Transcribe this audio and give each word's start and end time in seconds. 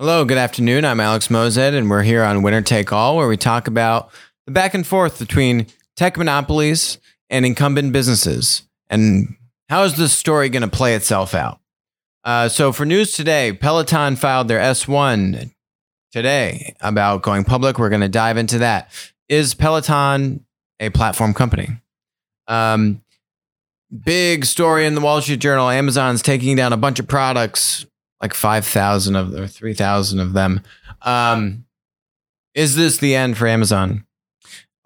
Hello, 0.00 0.24
good 0.24 0.38
afternoon. 0.38 0.86
I'm 0.86 0.98
Alex 0.98 1.28
Moazed, 1.28 1.76
and 1.76 1.90
we're 1.90 2.02
here 2.02 2.22
on 2.22 2.40
Winner 2.40 2.62
Take 2.62 2.90
All, 2.90 3.18
where 3.18 3.28
we 3.28 3.36
talk 3.36 3.68
about 3.68 4.10
the 4.46 4.50
back 4.50 4.72
and 4.72 4.86
forth 4.86 5.18
between 5.18 5.66
tech 5.94 6.16
monopolies 6.16 6.96
and 7.28 7.44
incumbent 7.44 7.92
businesses. 7.92 8.62
And 8.88 9.36
how 9.68 9.82
is 9.82 9.98
this 9.98 10.14
story 10.14 10.48
going 10.48 10.62
to 10.62 10.68
play 10.68 10.94
itself 10.94 11.34
out? 11.34 11.60
Uh, 12.24 12.48
so, 12.48 12.72
for 12.72 12.86
news 12.86 13.12
today, 13.12 13.52
Peloton 13.52 14.16
filed 14.16 14.48
their 14.48 14.58
S1 14.58 15.52
today 16.12 16.74
about 16.80 17.20
going 17.20 17.44
public. 17.44 17.78
We're 17.78 17.90
going 17.90 18.00
to 18.00 18.08
dive 18.08 18.38
into 18.38 18.56
that. 18.60 18.90
Is 19.28 19.52
Peloton 19.52 20.46
a 20.80 20.88
platform 20.88 21.34
company? 21.34 21.76
Um, 22.48 23.02
big 24.06 24.46
story 24.46 24.86
in 24.86 24.94
the 24.94 25.02
Wall 25.02 25.20
Street 25.20 25.40
Journal 25.40 25.68
Amazon's 25.68 26.22
taking 26.22 26.56
down 26.56 26.72
a 26.72 26.78
bunch 26.78 27.00
of 27.00 27.06
products 27.06 27.84
like 28.20 28.34
5,000 28.34 29.16
of 29.16 29.34
or 29.34 29.46
3,000 29.46 30.20
of 30.20 30.32
them. 30.32 30.62
Um, 31.02 31.64
is 32.54 32.76
this 32.76 32.98
the 32.98 33.14
end 33.14 33.38
for 33.38 33.46
Amazon? 33.46 34.04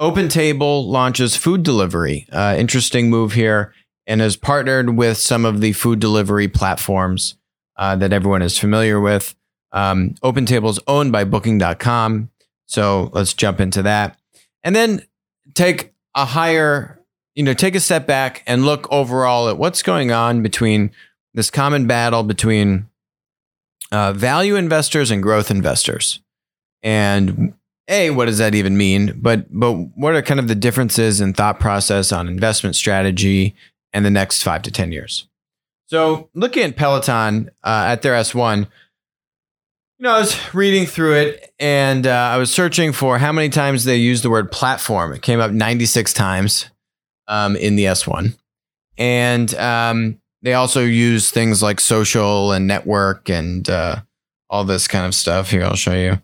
OpenTable 0.00 0.86
launches 0.86 1.36
food 1.36 1.62
delivery. 1.62 2.27
Uh, 2.30 2.55
interesting 2.58 3.10
move 3.10 3.32
here 3.32 3.72
and 4.06 4.20
has 4.20 4.36
partnered 4.36 4.96
with 4.96 5.18
some 5.18 5.44
of 5.44 5.60
the 5.60 5.72
food 5.72 5.98
delivery 5.98 6.48
platforms 6.48 7.36
uh, 7.77 7.96
that 7.96 8.12
everyone 8.12 8.42
is 8.42 8.58
familiar 8.58 9.00
with. 9.00 9.34
Um, 9.72 10.14
OpenTable 10.22 10.70
is 10.70 10.80
owned 10.86 11.12
by 11.12 11.24
Booking.com. 11.24 12.30
So 12.66 13.10
let's 13.12 13.34
jump 13.34 13.60
into 13.60 13.82
that. 13.82 14.19
And 14.62 14.74
then 14.74 15.02
take 15.55 15.92
a 16.14 16.24
higher, 16.24 17.00
you 17.34 17.42
know, 17.42 17.55
take 17.55 17.74
a 17.74 17.80
step 17.80 18.06
back 18.06 18.42
and 18.46 18.64
look 18.64 18.91
overall 18.91 19.48
at 19.48 19.58
what's 19.58 19.82
going 19.82 20.12
on 20.12 20.42
between 20.42 20.91
this 21.34 21.50
common 21.50 21.86
battle 21.86 22.22
between 22.22 22.86
uh, 23.94 24.12
value 24.12 24.56
investors 24.56 25.10
and 25.10 25.22
growth 25.22 25.50
investors. 25.50 26.20
And 26.82 27.54
a, 27.88 28.10
what 28.10 28.26
does 28.26 28.38
that 28.38 28.54
even 28.54 28.76
mean? 28.76 29.19
But 29.20 29.46
but 29.50 29.72
what 29.72 30.14
are 30.14 30.22
kind 30.22 30.41
of 30.41 30.48
the 30.48 30.55
differences 30.55 31.20
in 31.20 31.32
thought 31.32 31.60
process 31.60 32.12
on 32.12 32.27
investment 32.28 32.77
strategy 32.77 33.54
and 33.92 34.04
the 34.04 34.10
next 34.10 34.42
five 34.42 34.62
to 34.62 34.70
ten 34.70 34.91
years? 34.91 35.28
So 35.86 36.28
looking 36.34 36.64
at 36.64 36.77
Peloton 36.77 37.50
uh, 37.62 37.84
at 37.88 38.02
their 38.02 38.14
S1, 38.14 38.60
you 38.60 38.66
know, 40.00 40.10
I 40.10 40.19
was 40.19 40.54
reading 40.54 40.86
through 40.86 41.14
it 41.14 41.54
and 41.60 42.06
uh, 42.06 42.10
I 42.10 42.36
was 42.36 42.52
searching 42.52 42.92
for 42.92 43.19
how 43.19 43.32
many 43.32 43.48
times 43.48 43.84
they 43.84 43.97
used 43.97 44.24
the 44.24 44.30
word 44.30 44.50
platform. 44.50 45.12
It 45.12 45.22
came 45.22 45.41
up 45.41 45.52
96 45.52 46.12
times 46.14 46.66
um, 47.28 47.54
in 47.54 47.76
the 47.76 47.84
S1. 47.84 48.36
And 48.97 49.54
um, 49.54 50.20
they 50.45 50.53
also 50.53 50.83
use 50.83 51.31
things 51.31 51.62
like 51.62 51.81
social 51.81 52.53
and 52.53 52.67
network 52.67 53.31
and 53.31 53.69
uh, 53.69 53.97
all 54.50 54.64
this 54.64 54.87
kind 54.87 55.06
of 55.06 55.14
stuff. 55.14 55.50
Here, 55.50 55.64
I'll 55.64 55.75
show 55.75 55.95
you. 55.95 56.20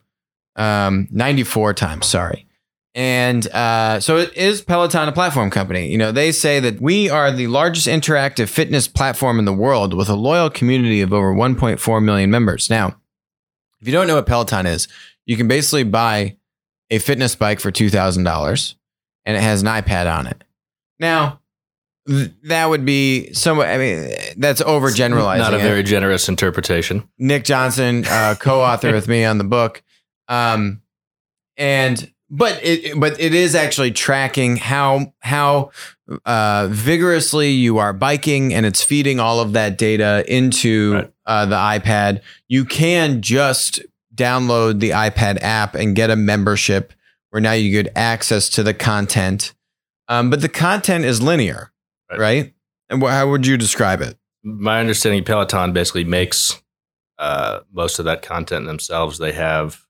Um, 0.57 1.09
94 1.11 1.73
times, 1.75 2.07
sorry. 2.07 2.47
And 2.95 3.47
uh, 3.49 3.99
so 4.01 4.19
it 4.19 4.37
is 4.37 4.61
Peloton 4.61 5.09
a 5.09 5.13
platform 5.13 5.51
company. 5.51 5.91
You 5.91 5.97
know, 5.97 6.13
they 6.13 6.33
say 6.33 6.61
that 6.61 6.83
we 6.83 7.09
are 7.09 7.33
the 7.33 7.47
largest 7.47 7.87
interactive 7.87 8.51
fitness 8.51 8.87
platform 8.87 9.39
in 9.39 9.47
the 9.47 9.55
world 9.55 9.95
with 9.95 10.11
a 10.11 10.17
loyal 10.17 10.51
community 10.51 11.01
of 11.01 11.15
over 11.15 11.33
1.4 11.33 12.05
million 12.05 12.31
members. 12.31 12.69
Now, 12.69 12.97
if 13.81 13.87
you 13.87 13.93
don't 13.93 14.07
know 14.07 14.17
what 14.17 14.27
Peloton 14.27 14.67
is, 14.67 14.87
you 15.25 15.39
can 15.39 15.49
basically 15.49 15.85
buy 15.85 16.37
a 16.91 16.99
fitness 16.99 17.35
bike 17.35 17.61
for 17.61 17.73
$2,000 17.73 18.75
and 19.25 19.37
it 19.37 19.41
has 19.41 19.63
an 19.63 19.69
iPad 19.69 20.15
on 20.15 20.27
it. 20.27 20.45
Now, 20.99 21.40
that 22.07 22.67
would 22.67 22.85
be 22.85 23.33
somewhat. 23.33 23.69
I 23.69 23.79
mean, 23.79 24.13
that's 24.37 24.63
overgeneralizing. 24.63 25.39
Not 25.39 25.55
a 25.55 25.59
very 25.59 25.83
generous 25.83 26.29
interpretation. 26.29 27.09
Nick 27.19 27.45
Johnson, 27.45 28.05
uh, 28.07 28.35
co-author 28.39 28.93
with 28.93 29.07
me 29.07 29.25
on 29.25 29.39
the 29.39 29.45
book, 29.45 29.83
um, 30.29 30.83
and 31.57 32.11
but 32.31 32.59
it 32.63 32.99
but 32.99 33.21
it 33.21 33.35
is 33.35 33.55
actually 33.55 33.93
tracking 33.93 34.57
how 34.57 35.13
how 35.21 35.71
uh, 36.25 36.69
vigorously 36.71 37.51
you 37.51 37.79
are 37.79 37.93
biking, 37.93 38.55
and 38.55 38.65
it's 38.65 38.83
feeding 38.83 39.21
all 39.21 39.41
of 39.41 39.53
that 39.53 39.77
data 39.77 40.25
into 40.27 40.95
right. 40.95 41.13
uh, 41.27 41.47
the 41.47 41.57
iPad. 41.57 42.23
You 42.49 42.65
can 42.65 43.21
just 43.21 43.83
download 44.15 44.81
the 44.81 44.91
iPad 44.91 45.39
app 45.43 45.75
and 45.75 45.95
get 45.95 46.11
a 46.11 46.17
membership 46.17 46.93
where 47.31 47.41
now 47.41 47.53
you 47.53 47.71
get 47.71 47.93
access 47.97 48.49
to 48.51 48.63
the 48.63 48.75
content. 48.75 49.55
Um, 50.09 50.31
but 50.31 50.41
the 50.41 50.49
content 50.49 51.05
is 51.05 51.23
linear 51.23 51.70
right? 52.19 52.53
And 52.89 53.03
how 53.03 53.31
would 53.31 53.47
you 53.47 53.57
describe 53.57 54.01
it? 54.01 54.17
My 54.43 54.81
understanding, 54.81 55.23
Peloton 55.25 55.73
basically 55.73 56.05
makes 56.05 56.61
uh, 57.19 57.61
most 57.73 57.99
of 57.99 58.07
that 58.07 58.23
content 58.23 58.67
themselves. 58.67 59.19
They 59.19 59.33
have 59.33 59.81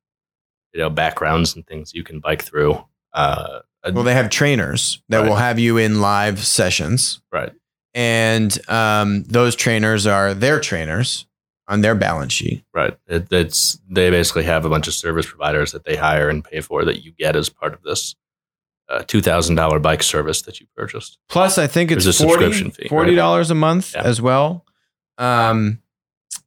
you 0.73 0.81
know 0.81 0.91
backgrounds 0.91 1.55
and 1.55 1.67
things 1.67 1.95
you 1.95 2.05
can 2.05 2.21
bike 2.21 2.43
through. 2.43 2.85
Uh, 3.13 3.61
well, 3.93 4.05
they 4.05 4.15
have 4.15 4.31
trainers 4.31 5.03
that 5.09 5.21
right. 5.21 5.29
will 5.29 5.37
have 5.37 5.59
you 5.59 5.79
in 5.79 6.01
live 6.01 6.41
sessions, 6.41 7.23
right? 7.33 7.53
And 7.95 8.57
um, 8.69 9.25
those 9.25 9.57
trainers 9.57 10.07
are 10.07 10.35
their 10.35 10.61
trainers 10.61 11.27
on 11.67 11.81
their 11.81 11.95
balance 11.95 12.33
sheet, 12.33 12.65
right? 12.75 12.97
It, 13.07 13.29
it's 13.33 13.81
they 13.89 14.11
basically 14.11 14.45
have 14.45 14.65
a 14.65 14.69
bunch 14.69 14.87
of 14.87 14.95
service 14.95 15.27
providers 15.27 15.73
that 15.73 15.85
they 15.85 15.97
hire 15.97 16.29
and 16.29 16.45
pay 16.45 16.61
for 16.61 16.85
that 16.85 17.05
you 17.05 17.13
get 17.13 17.37
as 17.37 17.49
part 17.49 17.73
of 17.73 17.83
this 17.83 18.15
a 18.91 19.05
two 19.05 19.23
thousand 19.23 19.55
dollar 19.55 19.79
bike 19.79 20.03
service 20.03 20.43
that 20.43 20.61
you 20.61 20.67
purchased. 20.77 21.19
Plus, 21.29 21.59
I 21.59 21.67
think 21.67 21.91
it's 21.91 22.05
There's 22.05 22.21
a 22.21 22.25
40, 22.25 22.45
subscription 22.45 22.71
fee, 22.71 22.89
forty 22.89 23.15
dollars 23.15 23.49
right? 23.49 23.57
a 23.57 23.59
month 23.59 23.95
yeah. 23.95 24.03
as 24.03 24.21
well. 24.21 24.65
Um, 25.19 25.81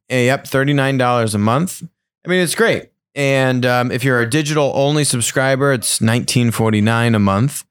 yep, 0.08 0.46
thirty 0.46 0.72
nine 0.72 0.98
dollars 0.98 1.34
a 1.34 1.38
month. 1.38 1.82
I 2.24 2.28
mean, 2.28 2.40
it's 2.40 2.54
great. 2.54 2.90
And 3.14 3.64
um, 3.64 3.90
if 3.90 4.02
you're 4.02 4.20
a 4.20 4.28
digital 4.28 4.72
only 4.74 5.04
subscriber, 5.04 5.72
it's 5.72 6.00
nineteen 6.00 6.50
forty 6.50 6.80
nine 6.80 7.14
a 7.14 7.18
month. 7.18 7.64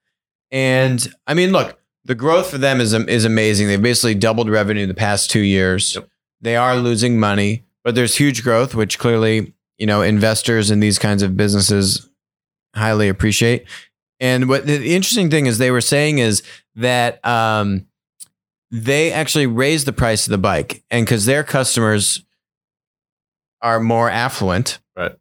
And 0.51 1.13
I 1.27 1.33
mean, 1.33 1.51
look, 1.51 1.79
the 2.05 2.15
growth 2.15 2.49
for 2.49 2.57
them 2.57 2.81
is 2.81 2.93
is 2.93 3.25
amazing. 3.25 3.67
They've 3.67 3.81
basically 3.81 4.15
doubled 4.15 4.49
revenue 4.49 4.87
the 4.87 4.93
past 4.93 5.29
two 5.29 5.41
years. 5.41 5.95
Yep. 5.95 6.09
They 6.41 6.55
are 6.55 6.75
losing 6.75 7.19
money, 7.19 7.63
but 7.83 7.95
there's 7.95 8.17
huge 8.17 8.43
growth, 8.43 8.75
which 8.75 8.99
clearly 8.99 9.53
you 9.77 9.85
know 9.85 10.01
investors 10.01 10.71
in 10.71 10.79
these 10.79 10.99
kinds 10.99 11.23
of 11.23 11.37
businesses 11.37 12.09
highly 12.75 13.07
appreciate. 13.07 13.65
And 14.23 14.47
what 14.47 14.65
the 14.65 14.95
interesting 14.95 15.29
thing 15.29 15.47
is 15.47 15.57
they 15.57 15.69
were 15.69 15.81
saying 15.81 16.19
is 16.19 16.43
that 16.75 17.23
um, 17.25 17.87
they 18.71 19.11
actually 19.11 19.47
raised 19.47 19.85
the 19.85 19.91
price 19.91 20.25
of 20.25 20.31
the 20.31 20.37
bike, 20.37 20.81
and 20.89 21.05
because 21.05 21.25
their 21.25 21.43
customers 21.43 22.23
are 23.61 23.81
more 23.81 24.09
affluent, 24.09 24.79
right? 24.95 25.11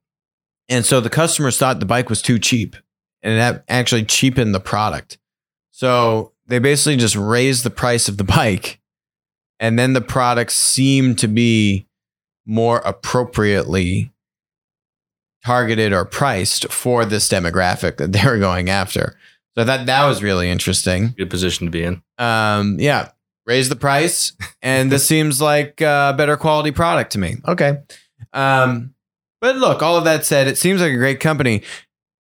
And 0.68 0.86
so 0.86 1.00
the 1.00 1.10
customers 1.10 1.58
thought 1.58 1.80
the 1.80 1.84
bike 1.84 2.08
was 2.08 2.22
too 2.22 2.38
cheap, 2.38 2.76
and 3.24 3.40
that 3.40 3.64
actually 3.68 4.04
cheapened 4.04 4.54
the 4.54 4.60
product. 4.60 5.18
So 5.72 6.30
they 6.46 6.60
basically 6.60 6.96
just 6.96 7.16
raised 7.16 7.64
the 7.64 7.70
price 7.70 8.08
of 8.08 8.18
the 8.18 8.24
bike, 8.24 8.80
and 9.58 9.76
then 9.76 9.94
the 9.94 10.00
products 10.00 10.54
seemed 10.54 11.18
to 11.18 11.26
be 11.26 11.88
more 12.46 12.78
appropriately 12.84 14.11
targeted 15.44 15.92
or 15.92 16.04
priced 16.04 16.70
for 16.72 17.04
this 17.04 17.28
demographic 17.28 17.96
that 17.96 18.12
they 18.12 18.24
were 18.24 18.38
going 18.50 18.68
after. 18.68 19.16
So 19.54 19.64
that 19.64 19.86
that 19.86 20.06
was 20.06 20.22
really 20.22 20.48
interesting. 20.50 21.14
Good 21.16 21.30
position 21.30 21.66
to 21.66 21.70
be 21.70 21.82
in. 21.82 22.02
Um, 22.18 22.76
yeah, 22.78 23.10
raise 23.46 23.68
the 23.68 23.76
price, 23.76 24.32
and 24.62 24.90
this 24.90 25.06
seems 25.08 25.40
like 25.40 25.80
a 25.80 26.14
better 26.16 26.36
quality 26.36 26.70
product 26.70 27.12
to 27.12 27.18
me. 27.18 27.36
Okay. 27.46 27.78
Um, 28.32 28.94
but 29.40 29.56
look, 29.56 29.82
all 29.82 29.96
of 29.96 30.04
that 30.04 30.24
said, 30.24 30.46
it 30.46 30.56
seems 30.56 30.80
like 30.80 30.92
a 30.92 30.96
great 30.96 31.20
company. 31.20 31.62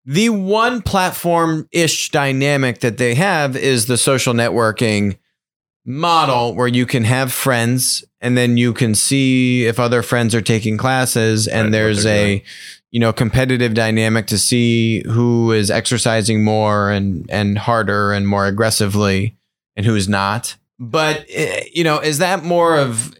The 0.04 0.30
one 0.30 0.82
platform 0.82 1.68
ish 1.70 2.10
dynamic 2.10 2.80
that 2.80 2.98
they 2.98 3.14
have 3.14 3.56
is 3.56 3.86
the 3.86 3.96
social 3.96 4.34
networking 4.34 5.16
model 5.84 6.54
where 6.54 6.68
you 6.68 6.86
can 6.86 7.04
have 7.04 7.32
friends 7.32 8.04
and 8.20 8.36
then 8.36 8.56
you 8.56 8.72
can 8.72 8.94
see 8.94 9.66
if 9.66 9.80
other 9.80 10.02
friends 10.02 10.34
are 10.34 10.40
taking 10.40 10.76
classes 10.76 11.48
and 11.48 11.66
right, 11.66 11.72
there's 11.72 12.06
a 12.06 12.38
doing 12.38 12.42
you 12.92 13.00
know 13.00 13.12
competitive 13.12 13.74
dynamic 13.74 14.26
to 14.28 14.38
see 14.38 15.02
who 15.08 15.50
is 15.50 15.70
exercising 15.70 16.44
more 16.44 16.90
and 16.90 17.28
and 17.30 17.58
harder 17.58 18.12
and 18.12 18.28
more 18.28 18.46
aggressively 18.46 19.36
and 19.74 19.84
who 19.84 19.96
is 19.96 20.08
not. 20.08 20.56
But 20.78 21.24
eh, 21.30 21.64
you 21.72 21.82
know 21.82 21.98
is 21.98 22.18
that 22.18 22.44
more 22.44 22.78
of 22.78 23.16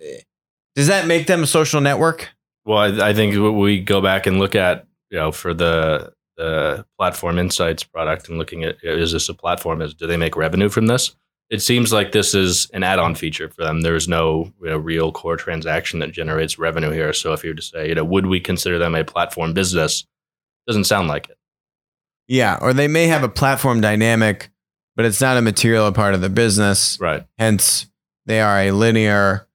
does 0.76 0.86
that 0.86 1.06
make 1.06 1.26
them 1.26 1.42
a 1.42 1.46
social 1.46 1.80
network? 1.80 2.28
Well 2.64 2.78
i, 2.78 3.08
I 3.08 3.14
think 3.14 3.56
we 3.56 3.80
go 3.80 4.00
back 4.00 4.26
and 4.26 4.38
look 4.38 4.54
at 4.54 4.86
you 5.10 5.18
know 5.18 5.32
for 5.32 5.52
the 5.52 6.12
the 6.36 6.84
platform 6.98 7.38
insights 7.38 7.82
product 7.82 8.28
and 8.28 8.38
looking 8.38 8.64
at 8.64 8.76
is 8.82 9.12
this 9.12 9.28
a 9.28 9.34
platform? 9.34 9.82
Is 9.82 9.94
do 9.94 10.06
they 10.06 10.16
make 10.16 10.36
revenue 10.36 10.68
from 10.68 10.86
this 10.86 11.14
it 11.52 11.60
seems 11.60 11.92
like 11.92 12.12
this 12.12 12.34
is 12.34 12.70
an 12.70 12.82
add-on 12.82 13.14
feature 13.14 13.50
for 13.50 13.62
them. 13.62 13.82
There's 13.82 14.08
no 14.08 14.50
you 14.62 14.70
know, 14.70 14.78
real 14.78 15.12
core 15.12 15.36
transaction 15.36 15.98
that 15.98 16.10
generates 16.10 16.58
revenue 16.58 16.90
here. 16.90 17.12
So 17.12 17.34
if 17.34 17.44
you 17.44 17.50
were 17.50 17.56
to 17.56 17.62
say, 17.62 17.90
you 17.90 17.94
know, 17.94 18.04
would 18.04 18.24
we 18.24 18.40
consider 18.40 18.78
them 18.78 18.94
a 18.94 19.04
platform 19.04 19.52
business? 19.52 20.06
Doesn't 20.66 20.84
sound 20.84 21.08
like 21.08 21.28
it. 21.28 21.36
Yeah, 22.26 22.58
or 22.62 22.72
they 22.72 22.88
may 22.88 23.06
have 23.08 23.22
a 23.22 23.28
platform 23.28 23.82
dynamic, 23.82 24.48
but 24.96 25.04
it's 25.04 25.20
not 25.20 25.36
a 25.36 25.42
material 25.42 25.92
part 25.92 26.14
of 26.14 26.22
the 26.22 26.30
business. 26.30 26.98
Right. 26.98 27.26
Hence, 27.38 27.84
they 28.24 28.40
are 28.40 28.58
a 28.58 28.70
linear 28.70 29.46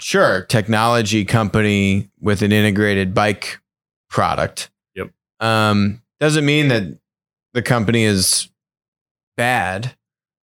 sure 0.00 0.44
technology 0.46 1.24
company 1.24 2.10
with 2.18 2.42
an 2.42 2.50
integrated 2.50 3.14
bike 3.14 3.60
product. 4.08 4.72
Yep. 4.96 5.12
Um, 5.38 6.02
doesn't 6.18 6.44
mean 6.44 6.66
that 6.68 6.98
the 7.52 7.62
company 7.62 8.02
is 8.02 8.50
bad 9.36 9.94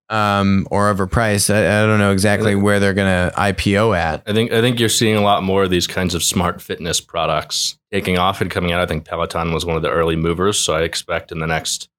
um, 0.09 0.67
or 0.71 0.93
overpriced. 0.93 1.53
I, 1.53 1.83
I 1.83 1.85
don't 1.85 1.99
know 1.99 2.11
exactly 2.11 2.55
where 2.55 2.79
they're 2.79 2.93
going 2.93 3.29
to 3.29 3.35
IPO 3.35 3.97
at. 3.97 4.23
I 4.25 4.33
think 4.33 4.51
I 4.51 4.61
think 4.61 4.79
you're 4.79 4.89
seeing 4.89 5.15
a 5.15 5.21
lot 5.21 5.43
more 5.43 5.63
of 5.63 5.69
these 5.69 5.87
kinds 5.87 6.15
of 6.15 6.23
smart 6.23 6.61
fitness 6.61 7.01
products 7.01 7.77
taking 7.91 8.17
off 8.17 8.41
and 8.41 8.49
coming 8.49 8.71
out. 8.71 8.81
I 8.81 8.85
think 8.85 9.05
Peloton 9.05 9.53
was 9.53 9.65
one 9.65 9.75
of 9.75 9.81
the 9.81 9.91
early 9.91 10.15
movers, 10.15 10.57
so 10.59 10.73
I 10.73 10.81
expect 10.81 11.31
in 11.31 11.39
the 11.39 11.47
next 11.47 11.89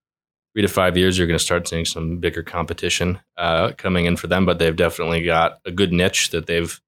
three 0.55 0.63
to 0.63 0.69
five 0.69 0.97
years 0.97 1.19
you're 1.19 1.27
going 1.27 1.39
to 1.39 1.45
start 1.45 1.69
seeing 1.69 1.85
some 1.85 2.19
bigger 2.19 2.43
competition 2.43 3.21
uh, 3.37 3.73
coming 3.77 4.07
in 4.07 4.17
for 4.17 4.27
them. 4.27 4.47
But 4.47 4.59
they've 4.59 4.75
definitely 4.75 5.23
got 5.23 5.61
a 5.65 5.71
good 5.71 5.93
niche 5.93 6.31
that 6.31 6.47
they've 6.47 6.81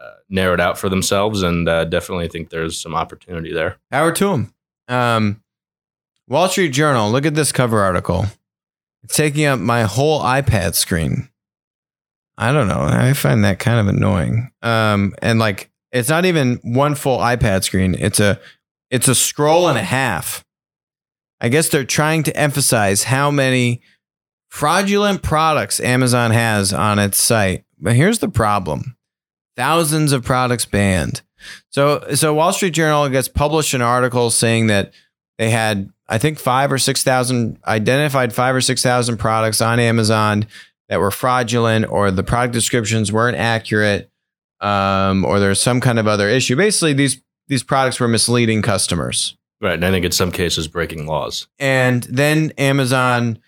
uh, 0.00 0.14
narrowed 0.28 0.60
out 0.60 0.78
for 0.78 0.88
themselves, 0.88 1.42
and 1.42 1.68
uh, 1.68 1.84
definitely 1.84 2.28
think 2.28 2.50
there's 2.50 2.80
some 2.80 2.94
opportunity 2.94 3.52
there. 3.52 3.76
Power 3.90 4.12
to 4.12 4.28
them. 4.28 4.54
Um, 4.88 5.42
Wall 6.28 6.48
Street 6.48 6.70
Journal. 6.70 7.10
Look 7.10 7.24
at 7.24 7.34
this 7.34 7.52
cover 7.52 7.80
article. 7.80 8.26
Taking 9.08 9.46
up 9.46 9.58
my 9.58 9.82
whole 9.82 10.22
iPad 10.22 10.74
screen. 10.74 11.28
I 12.36 12.52
don't 12.52 12.68
know. 12.68 12.80
I 12.80 13.12
find 13.14 13.44
that 13.44 13.58
kind 13.58 13.80
of 13.80 13.94
annoying. 13.94 14.50
Um, 14.62 15.14
and 15.20 15.38
like, 15.38 15.70
it's 15.90 16.08
not 16.08 16.24
even 16.24 16.60
one 16.62 16.94
full 16.94 17.18
iPad 17.18 17.64
screen. 17.64 17.96
It's 17.98 18.20
a, 18.20 18.40
it's 18.90 19.08
a 19.08 19.14
scroll 19.14 19.68
and 19.68 19.78
a 19.78 19.82
half. 19.82 20.44
I 21.40 21.48
guess 21.48 21.68
they're 21.68 21.84
trying 21.84 22.24
to 22.24 22.36
emphasize 22.36 23.04
how 23.04 23.30
many 23.30 23.80
fraudulent 24.48 25.22
products 25.22 25.80
Amazon 25.80 26.30
has 26.30 26.72
on 26.72 26.98
its 26.98 27.22
site. 27.22 27.64
But 27.78 27.94
here's 27.94 28.18
the 28.18 28.28
problem: 28.28 28.96
thousands 29.56 30.12
of 30.12 30.24
products 30.24 30.64
banned. 30.64 31.22
So, 31.70 32.04
so 32.14 32.34
Wall 32.34 32.52
Street 32.52 32.70
Journal 32.74 33.08
gets 33.08 33.28
published 33.28 33.74
an 33.74 33.82
article 33.82 34.30
saying 34.30 34.66
that 34.66 34.92
they 35.38 35.50
had, 35.50 35.92
I 36.08 36.18
think, 36.18 36.38
five 36.38 36.72
or 36.72 36.78
six 36.78 37.02
thousand 37.02 37.58
identified 37.66 38.32
five 38.32 38.54
or 38.54 38.60
six 38.60 38.82
thousand 38.82 39.18
products 39.18 39.60
on 39.60 39.78
Amazon 39.80 40.46
that 40.88 41.00
were 41.00 41.10
fraudulent, 41.10 41.90
or 41.90 42.10
the 42.10 42.22
product 42.22 42.54
descriptions 42.54 43.12
weren't 43.12 43.36
accurate, 43.36 44.10
um, 44.60 45.24
or 45.24 45.38
there's 45.38 45.60
some 45.60 45.80
kind 45.80 45.98
of 45.98 46.06
other 46.06 46.28
issue. 46.28 46.56
Basically, 46.56 46.92
these 46.92 47.20
these 47.48 47.62
products 47.62 48.00
were 48.00 48.08
misleading 48.08 48.62
customers. 48.62 49.36
Right, 49.60 49.74
and 49.74 49.84
I 49.84 49.90
think 49.90 50.04
in 50.04 50.12
some 50.12 50.30
cases 50.30 50.68
breaking 50.68 51.06
laws. 51.06 51.48
And 51.58 52.04
then 52.04 52.52
Amazon, 52.58 53.38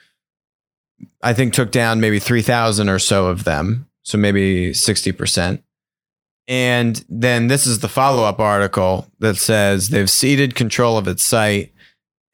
I 1.23 1.35
think, 1.35 1.55
took 1.55 1.71
down 1.71 2.01
maybe 2.01 2.19
3,000 2.19 2.89
or 2.89 2.99
so 2.99 3.27
of 3.27 3.45
them. 3.45 3.87
So 4.03 4.19
maybe 4.19 4.71
60%. 4.71 5.63
And 6.49 7.05
then 7.09 7.47
this 7.47 7.67
is 7.67 7.79
the 7.79 7.89
follow 7.89 8.25
up 8.25 8.41
article 8.41 9.07
that 9.21 9.37
says 9.37 9.91
they've 9.91 10.11
ceded 10.11 10.57
control 10.57 10.99
of 10.99 11.07
its 11.07 11.23
site. 11.23 11.73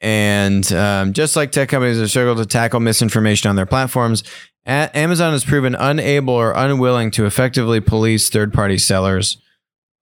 And 0.01 0.71
um, 0.73 1.13
just 1.13 1.35
like 1.35 1.51
tech 1.51 1.69
companies 1.69 1.99
have 1.99 2.09
struggled 2.09 2.37
to 2.37 2.45
tackle 2.45 2.79
misinformation 2.79 3.49
on 3.49 3.55
their 3.55 3.65
platforms, 3.65 4.23
a- 4.65 4.89
Amazon 4.95 5.31
has 5.31 5.43
proven 5.43 5.75
unable 5.75 6.33
or 6.33 6.53
unwilling 6.55 7.09
to 7.11 7.25
effectively 7.25 7.79
police 7.79 8.29
third 8.29 8.53
party 8.53 8.77
sellers 8.77 9.37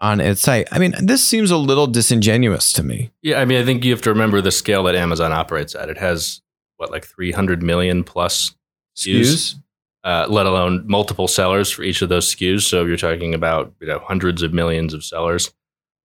on 0.01 0.19
its 0.19 0.41
site. 0.41 0.67
I 0.71 0.79
mean, 0.79 0.93
this 1.01 1.23
seems 1.23 1.51
a 1.51 1.57
little 1.57 1.87
disingenuous 1.87 2.73
to 2.73 2.83
me. 2.83 3.11
Yeah, 3.21 3.39
I 3.39 3.45
mean, 3.45 3.61
I 3.61 3.65
think 3.65 3.85
you 3.85 3.91
have 3.91 4.01
to 4.01 4.09
remember 4.09 4.41
the 4.41 4.51
scale 4.51 4.83
that 4.83 4.95
Amazon 4.95 5.31
operates 5.31 5.73
at. 5.75 5.89
It 5.89 5.97
has 5.97 6.41
what, 6.77 6.91
like 6.91 7.05
300 7.05 7.63
million 7.63 8.03
plus 8.03 8.53
SKUs, 8.97 9.21
SKUs? 9.21 9.55
uh, 10.03 10.25
let 10.29 10.45
alone 10.45 10.83
multiple 10.85 11.29
sellers 11.29 11.71
for 11.71 11.83
each 11.83 12.01
of 12.01 12.09
those 12.09 12.35
SKUs. 12.35 12.63
So 12.63 12.85
you're 12.85 12.97
talking 12.97 13.33
about 13.33 13.73
you 13.79 13.87
know 13.87 13.99
hundreds 13.99 14.41
of 14.41 14.53
millions 14.53 14.93
of 14.93 15.03
sellers, 15.05 15.53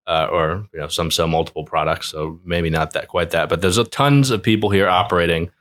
uh, 0.10 0.28
or 0.32 0.68
you 0.74 0.80
know 0.80 0.88
some 0.88 1.12
sell 1.12 1.28
multiple 1.28 1.64
products. 1.64 2.10
So 2.10 2.40
maybe 2.44 2.70
not 2.70 2.92
that 2.94 3.08
quite 3.08 3.30
that, 3.32 3.48
but 3.50 3.62
there's 3.62 3.78
a 3.78 3.84
tons 3.86 4.32
of 4.32 4.42
people 4.44 4.70
here 4.72 4.88
operating. 4.90 5.52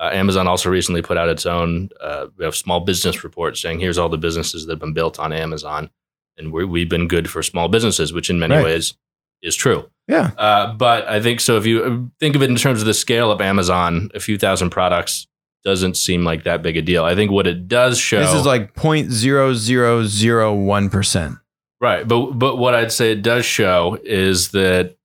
Uh, 0.00 0.10
Amazon 0.12 0.48
also 0.48 0.68
recently 0.70 1.02
put 1.02 1.16
out 1.18 1.28
its 1.28 1.46
own 1.46 1.90
uh, 2.00 2.26
we 2.36 2.44
have 2.44 2.56
small 2.56 2.80
business 2.80 3.22
report 3.22 3.56
saying 3.56 3.78
here's 3.78 3.98
all 3.98 4.08
the 4.08 4.18
businesses 4.18 4.66
that 4.66 4.72
have 4.72 4.80
been 4.80 4.94
built 4.94 5.20
on 5.20 5.32
Amazon, 5.32 5.90
and 6.36 6.52
we 6.52 6.64
we've 6.64 6.88
been 6.88 7.06
good 7.06 7.30
for 7.30 7.42
small 7.42 7.68
businesses, 7.68 8.12
which 8.12 8.28
in 8.30 8.38
many 8.38 8.54
Right. 8.56 8.64
ways 8.64 8.94
is 9.42 9.54
true. 9.56 9.88
Yeah. 10.08 10.30
Uh, 10.38 10.72
but 10.72 11.06
I 11.08 11.20
think 11.20 11.40
so. 11.40 11.56
If 11.56 11.66
you 11.66 11.84
uh, 11.84 11.98
think 12.18 12.34
of 12.36 12.42
it 12.42 12.50
in 12.50 12.56
terms 12.56 12.80
of 12.80 12.86
the 12.86 12.94
scale 12.94 13.30
of 13.30 13.40
Amazon, 13.40 14.10
a 14.14 14.20
few 14.20 14.38
thousand 14.38 14.70
products 14.70 15.26
doesn't 15.64 15.96
seem 15.96 16.24
like 16.24 16.42
that 16.44 16.62
big 16.62 16.76
a 16.76 16.82
deal. 16.82 17.04
I 17.04 17.14
think 17.14 17.30
what 17.30 17.46
it 17.46 17.68
does 17.68 17.98
show 17.98 18.18
This 18.20 18.34
is 18.34 18.46
like 18.46 18.74
0.0001%. 18.74 21.40
right, 21.82 22.08
but 22.08 22.32
but 22.32 22.56
what 22.56 22.74
I'd 22.74 22.92
say 22.92 23.12
it 23.12 23.22
does 23.22 23.44
show 23.44 23.98
is 24.02 24.52
that 24.52 24.96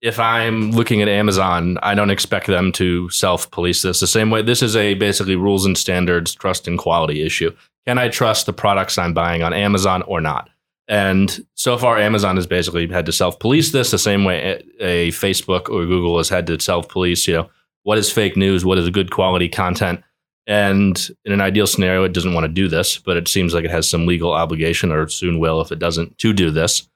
if 0.00 0.20
I'm 0.20 0.70
looking 0.72 1.02
at 1.02 1.08
Amazon, 1.08 1.78
I 1.82 1.94
don't 1.94 2.10
expect 2.10 2.46
them 2.46 2.72
to 2.72 3.08
self 3.10 3.50
police 3.50 3.82
this 3.82 4.00
the 4.00 4.06
same 4.06 4.30
way. 4.30 4.42
This 4.42 4.62
is 4.62 4.76
a 4.76 4.94
basically 4.94 5.36
rules 5.36 5.66
and 5.66 5.76
standards, 5.76 6.34
trust 6.34 6.68
and 6.68 6.78
quality 6.78 7.22
issue. 7.22 7.54
Can 7.86 7.98
I 7.98 8.08
trust 8.08 8.46
the 8.46 8.52
products 8.52 8.98
I'm 8.98 9.14
buying 9.14 9.42
on 9.42 9.52
Amazon 9.52 10.02
or 10.02 10.20
not? 10.20 10.50
And 10.88 11.44
so 11.54 11.76
far, 11.76 11.98
Amazon 11.98 12.36
has 12.36 12.46
basically 12.46 12.88
had 12.88 13.06
to 13.06 13.12
self 13.12 13.38
police 13.38 13.72
this 13.72 13.90
the 13.90 13.98
same 13.98 14.24
way 14.24 14.62
a, 14.80 14.84
a 14.84 15.08
Facebook 15.08 15.68
or 15.68 15.84
Google 15.84 16.16
has 16.18 16.28
had 16.28 16.46
to 16.46 16.60
self 16.60 16.88
police. 16.88 17.26
You 17.26 17.34
know, 17.34 17.50
what 17.82 17.98
is 17.98 18.10
fake 18.10 18.36
news? 18.36 18.64
What 18.64 18.78
is 18.78 18.88
good 18.90 19.10
quality 19.10 19.48
content? 19.48 20.02
And 20.48 20.98
in 21.26 21.32
an 21.32 21.42
ideal 21.42 21.66
scenario, 21.66 22.04
it 22.04 22.14
doesn't 22.14 22.32
want 22.32 22.44
to 22.44 22.48
do 22.48 22.68
this, 22.68 22.96
but 22.96 23.18
it 23.18 23.28
seems 23.28 23.52
like 23.52 23.66
it 23.66 23.70
has 23.70 23.88
some 23.88 24.06
legal 24.06 24.32
obligation, 24.32 24.90
or 24.90 25.06
soon 25.06 25.38
will 25.38 25.60
if 25.60 25.70
it 25.70 25.78
doesn't, 25.78 26.16
to 26.18 26.32
do 26.32 26.50
this. 26.50 26.88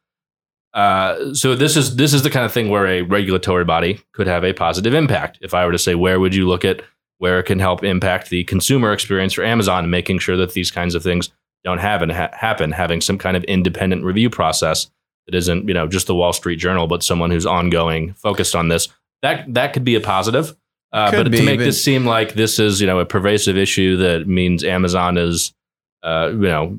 Uh, 0.72 1.34
so 1.34 1.54
this 1.54 1.76
is 1.76 1.96
this 1.96 2.14
is 2.14 2.22
the 2.22 2.30
kind 2.30 2.46
of 2.46 2.52
thing 2.52 2.70
where 2.70 2.86
a 2.86 3.02
regulatory 3.02 3.64
body 3.64 4.00
could 4.12 4.26
have 4.26 4.42
a 4.42 4.54
positive 4.54 4.94
impact. 4.94 5.38
If 5.42 5.52
I 5.52 5.66
were 5.66 5.72
to 5.72 5.78
say, 5.78 5.94
where 5.94 6.18
would 6.18 6.34
you 6.34 6.48
look 6.48 6.64
at 6.64 6.80
where 7.18 7.38
it 7.38 7.44
can 7.44 7.58
help 7.58 7.84
impact 7.84 8.30
the 8.30 8.42
consumer 8.44 8.92
experience 8.92 9.34
for 9.34 9.44
Amazon, 9.44 9.90
making 9.90 10.18
sure 10.18 10.36
that 10.38 10.54
these 10.54 10.70
kinds 10.70 10.94
of 10.94 11.02
things 11.02 11.30
don't 11.62 11.78
have 11.78 12.00
ha- 12.10 12.30
happen, 12.32 12.72
having 12.72 13.02
some 13.02 13.18
kind 13.18 13.36
of 13.36 13.44
independent 13.44 14.02
review 14.02 14.30
process 14.30 14.90
that 15.26 15.34
isn't 15.34 15.68
you 15.68 15.74
know 15.74 15.86
just 15.86 16.06
the 16.06 16.14
Wall 16.14 16.32
Street 16.32 16.56
Journal, 16.56 16.86
but 16.86 17.02
someone 17.02 17.30
who's 17.30 17.46
ongoing, 17.46 18.14
focused 18.14 18.54
on 18.54 18.68
this. 18.68 18.88
That 19.20 19.52
that 19.52 19.74
could 19.74 19.84
be 19.84 19.94
a 19.94 20.00
positive. 20.00 20.56
Uh, 20.92 21.10
but 21.10 21.30
be, 21.30 21.38
to 21.38 21.44
make 21.44 21.58
but- 21.58 21.64
this 21.64 21.82
seem 21.82 22.04
like 22.04 22.34
this 22.34 22.58
is 22.58 22.80
you 22.80 22.86
know 22.86 22.98
a 22.98 23.06
pervasive 23.06 23.56
issue 23.56 23.96
that 23.96 24.26
means 24.26 24.62
Amazon 24.62 25.16
is 25.16 25.54
uh, 26.02 26.28
you 26.32 26.38
know 26.38 26.78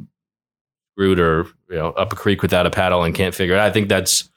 screwed 0.94 1.20
or 1.20 1.48
you 1.70 1.76
know 1.76 1.90
up 1.90 2.14
a 2.14 2.16
creek 2.16 2.42
without 2.42 2.66
a 2.66 2.72
paddle 2.72 3.04
and 3.04 3.16
can't 3.16 3.34
figure 3.34 3.56
it. 3.56 3.60
out. 3.60 3.68
I 3.68 3.72
think 3.72 3.90
that's 3.90 4.30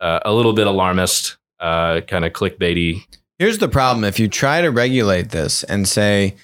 uh, 0.00 0.20
a 0.24 0.32
little 0.32 0.52
bit 0.52 0.66
alarmist, 0.66 1.36
uh, 1.60 2.02
kind 2.02 2.24
of 2.24 2.32
clickbaity. 2.32 3.04
Here's 3.38 3.58
the 3.58 3.68
problem 3.68 4.04
if 4.04 4.20
you 4.20 4.28
try 4.28 4.60
to 4.60 4.70
regulate 4.70 5.30
this 5.30 5.64
and 5.64 5.88
say, 5.88 6.36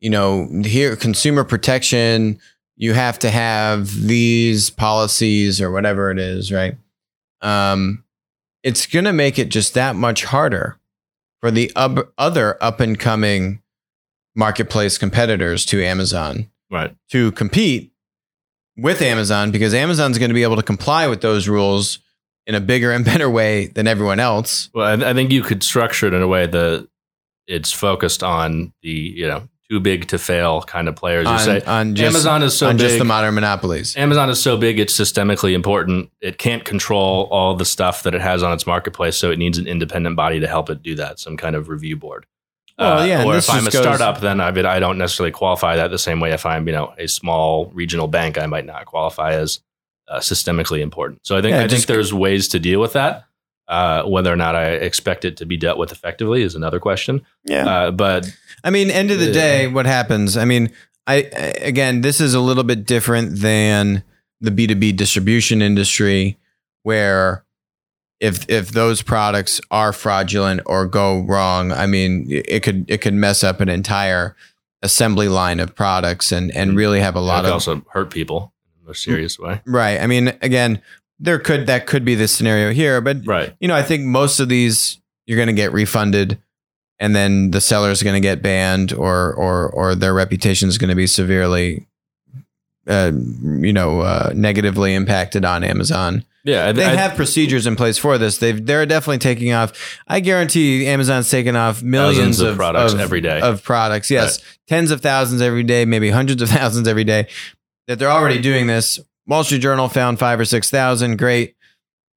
you 0.00 0.10
know, 0.10 0.48
here, 0.64 0.94
consumer 0.94 1.42
protection, 1.42 2.38
you 2.76 2.92
have 2.92 3.18
to 3.20 3.30
have 3.30 3.90
these 4.02 4.70
policies 4.70 5.60
or 5.60 5.70
whatever 5.70 6.10
it 6.10 6.18
is, 6.18 6.52
right? 6.52 6.76
Um, 7.40 8.04
it's 8.62 8.86
going 8.86 9.06
to 9.06 9.12
make 9.12 9.38
it 9.38 9.48
just 9.48 9.74
that 9.74 9.96
much 9.96 10.24
harder 10.24 10.78
for 11.40 11.50
the 11.50 11.70
ub- 11.76 12.08
other 12.18 12.56
up 12.62 12.80
and 12.80 12.98
coming 12.98 13.62
marketplace 14.34 14.98
competitors 14.98 15.64
to 15.66 15.82
Amazon 15.84 16.50
Right. 16.70 16.94
to 17.10 17.32
compete 17.32 17.92
with 18.76 19.00
Amazon 19.00 19.50
because 19.50 19.72
Amazon's 19.72 20.18
going 20.18 20.30
to 20.30 20.34
be 20.34 20.42
able 20.42 20.56
to 20.56 20.62
comply 20.62 21.06
with 21.06 21.20
those 21.20 21.48
rules 21.48 21.98
in 22.46 22.54
a 22.54 22.60
bigger 22.60 22.92
and 22.92 23.04
better 23.04 23.30
way 23.30 23.66
than 23.68 23.86
everyone 23.86 24.20
else. 24.20 24.68
Well, 24.74 24.86
I, 25.04 25.10
I 25.10 25.14
think 25.14 25.30
you 25.30 25.42
could 25.42 25.62
structure 25.62 26.06
it 26.06 26.14
in 26.14 26.22
a 26.22 26.28
way 26.28 26.46
that 26.46 26.88
it's 27.46 27.72
focused 27.72 28.22
on 28.22 28.72
the 28.82 28.90
you 28.90 29.26
know 29.26 29.48
too 29.70 29.80
big 29.80 30.06
to 30.08 30.18
fail 30.18 30.62
kind 30.62 30.88
of 30.88 30.94
players. 30.96 31.24
You 31.24 31.32
On, 31.32 31.38
say 31.38 31.60
on 31.62 31.94
just, 31.94 32.06
Amazon 32.14 32.42
is 32.42 32.56
so 32.56 32.68
on 32.68 32.76
big. 32.76 32.86
just 32.86 32.98
the 32.98 33.04
modern 33.04 33.34
monopolies. 33.34 33.96
Amazon 33.96 34.30
is 34.30 34.40
so 34.40 34.56
big, 34.56 34.78
it's 34.78 34.96
systemically 34.98 35.54
important. 35.54 36.10
It 36.20 36.38
can't 36.38 36.64
control 36.64 37.28
all 37.30 37.54
the 37.56 37.64
stuff 37.64 38.02
that 38.04 38.14
it 38.14 38.20
has 38.20 38.42
on 38.42 38.52
its 38.52 38.66
marketplace, 38.66 39.16
so 39.16 39.30
it 39.30 39.38
needs 39.38 39.58
an 39.58 39.66
independent 39.66 40.16
body 40.16 40.40
to 40.40 40.46
help 40.46 40.70
it 40.70 40.82
do 40.82 40.94
that, 40.96 41.18
some 41.18 41.36
kind 41.36 41.56
of 41.56 41.68
review 41.68 41.96
board. 41.96 42.26
Uh, 42.78 42.96
Well, 42.98 43.06
yeah, 43.06 43.24
or 43.24 43.36
if 43.36 43.48
I'm 43.50 43.66
a 43.66 43.70
goes- 43.70 43.80
startup, 43.82 44.20
then 44.20 44.40
I 44.40 44.50
mean, 44.50 44.66
I 44.66 44.78
don't 44.78 44.98
necessarily 44.98 45.32
qualify 45.32 45.76
that 45.76 45.90
the 45.90 45.98
same 45.98 46.20
way. 46.20 46.32
If 46.32 46.44
I'm, 46.46 46.66
you 46.66 46.72
know, 46.74 46.92
a 46.98 47.06
small 47.08 47.66
regional 47.74 48.06
bank, 48.06 48.36
I 48.38 48.46
might 48.46 48.66
not 48.66 48.84
qualify 48.86 49.32
as 49.32 49.60
uh, 50.08 50.18
systemically 50.18 50.80
important. 50.80 51.20
So 51.26 51.36
I 51.36 51.42
think 51.42 51.54
Yeah, 51.54 51.64
I 51.64 51.68
think 51.68 51.86
there's 51.86 52.12
ways 52.14 52.48
to 52.48 52.58
deal 52.60 52.80
with 52.80 52.92
that. 52.92 53.24
Uh, 53.68 54.04
whether 54.04 54.32
or 54.32 54.36
not 54.36 54.54
I 54.54 54.66
expect 54.74 55.24
it 55.24 55.36
to 55.38 55.46
be 55.46 55.56
dealt 55.56 55.76
with 55.76 55.90
effectively 55.90 56.42
is 56.42 56.54
another 56.54 56.78
question. 56.78 57.22
Yeah. 57.44 57.66
Uh, 57.68 57.90
but 57.90 58.30
I 58.62 58.70
mean, 58.70 58.90
end 58.90 59.10
of 59.10 59.18
the 59.18 59.26
Yeah. 59.26 59.32
day, 59.32 59.66
what 59.66 59.86
happens? 59.86 60.36
I 60.36 60.44
mean, 60.44 60.70
I 61.06 61.16
I- 61.36 61.54
again, 61.62 62.00
this 62.02 62.20
is 62.20 62.32
a 62.34 62.40
little 62.40 62.62
bit 62.64 62.86
different 62.86 63.40
than 63.40 64.04
the 64.40 64.50
B 64.52 64.66
two 64.68 64.76
B 64.76 64.92
distribution 64.92 65.62
industry, 65.62 66.38
where 66.84 67.44
if 68.20 68.48
if 68.48 68.70
those 68.70 69.02
products 69.02 69.60
are 69.70 69.92
fraudulent 69.92 70.60
or 70.66 70.86
go 70.86 71.20
wrong, 71.26 71.72
I 71.72 71.86
mean, 71.86 72.26
it 72.30 72.62
could 72.62 72.84
it 72.88 72.98
could 73.00 73.14
mess 73.14 73.42
up 73.42 73.60
an 73.60 73.68
entire 73.68 74.36
assembly 74.82 75.28
line 75.28 75.58
of 75.58 75.74
products 75.74 76.30
and 76.30 76.54
and 76.54 76.76
really 76.76 77.00
have 77.00 77.16
a 77.16 77.18
it 77.18 77.22
lot 77.22 77.40
could 77.40 77.48
of 77.48 77.52
also 77.54 77.82
hurt 77.90 78.10
people 78.10 78.52
in 78.80 78.86
in 78.86 78.92
a 78.92 78.94
serious 78.94 79.38
way. 79.38 79.60
Right. 79.66 80.00
I 80.00 80.06
mean, 80.06 80.28
again, 80.40 80.80
there 81.18 81.38
could 81.38 81.66
that 81.66 81.86
could 81.86 82.04
be 82.04 82.14
the 82.14 82.28
scenario 82.28 82.72
here, 82.72 83.00
but 83.00 83.26
Right. 83.26 83.54
you 83.60 83.68
know, 83.68 83.74
I 83.74 83.82
think 83.82 84.04
most 84.04 84.40
of 84.40 84.48
these 84.48 84.98
you're 85.26 85.36
going 85.36 85.48
to 85.48 85.52
get 85.54 85.72
refunded, 85.72 86.38
and 86.98 87.14
then 87.16 87.50
the 87.50 87.60
seller 87.60 87.90
is 87.90 88.02
going 88.02 88.14
to 88.14 88.20
get 88.20 88.42
banned, 88.42 88.92
or 88.92 89.32
or 89.34 89.68
or 89.70 89.94
their 89.94 90.14
reputation 90.14 90.68
is 90.68 90.78
going 90.78 90.90
to 90.90 90.94
be 90.96 91.06
severely, 91.06 91.86
uh, 92.86 93.12
you 93.60 93.72
know, 93.72 94.00
uh, 94.00 94.30
negatively 94.34 94.94
impacted 94.94 95.44
on 95.44 95.64
Amazon. 95.64 96.24
Yeah, 96.44 96.66
I, 96.68 96.72
They 96.72 96.84
I- 96.84 96.94
have 96.94 97.16
procedures 97.16 97.66
in 97.66 97.74
place 97.74 97.98
for 97.98 98.18
this. 98.18 98.38
They've 98.38 98.64
they're 98.64 98.86
definitely 98.86 99.18
taking 99.18 99.52
off. 99.52 99.72
I 100.06 100.20
guarantee 100.20 100.86
Amazon's 100.86 101.28
taking 101.28 101.56
off 101.56 101.82
millions 101.82 102.38
of 102.40 102.50
of 102.50 102.56
products 102.56 102.94
every 102.94 103.20
day. 103.20 103.40
of 103.40 103.64
products. 103.64 104.10
Yes, 104.12 104.40
tens 104.68 104.92
of 104.92 105.00
thousands 105.00 105.42
every 105.42 105.64
day, 105.64 105.84
maybe 105.84 106.10
hundreds 106.10 106.40
of 106.42 106.48
thousands 106.50 106.86
every 106.86 107.02
day. 107.04 107.26
That 107.88 107.98
they're 107.98 108.10
already 108.10 108.40
doing 108.40 108.66
this. 108.68 109.00
Wall 109.26 109.44
Street 109.44 109.60
Journal 109.60 109.88
found 109.88 110.18
five 110.18 110.38
or 110.38 110.44
six 110.44 110.70
thousand. 110.70 111.16
Great. 111.18 111.56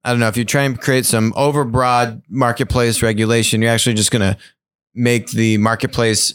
I 0.04 0.10
don't 0.10 0.20
know 0.20 0.28
if 0.28 0.36
you 0.36 0.44
try 0.44 0.62
and 0.62 0.80
create 0.80 1.04
some 1.04 1.32
overbroad 1.32 2.22
marketplace 2.28 3.02
regulation, 3.02 3.60
you're 3.60 3.70
actually 3.70 3.94
just 3.94 4.10
going 4.10 4.32
to 4.32 4.38
make 4.94 5.30
the 5.30 5.58
marketplace 5.58 6.32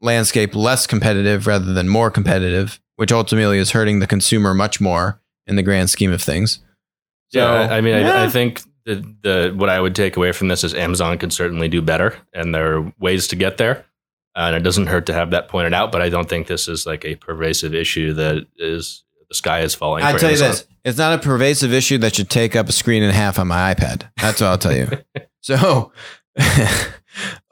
landscape 0.00 0.54
less 0.54 0.86
competitive 0.86 1.46
rather 1.46 1.74
than 1.74 1.88
more 1.88 2.10
competitive, 2.10 2.80
which 2.96 3.12
ultimately 3.12 3.58
is 3.58 3.72
hurting 3.72 3.98
the 3.98 4.06
consumer 4.06 4.54
much 4.54 4.80
more 4.80 5.20
in 5.46 5.56
the 5.56 5.62
grand 5.62 5.90
scheme 5.90 6.12
of 6.12 6.22
things. 6.22 6.60
yeah. 7.30 7.44
I, 7.44 7.78
I 7.78 7.80
mean, 7.80 7.94
I, 7.94 8.00
yeah. 8.00 8.22
I 8.22 8.28
think 8.28 8.62
the 8.84 9.04
the 9.22 9.52
what 9.54 9.68
I 9.68 9.80
would 9.80 9.94
take 9.94 10.16
away 10.16 10.32
from 10.32 10.48
this 10.48 10.64
is 10.64 10.74
Amazon 10.74 11.18
can 11.18 11.30
certainly 11.30 11.68
do 11.68 11.82
better, 11.82 12.16
and 12.32 12.54
there 12.54 12.78
are 12.78 12.92
ways 12.98 13.28
to 13.28 13.36
get 13.36 13.58
there. 13.58 13.84
And 14.34 14.56
it 14.56 14.60
doesn't 14.60 14.86
hurt 14.86 15.04
to 15.06 15.12
have 15.12 15.30
that 15.32 15.48
pointed 15.48 15.74
out, 15.74 15.92
but 15.92 16.00
I 16.00 16.08
don't 16.08 16.26
think 16.28 16.46
this 16.46 16.66
is 16.66 16.86
like 16.86 17.04
a 17.04 17.16
pervasive 17.16 17.74
issue 17.74 18.14
that 18.14 18.46
is 18.56 19.04
the 19.32 19.36
sky 19.36 19.60
is 19.60 19.74
falling. 19.74 20.04
I'll 20.04 20.18
tell 20.18 20.30
you 20.30 20.36
this: 20.36 20.66
it's 20.84 20.98
not 20.98 21.18
a 21.18 21.22
pervasive 21.22 21.72
issue 21.72 21.98
that 21.98 22.14
should 22.14 22.28
take 22.28 22.54
up 22.54 22.68
a 22.68 22.72
screen 22.72 23.02
and 23.02 23.10
a 23.10 23.14
half 23.14 23.38
on 23.38 23.48
my 23.48 23.74
iPad. 23.74 24.08
That's 24.20 24.40
what 24.40 24.48
I'll 24.48 24.58
tell 24.58 24.76
you. 24.76 24.90
so, 25.40 25.92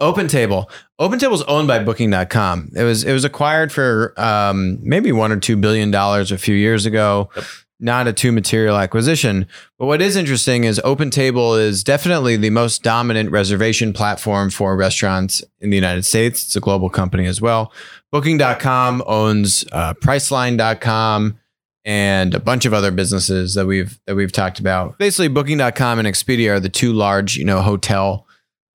OpenTable. 0.01 0.71
OpenTable 1.01 1.35
is 1.35 1.43
owned 1.43 1.67
by 1.67 1.79
Booking.com. 1.79 2.71
It 2.77 2.85
was 2.85 3.05
it 3.05 3.13
was 3.13 3.25
acquired 3.25 3.73
for 3.73 4.15
um, 4.19 4.79
maybe 4.83 5.11
one 5.11 5.33
or 5.33 5.39
two 5.39 5.57
billion 5.57 5.91
dollars 5.91 6.31
a 6.31 6.39
few 6.39 6.55
years 6.55 6.87
ago. 6.87 7.31
Yep. 7.35 7.45
Not 7.83 8.07
a 8.07 8.13
too 8.13 8.31
material 8.31 8.77
acquisition. 8.77 9.47
But 9.79 9.87
what 9.87 10.03
is 10.03 10.15
interesting 10.15 10.65
is 10.65 10.79
OpenTable 10.85 11.59
is 11.59 11.83
definitely 11.83 12.37
the 12.37 12.51
most 12.51 12.83
dominant 12.83 13.31
reservation 13.31 13.95
platform 13.95 14.51
for 14.51 14.77
restaurants 14.77 15.43
in 15.61 15.71
the 15.71 15.77
United 15.77 16.05
States. 16.05 16.45
It's 16.45 16.57
a 16.57 16.61
global 16.61 16.91
company 16.91 17.25
as 17.25 17.41
well. 17.41 17.73
Booking.com 18.13 19.03
owns 19.07 19.65
uh, 19.73 19.95
Priceline.com 19.95 21.40
and 21.85 22.35
a 22.35 22.41
bunch 22.41 22.67
of 22.67 22.75
other 22.75 22.91
businesses 22.91 23.55
that 23.55 23.67
we've 23.67 23.99
that 24.07 24.15
we've 24.15 24.33
talked 24.33 24.61
about. 24.61 24.99
Basically, 24.99 25.29
Booking.com 25.29 25.99
and 25.99 26.07
Expedia 26.07 26.51
are 26.53 26.61
the 26.61 26.69
two 26.69 26.93
large, 26.93 27.37
you 27.37 27.45
know, 27.45 27.61
hotel 27.63 28.27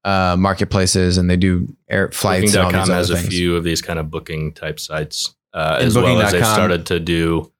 uh, 0.03 0.35
marketplaces, 0.37 1.17
and 1.17 1.29
they 1.29 1.37
do 1.37 1.75
air 1.89 2.11
flights 2.11 2.53
and 2.53 2.63
all 2.63 2.71
these 2.71 2.79
Booking.com 2.79 2.95
has 2.97 3.09
a 3.09 3.17
few 3.17 3.55
of 3.55 3.63
these 3.63 3.81
kind 3.81 3.99
of 3.99 4.09
booking 4.09 4.53
type 4.53 4.79
sites, 4.79 5.35
uh, 5.53 5.79
as 5.81 5.95
well 5.95 6.21
as 6.21 6.31
they've 6.31 6.45
started 6.45 6.85
to 6.87 6.99
do 6.99 7.51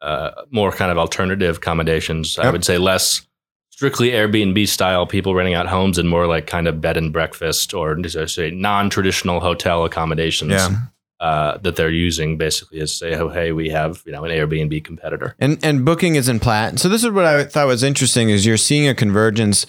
uh, 0.00 0.30
more 0.50 0.72
kind 0.72 0.90
of 0.90 0.98
alternative 0.98 1.58
accommodations. 1.58 2.38
I 2.38 2.50
would 2.50 2.64
say 2.64 2.78
less 2.78 3.26
strictly 3.70 4.10
Airbnb 4.10 4.68
style, 4.68 5.06
people 5.06 5.34
renting 5.34 5.54
out 5.54 5.66
homes, 5.66 5.98
and 5.98 6.08
more 6.08 6.26
like 6.26 6.46
kind 6.46 6.68
of 6.68 6.80
bed 6.80 6.96
and 6.96 7.12
breakfast 7.12 7.74
or 7.74 7.96
say 8.26 8.50
non 8.50 8.90
traditional 8.90 9.40
hotel 9.40 9.84
accommodations 9.84 10.52
Yeah. 10.52 10.76
Uh, 11.20 11.58
that 11.58 11.76
they're 11.76 11.90
using 11.90 12.38
basically 12.38 12.78
is 12.78 12.96
say, 12.96 13.14
oh 13.14 13.28
hey, 13.28 13.52
we 13.52 13.68
have 13.68 14.02
you 14.06 14.12
know 14.12 14.24
an 14.24 14.30
Airbnb 14.30 14.82
competitor. 14.84 15.36
And 15.38 15.58
and 15.62 15.84
booking 15.84 16.14
is 16.14 16.30
in 16.30 16.40
plat. 16.40 16.78
So 16.78 16.88
this 16.88 17.04
is 17.04 17.10
what 17.10 17.26
I 17.26 17.44
thought 17.44 17.66
was 17.66 17.82
interesting 17.82 18.30
is 18.30 18.46
you're 18.46 18.56
seeing 18.56 18.88
a 18.88 18.94
convergence 18.94 19.66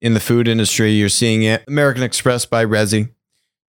in 0.00 0.14
the 0.14 0.20
food 0.20 0.46
industry. 0.46 0.92
You're 0.92 1.08
seeing 1.08 1.42
it 1.42 1.64
American 1.66 2.04
Express 2.04 2.46
buy 2.46 2.64
Resy. 2.64 3.10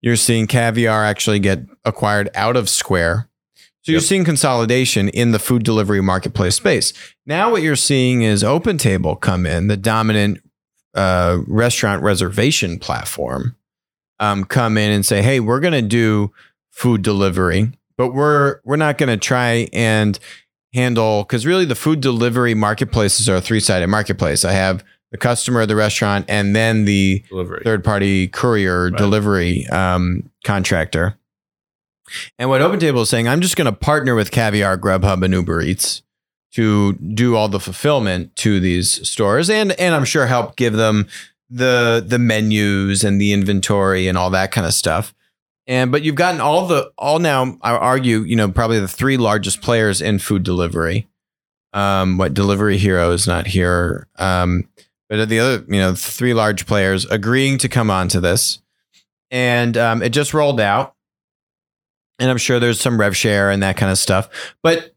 You're 0.01 0.15
seeing 0.15 0.45
Caviar 0.45 1.03
actually 1.03 1.39
get 1.39 1.65
acquired 1.83 2.29
out 2.35 2.55
of 2.55 2.69
Square. 2.69 3.29
So 3.81 3.91
you're 3.91 4.01
seeing 4.01 4.23
consolidation 4.23 5.09
in 5.09 5.31
the 5.31 5.39
food 5.39 5.63
delivery 5.63 6.01
marketplace 6.01 6.55
space. 6.55 6.93
Now 7.25 7.51
what 7.51 7.63
you're 7.63 7.75
seeing 7.75 8.21
is 8.21 8.41
OpenTable 8.41 9.19
come 9.19 9.45
in, 9.45 9.67
the 9.67 9.75
dominant 9.75 10.39
uh, 10.93 11.39
restaurant 11.47 12.01
reservation 12.03 12.79
platform, 12.79 13.57
um, 14.19 14.45
come 14.45 14.77
in 14.77 14.91
and 14.91 15.05
say, 15.05 15.21
"Hey, 15.21 15.39
we're 15.39 15.59
going 15.59 15.73
to 15.73 15.81
do 15.81 16.31
food 16.73 17.01
delivery, 17.03 17.71
but 17.97 18.09
we're 18.13 18.59
we're 18.65 18.75
not 18.75 18.97
going 18.97 19.09
to 19.09 19.17
try 19.17 19.69
and 19.71 20.19
handle 20.73 21.23
because 21.23 21.45
really 21.45 21.65
the 21.65 21.75
food 21.75 22.01
delivery 22.01 22.53
marketplaces 22.55 23.29
are 23.29 23.35
a 23.35 23.41
three 23.41 23.59
sided 23.59 23.87
marketplace. 23.87 24.43
I 24.43 24.51
have 24.53 24.83
the 25.11 25.17
customer, 25.17 25.65
the 25.67 25.75
restaurant, 25.75 26.25
and 26.27 26.55
then 26.55 26.85
the 26.85 27.23
third 27.63 27.83
party 27.83 28.27
courier 28.27 28.89
Right. 28.89 28.97
delivery 28.97 29.67
um, 29.67 30.29
contractor. 30.43 31.15
And 32.37 32.49
what 32.49 32.61
OpenTable 32.61 33.03
is 33.03 33.09
saying, 33.09 33.27
I'm 33.27 33.39
just 33.41 33.55
going 33.55 33.65
to 33.65 33.71
partner 33.71 34.13
with 34.15 34.31
Caviar, 34.31 34.77
Grubhub, 34.77 35.23
and 35.23 35.33
Uber 35.33 35.61
Eats 35.61 36.01
to 36.53 36.93
do 36.93 37.35
all 37.35 37.47
the 37.47 37.59
fulfillment 37.59 38.35
to 38.37 38.59
these 38.59 39.07
stores, 39.07 39.49
and 39.49 39.71
and 39.79 39.95
I'm 39.95 40.05
sure 40.05 40.25
help 40.25 40.55
give 40.55 40.73
them 40.73 41.07
the 41.49 42.03
the 42.05 42.19
menus 42.19 43.03
and 43.03 43.21
the 43.21 43.31
inventory 43.33 44.07
and 44.07 44.17
all 44.17 44.29
that 44.31 44.51
kind 44.51 44.65
of 44.67 44.73
stuff. 44.73 45.13
And 45.65 45.91
but 45.91 46.03
you've 46.03 46.15
gotten 46.15 46.41
all 46.41 46.67
the 46.67 46.91
all 46.97 47.19
now. 47.19 47.57
I 47.61 47.71
argue, 47.71 48.19
you 48.19 48.35
know, 48.35 48.51
probably 48.51 48.79
the 48.79 48.87
three 48.87 49.17
largest 49.17 49.61
players 49.61 50.01
in 50.01 50.19
food 50.19 50.43
delivery. 50.43 51.07
Um, 51.71 52.17
what 52.17 52.33
Delivery 52.35 52.77
Hero 52.77 53.11
is 53.11 53.25
not 53.25 53.47
here. 53.47 54.07
Um, 54.19 54.67
but 55.09 55.27
the 55.29 55.39
other, 55.39 55.65
you 55.67 55.79
know, 55.79 55.95
three 55.95 56.33
large 56.33 56.65
players 56.65 57.05
agreeing 57.05 57.57
to 57.59 57.69
come 57.69 57.89
onto 57.89 58.19
this, 58.19 58.59
and 59.31 59.77
um, 59.77 60.03
it 60.03 60.09
just 60.09 60.33
rolled 60.33 60.59
out, 60.59 60.95
and 62.19 62.29
I'm 62.29 62.37
sure 62.37 62.59
there's 62.59 62.79
some 62.79 62.99
rev 62.99 63.15
share 63.15 63.49
and 63.49 63.63
that 63.63 63.77
kind 63.77 63.91
of 63.91 63.97
stuff. 63.97 64.29
But 64.61 64.93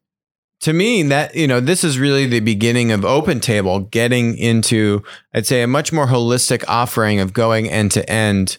to 0.61 0.73
me, 0.73 1.03
that 1.05 1.35
you 1.35 1.47
know, 1.47 1.61
this 1.61 1.85
is 1.85 1.99
really 1.99 2.27
the 2.27 2.41
beginning 2.41 2.93
of 2.93 3.01
OpenTable 3.01 3.91
getting 3.91 4.37
into, 4.37 5.03
I'd 5.33 5.47
say, 5.47 5.63
a 5.63 5.67
much 5.67 5.93
more 5.93 6.07
holistic 6.07 6.65
offering 6.67 7.21
of 7.21 7.33
going 7.33 7.69
end 7.69 7.93
to 7.93 8.11
end 8.11 8.59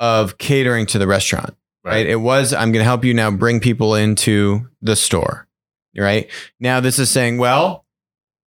of 0.00 0.38
catering 0.38 0.86
to 0.86 0.98
the 0.98 1.06
restaurant. 1.06 1.56
Right. 1.84 2.06
It 2.06 2.16
was, 2.16 2.52
I'm 2.54 2.72
going 2.72 2.80
to 2.80 2.84
help 2.84 3.04
you 3.04 3.12
now 3.14 3.30
bring 3.30 3.60
people 3.60 3.94
into 3.94 4.68
the 4.80 4.96
store. 4.96 5.46
Right. 5.96 6.30
Now, 6.58 6.80
this 6.80 6.98
is 6.98 7.10
saying, 7.10 7.38
well, 7.38 7.84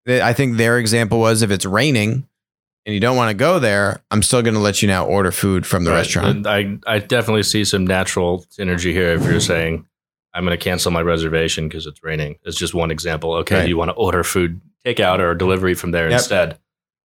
I 0.08 0.32
think 0.32 0.56
their 0.56 0.78
example 0.78 1.18
was 1.20 1.42
if 1.42 1.50
it's 1.50 1.66
raining 1.66 2.26
and 2.86 2.94
you 2.94 3.00
don't 3.00 3.16
want 3.16 3.30
to 3.30 3.34
go 3.34 3.58
there, 3.58 4.00
I'm 4.10 4.22
still 4.22 4.42
going 4.42 4.54
to 4.54 4.60
let 4.60 4.80
you 4.82 4.88
now 4.88 5.06
order 5.06 5.30
food 5.32 5.66
from 5.66 5.84
the 5.84 5.90
Right. 5.90 5.98
restaurant. 5.98 6.28
And 6.28 6.46
I 6.46 6.78
I 6.86 6.98
definitely 6.98 7.42
see 7.42 7.64
some 7.64 7.86
natural 7.86 8.44
synergy 8.50 8.92
here. 8.92 9.12
If 9.14 9.24
you're 9.24 9.40
saying 9.40 9.86
I'm 10.34 10.44
going 10.44 10.56
to 10.58 10.62
cancel 10.62 10.90
my 10.92 11.02
reservation 11.02 11.68
because 11.68 11.86
it's 11.86 12.02
raining, 12.02 12.36
it's 12.44 12.56
just 12.56 12.74
one 12.74 12.90
example. 12.90 13.32
Okay, 13.34 13.60
Right. 13.60 13.68
you 13.68 13.76
want 13.76 13.90
to 13.90 13.94
order 13.94 14.22
food 14.24 14.60
takeout 14.84 15.18
or 15.20 15.34
delivery 15.34 15.74
from 15.74 15.90
there 15.90 16.04
Yep. 16.08 16.12
instead. 16.18 16.58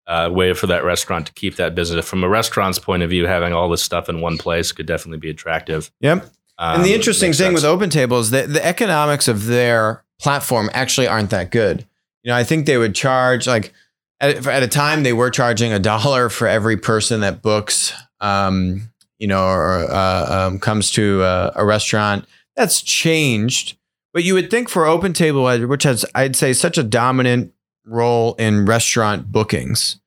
Uh, 0.07 0.28
way 0.28 0.52
for 0.54 0.66
that 0.66 0.83
restaurant 0.83 1.25
to 1.25 1.33
keep 1.35 1.54
that 1.54 1.73
business. 1.76 2.09
From 2.09 2.25
a 2.25 2.28
restaurant's 2.28 2.80
point 2.80 3.04
of 3.04 3.11
view, 3.11 3.26
having 3.26 3.52
all 3.52 3.69
this 3.69 3.80
stuff 3.80 4.09
in 4.09 4.21
one 4.21 4.38
place 4.38 4.73
could 4.73 4.87
definitely 4.87 5.19
be 5.19 5.30
attractive. 5.30 5.92
Yep. 6.00 6.25
Um, 6.59 6.76
and 6.76 6.85
the 6.85 6.95
interesting 6.95 7.33
thing 7.33 7.57
sense. 7.57 7.62
with 7.62 7.64
OpenTable 7.64 8.21
is 8.21 8.30
that 8.30 8.52
the 8.52 8.64
economics 8.64 9.28
of 9.28 9.47
their 9.47 10.02
platform 10.21 10.69
actually 10.75 11.07
aren't 11.07 11.30
that 11.30 11.50
good. 11.50 11.87
You 12.23 12.30
know, 12.30 12.37
I 12.37 12.45
think 12.45 12.66
they 12.66 12.76
would 12.76 12.95
charge 12.95 13.47
like 13.47 13.73
at, 14.21 14.47
at 14.47 14.62
a 14.62 14.69
time 14.69 15.02
they 15.02 15.12
were 15.12 15.30
charging 15.30 15.73
a 15.73 15.78
dollar 15.78 16.28
for 16.28 16.47
every 16.47 16.76
person 16.76 17.21
that 17.21 17.40
books, 17.40 17.92
um, 18.21 18.90
you 19.19 19.26
know, 19.26 19.42
or 19.42 19.90
uh, 19.90 20.26
um, 20.28 20.59
comes 20.59 20.90
to 20.92 21.23
a, 21.23 21.52
a 21.57 21.64
restaurant. 21.64 22.26
That's 22.57 22.83
changed, 22.83 23.78
but 24.12 24.25
you 24.25 24.35
would 24.35 24.50
think 24.50 24.69
for 24.69 24.85
OpenTable, 24.85 25.66
which 25.66 25.85
has 25.85 26.04
I'd 26.14 26.37
say 26.37 26.52
such 26.52 26.76
a 26.76 26.83
dominant 26.83 27.54
role 27.90 28.35
in 28.35 28.64
restaurant 28.64 29.30
bookings, 29.30 30.00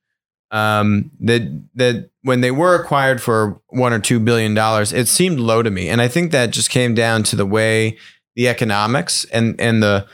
um, 0.52 1.12
that 1.20 1.42
that 1.76 2.10
when 2.22 2.42
they 2.42 2.52
were 2.52 2.76
acquired 2.76 3.22
for 3.22 3.62
one 3.68 3.94
or 3.94 4.00
two 4.00 4.20
billion 4.20 4.54
dollars, 4.54 4.94
it 4.94 5.08
seemed 5.08 5.40
low 5.40 5.62
to 5.62 5.70
me, 5.70 5.90
and 5.90 6.02
I 6.02 6.08
think 6.08 6.32
that 6.32 6.52
just 6.52 6.70
came 6.70 6.96
down 6.96 7.24
to 7.24 7.36
the 7.36 7.46
way 7.46 7.98
the 8.36 8.48
economics 8.48 9.26
and 9.26 9.60
and 9.60 9.84
the 9.84 10.08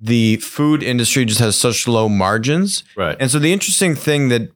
the 0.00 0.36
food 0.36 0.82
industry 0.82 1.24
just 1.24 1.38
has 1.38 1.56
such 1.56 1.86
low 1.86 2.08
margins, 2.08 2.82
right. 2.96 3.16
and 3.20 3.30
so 3.30 3.38
the 3.38 3.52
interesting 3.52 3.94
thing 3.94 4.28
that 4.30 4.50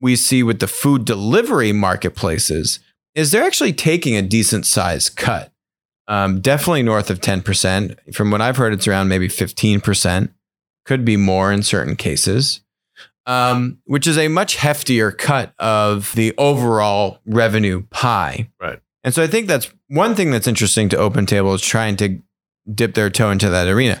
we 0.00 0.16
see 0.16 0.42
with 0.42 0.58
the 0.58 0.66
food 0.68 1.04
delivery 1.04 1.72
marketplaces 1.72 2.80
is 3.14 3.30
they're 3.30 3.44
actually 3.44 3.72
taking 3.72 4.16
a 4.16 4.22
decent 4.22 4.66
size 4.66 5.08
cut. 5.08 5.52
Um, 6.08 6.40
definitely 6.40 6.82
north 6.82 7.10
of 7.10 7.20
10%. 7.20 8.14
From 8.14 8.30
what 8.30 8.40
I've 8.40 8.56
heard, 8.56 8.72
it's 8.72 8.88
around 8.88 9.08
maybe 9.08 9.28
15%. 9.28 10.30
Could 10.84 11.04
be 11.04 11.16
more 11.16 11.52
in 11.52 11.62
certain 11.62 11.94
cases, 11.96 12.60
um, 13.26 13.78
which 13.84 14.06
is 14.06 14.18
a 14.18 14.28
much 14.28 14.56
heftier 14.56 15.16
cut 15.16 15.54
of 15.58 16.12
the 16.14 16.34
overall 16.38 17.18
revenue 17.24 17.82
pie. 17.90 18.48
Right. 18.60 18.80
And 19.04 19.14
so 19.14 19.22
I 19.22 19.26
think 19.26 19.46
that's 19.46 19.72
one 19.88 20.14
thing 20.14 20.30
that's 20.30 20.46
interesting 20.46 20.88
to 20.90 20.96
OpenTable 20.96 21.54
is 21.54 21.62
trying 21.62 21.96
to 21.96 22.20
dip 22.72 22.94
their 22.94 23.10
toe 23.10 23.30
into 23.30 23.48
that 23.50 23.68
arena. 23.68 24.00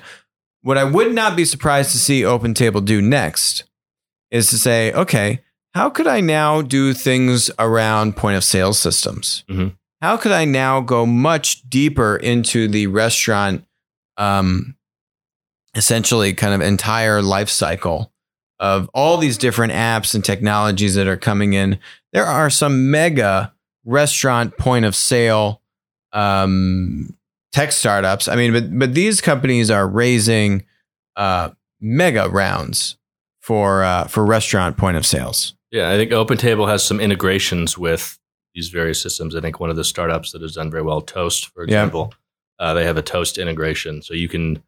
what 0.64 0.78
I 0.78 0.84
would 0.84 1.12
not 1.12 1.34
be 1.36 1.44
surprised 1.44 1.90
to 1.90 1.98
see 1.98 2.22
OpenTable 2.22 2.84
do 2.84 3.02
next 3.02 3.64
is 4.30 4.48
to 4.50 4.56
say, 4.58 4.92
okay, 4.92 5.40
how 5.74 5.90
could 5.90 6.06
I 6.06 6.20
now 6.20 6.62
do 6.62 6.94
things 6.94 7.50
around 7.58 8.16
point 8.16 8.36
of 8.36 8.44
sale 8.44 8.72
systems? 8.72 9.42
Mhm. 9.50 9.74
How 10.00 10.16
could 10.16 10.30
I 10.30 10.44
now 10.44 10.80
go 10.80 11.04
much 11.04 11.68
deeper 11.68 12.14
into 12.16 12.68
the 12.68 12.86
restaurant, 12.86 13.64
um, 14.16 14.76
essentially 15.74 16.34
kind 16.34 16.54
of 16.54 16.60
entire 16.60 17.22
life 17.22 17.48
cycle 17.48 18.12
of 18.60 18.88
all 18.94 19.16
these 19.16 19.38
different 19.38 19.72
apps 19.72 20.14
and 20.14 20.24
technologies 20.24 20.94
that 20.94 21.06
are 21.06 21.16
coming 21.16 21.52
in? 21.54 21.78
There 22.12 22.26
are 22.26 22.50
some 22.50 22.90
mega 22.90 23.52
restaurant 23.84 24.56
point 24.58 24.84
of 24.84 24.94
sale 24.94 25.60
um, 26.12 27.16
tech 27.52 27.72
startups. 27.72 28.28
I 28.28 28.36
mean, 28.36 28.52
but 28.52 28.78
but 28.78 28.94
these 28.94 29.20
companies 29.20 29.70
are 29.70 29.88
raising 29.88 30.64
uh, 31.16 31.50
mega 31.80 32.28
rounds 32.28 32.96
for 33.40 33.82
uh, 33.82 34.04
for 34.06 34.24
restaurant 34.24 34.76
point 34.76 34.96
of 34.96 35.06
sales. 35.06 35.54
Yeah, 35.70 35.90
I 35.90 35.96
think 35.96 36.10
OpenTable 36.12 36.68
has 36.68 36.84
some 36.84 37.00
integrations 37.00 37.78
with 37.78 38.18
these 38.54 38.68
various 38.68 39.00
systems. 39.02 39.34
I 39.34 39.40
think 39.40 39.58
one 39.58 39.70
of 39.70 39.76
the 39.76 39.84
startups 39.84 40.32
that 40.32 40.42
has 40.42 40.54
done 40.54 40.70
very 40.70 40.82
well, 40.82 41.00
Toast, 41.00 41.46
for 41.46 41.62
Yeah. 41.62 41.64
example, 41.82 42.12
uh, 42.58 42.74
they 42.74 42.84
have 42.84 42.98
a 42.98 43.02
Toast 43.02 43.38
integration, 43.38 44.02
so 44.02 44.12
you 44.12 44.28
can 44.28 44.62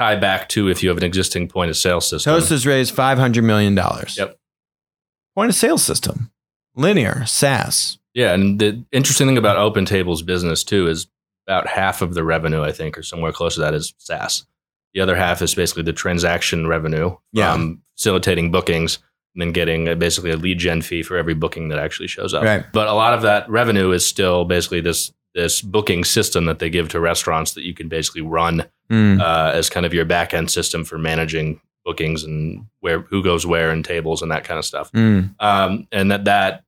tie 0.00 0.16
back 0.16 0.48
to 0.48 0.68
if 0.68 0.82
you 0.82 0.88
have 0.88 0.98
an 0.98 1.04
existing 1.04 1.46
point 1.48 1.68
of 1.70 1.76
sale 1.76 2.00
system. 2.00 2.32
Toast 2.32 2.48
has 2.50 2.66
raised 2.66 2.94
five 2.94 3.18
hundred 3.18 3.44
million 3.44 3.74
dollars. 3.74 4.16
Yep. 4.18 4.38
Point 5.34 5.50
of 5.50 5.54
sale 5.54 5.78
system, 5.78 6.30
linear 6.74 7.24
SaaS. 7.26 7.98
Yeah, 8.14 8.32
and 8.34 8.58
the 8.58 8.84
interesting 8.90 9.26
thing 9.28 9.38
about 9.38 9.56
OpenTable's 9.56 10.22
business 10.22 10.64
too 10.64 10.88
is 10.88 11.06
about 11.46 11.68
half 11.68 12.02
of 12.02 12.14
the 12.14 12.24
revenue, 12.24 12.62
I 12.62 12.72
think, 12.72 12.96
or 12.98 13.02
somewhere 13.02 13.32
close 13.32 13.54
to 13.54 13.60
that, 13.60 13.74
is 13.74 13.94
SaaS. 13.98 14.46
The 14.94 15.00
other 15.00 15.14
half 15.14 15.40
is 15.42 15.54
basically 15.54 15.84
the 15.84 15.92
transaction 15.92 16.66
revenue 16.66 17.16
Yeah. 17.32 17.52
from 17.52 17.82
facilitating 17.96 18.50
bookings 18.50 18.98
and 19.34 19.42
then 19.42 19.52
getting 19.52 19.88
uh, 19.88 19.94
basically 19.94 20.32
a 20.32 20.36
lead 20.36 20.58
gen 20.58 20.82
fee 20.82 21.04
for 21.04 21.16
every 21.16 21.34
booking 21.34 21.68
that 21.68 21.78
actually 21.78 22.08
shows 22.08 22.34
up. 22.34 22.42
Right. 22.42 22.64
But 22.72 22.88
a 22.88 22.92
lot 22.94 23.14
of 23.14 23.22
that 23.22 23.48
revenue 23.48 23.92
is 23.92 24.04
still 24.04 24.44
basically 24.44 24.80
this 24.80 25.12
this 25.34 25.62
booking 25.62 26.02
system 26.04 26.44
that 26.46 26.58
they 26.58 26.68
give 26.70 26.88
to 26.88 27.00
restaurants 27.00 27.52
that 27.54 27.62
you 27.64 27.74
can 27.74 27.88
basically 27.88 28.22
run 28.22 28.64
Mm. 28.90 29.20
uh, 29.20 29.52
as 29.54 29.70
kind 29.70 29.86
of 29.86 29.94
your 29.94 30.04
back 30.04 30.34
end 30.34 30.50
system 30.50 30.84
for 30.84 30.98
managing 30.98 31.60
bookings 31.84 32.24
and 32.24 32.66
where 32.80 33.02
who 33.02 33.22
goes 33.22 33.46
where 33.46 33.70
and 33.70 33.84
tables 33.84 34.20
and 34.20 34.32
that 34.32 34.42
kind 34.42 34.58
of 34.58 34.64
stuff 34.64 34.90
Mm. 34.90 35.32
um, 35.38 35.86
and 35.92 36.10
that 36.10 36.24
that 36.24 36.64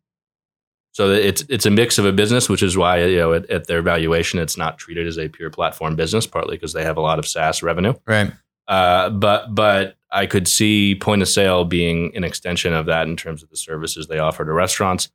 so 0.93 1.11
it's 1.11 1.43
it's 1.49 1.67
a 1.67 1.71
mix 1.71 1.99
of 1.99 2.05
a 2.05 2.13
business, 2.13 2.49
which 2.51 2.63
is 2.63 2.77
why 2.77 3.03
you 3.05 3.17
know 3.17 3.33
at, 3.33 3.49
at 3.51 3.67
their 3.67 3.81
valuation 3.83 4.39
it's 4.39 4.57
not 4.59 4.77
treated 4.79 5.07
as 5.07 5.19
a 5.19 5.29
pure 5.29 5.49
platform 5.51 5.97
business, 5.97 6.27
partly 6.27 6.57
because 6.57 6.75
they 6.75 6.85
have 6.85 6.99
a 6.99 7.01
lot 7.01 7.19
of 7.19 7.27
SaaS 7.27 7.63
revenue. 7.63 7.95
Right. 8.07 8.31
Uh, 8.69 9.09
but 9.11 9.55
but 9.55 9.97
I 10.11 10.27
could 10.27 10.47
see 10.47 10.95
point 10.95 11.23
of 11.23 11.29
sale 11.29 11.65
being 11.65 12.15
an 12.15 12.25
extension 12.25 12.75
of 12.75 12.85
that 12.87 13.09
in 13.09 13.17
terms 13.17 13.43
of 13.43 13.49
the 13.49 13.57
services 13.57 14.07
they 14.07 14.19
offer 14.19 14.45
to 14.45 14.53
restaurants. 14.53 15.09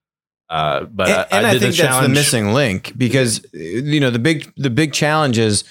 Uh, 0.50 0.86
but 0.86 1.10
and, 1.10 1.28
and 1.32 1.48
I, 1.48 1.54
did 1.54 1.62
think 1.62 1.76
the 1.76 1.84
that's 1.84 2.02
the 2.06 2.10
missing 2.10 2.54
link 2.54 2.94
because 2.98 3.46
you 3.54 4.00
know 4.00 4.10
the 4.10 4.20
big 4.20 4.52
the 4.56 4.70
big 4.70 4.94
challenge 4.94 5.38
is 5.38 5.64